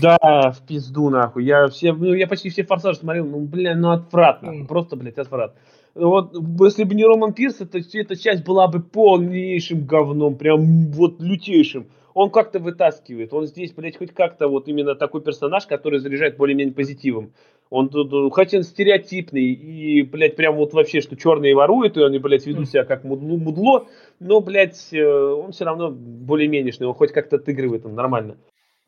[0.01, 1.45] Да, в пизду, нахуй.
[1.45, 4.51] Я, все, ну, я почти все форсажи смотрел, ну, блин, ну, отвратно.
[4.51, 4.67] Mm.
[4.67, 5.61] Просто, блядь, отвратно.
[5.95, 11.21] Вот, если бы не Роман Пирс, то эта часть была бы полнейшим говном, прям вот
[11.21, 11.87] лютейшим.
[12.15, 13.33] Он как-то вытаскивает.
[13.33, 17.33] Он здесь, блядь, хоть как-то вот именно такой персонаж, который заряжает более-менее позитивом.
[17.71, 22.19] Он тут, хотя он стереотипный и, блядь, прям вот вообще, что черные воруют, и они,
[22.19, 23.87] блядь, ведут себя как мудло, мудло
[24.21, 28.37] но, блядь, э, он все равно более-менешный, он хоть как-то отыгрывает там нормально.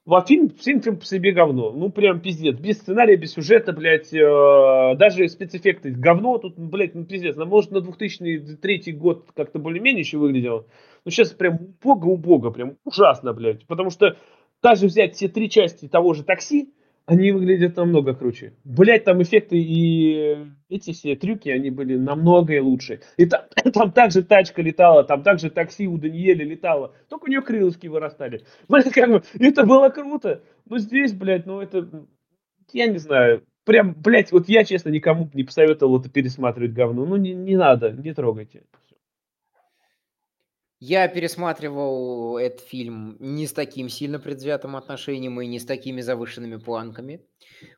[0.06, 1.72] Во фильм, фильм, фильм по себе говно.
[1.72, 2.56] Ну, прям пиздец.
[2.60, 4.14] Без сценария, без сюжета, блядь.
[4.14, 5.90] Э, даже спецэффекты.
[5.90, 7.34] Говно тут, блядь, ну пиздец.
[7.34, 10.64] Ну, может, на 2003 год как-то более-менее еще выглядело.
[11.04, 12.52] Но сейчас прям убого-убого.
[12.52, 13.66] Прям ужасно, блядь.
[13.66, 14.16] Потому что
[14.62, 16.72] даже взять все три части того же такси,
[17.06, 18.52] они выглядят намного круче.
[18.64, 20.38] Блять, там эффекты и
[20.68, 23.00] эти все трюки, они были намного лучше.
[23.16, 23.42] И там,
[23.72, 26.94] там также тачка летала, там также такси у Даниэля летало.
[27.08, 28.42] Только у нее крылышки вырастали.
[28.68, 30.42] Блядь, как бы, это было круто.
[30.68, 31.88] Но здесь, блядь, ну это,
[32.72, 33.44] я не знаю.
[33.64, 37.04] Прям, блядь, вот я, честно, никому не посоветовал это пересматривать говно.
[37.04, 38.64] Ну, не, не надо, не трогайте.
[40.78, 46.56] Я пересматривал этот фильм не с таким сильно предвзятым отношением и не с такими завышенными
[46.56, 47.24] планками.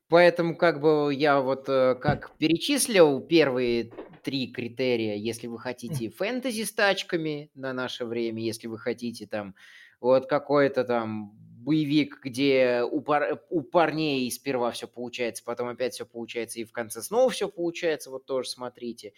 [0.08, 3.92] Поэтому как бы я вот э, как перечислил первые
[4.24, 9.54] три критерия, если вы хотите фэнтези с тачками на наше время, если вы хотите там
[10.00, 11.30] вот какой-то там
[11.68, 13.40] боевик, где у, пар...
[13.50, 18.10] у парней сперва все получается, потом опять все получается, и в конце снова все получается,
[18.10, 19.12] вот тоже смотрите.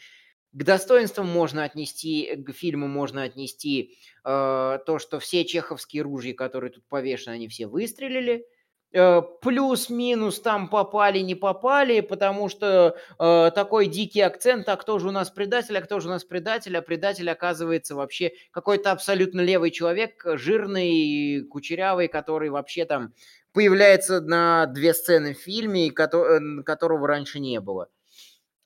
[0.53, 6.73] К достоинствам можно отнести, к фильму можно отнести э, то, что все чеховские ружья, которые
[6.73, 8.45] тут повешены, они все выстрелили.
[8.93, 15.07] Э, плюс-минус там попали, не попали, потому что э, такой дикий акцент, а кто же
[15.07, 19.43] у нас предатель, а кто же у нас предатель, а предатель оказывается вообще какой-то абсолютно
[19.43, 23.15] левый человек, жирный, кучерявый, который вообще там
[23.53, 27.89] появляется на две сцены в фильме, которого раньше не было.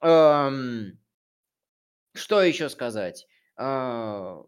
[0.00, 0.98] Эм...
[2.14, 3.26] Что еще сказать?
[3.56, 4.42] А,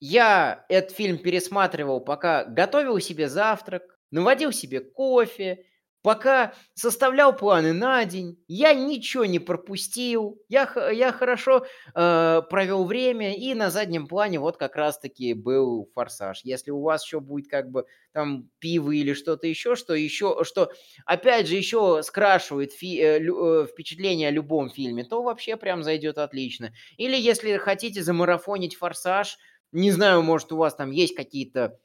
[0.00, 5.66] я этот фильм пересматривал, пока готовил себе завтрак, наводил себе кофе,
[6.02, 13.34] Пока составлял планы на день, я ничего не пропустил, я, я хорошо э, провел время,
[13.36, 16.40] и на заднем плане вот как раз-таки был форсаж.
[16.42, 20.72] Если у вас еще будет как бы там пиво или что-то еще, что еще, что
[21.04, 25.82] опять же еще скрашивает фи, э, лю, э, впечатление о любом фильме, то вообще прям
[25.82, 26.72] зайдет отлично.
[26.96, 29.36] Или если хотите замарафонить форсаж,
[29.72, 31.78] не знаю, может у вас там есть какие-то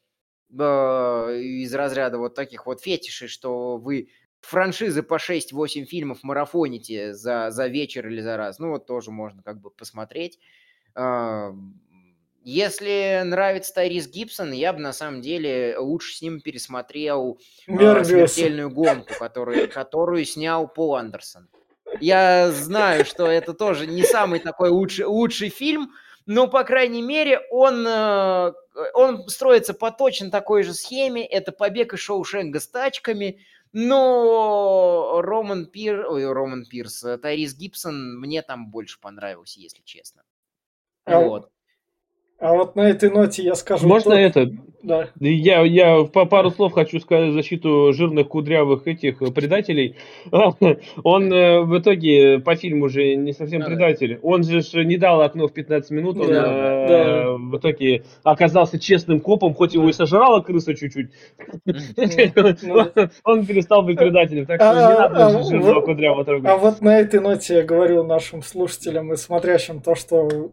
[0.51, 4.09] из разряда вот таких вот фетишей, что вы
[4.41, 8.59] франшизы по 6-8 фильмов марафоните за, за вечер или за раз.
[8.59, 10.39] Ну, вот тоже можно как бы посмотреть.
[12.47, 18.69] Если нравится Тайрис Гибсон, я бы на самом деле лучше с ним пересмотрел э, смертельную
[18.69, 21.49] гонку, которую, которую снял Пол Андерсон.
[21.99, 25.91] Я знаю, что это тоже не самый такой лучший, лучший фильм,
[26.27, 28.53] но, по крайней мере, он, э,
[28.93, 31.25] он строится по точно такой же схеме.
[31.25, 33.45] Это побег из Шоушенга с тачками.
[33.73, 36.05] Но Роман, Пир...
[36.09, 40.23] Ой, Роман Пирс, э, Тайрис Гибсон мне там больше понравился, если честно.
[41.03, 41.51] А вот.
[42.39, 43.87] А вот на этой ноте я скажу...
[43.87, 44.19] Можно то...
[44.19, 44.51] это?
[44.85, 45.09] Да.
[45.19, 49.95] Я, я по пару слов хочу сказать в защиту жирных кудрявых этих предателей.
[51.03, 54.19] Он э, в итоге по фильму же не совсем да, предатель.
[54.21, 56.17] Он же не дал окно в 15 минут.
[56.17, 57.31] Он да, э, да.
[57.31, 61.09] в итоге оказался честным копом, хоть его и сожрала крыса чуть-чуть.
[63.23, 64.45] Он перестал быть предателем.
[64.45, 66.47] Так что не а, надо а, жирного кудрявого трогать.
[66.47, 70.51] А вот на этой ноте я говорю нашим слушателям и смотрящим то, что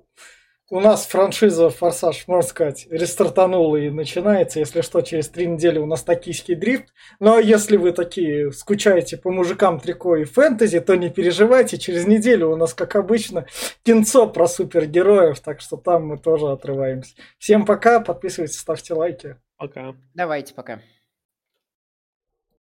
[0.72, 4.58] у нас франшиза «Форсаж», можно сказать, рестартанула и начинается.
[4.58, 6.94] Если что, через три недели у нас токийский дрифт.
[7.20, 11.76] Но если вы такие скучаете по мужикам трико и фэнтези, то не переживайте.
[11.76, 13.44] Через неделю у нас, как обычно,
[13.82, 15.40] кинцо про супергероев.
[15.40, 17.16] Так что там мы тоже отрываемся.
[17.38, 19.36] Всем пока, подписывайтесь, ставьте лайки.
[19.58, 19.94] Пока.
[20.14, 20.80] Давайте, пока.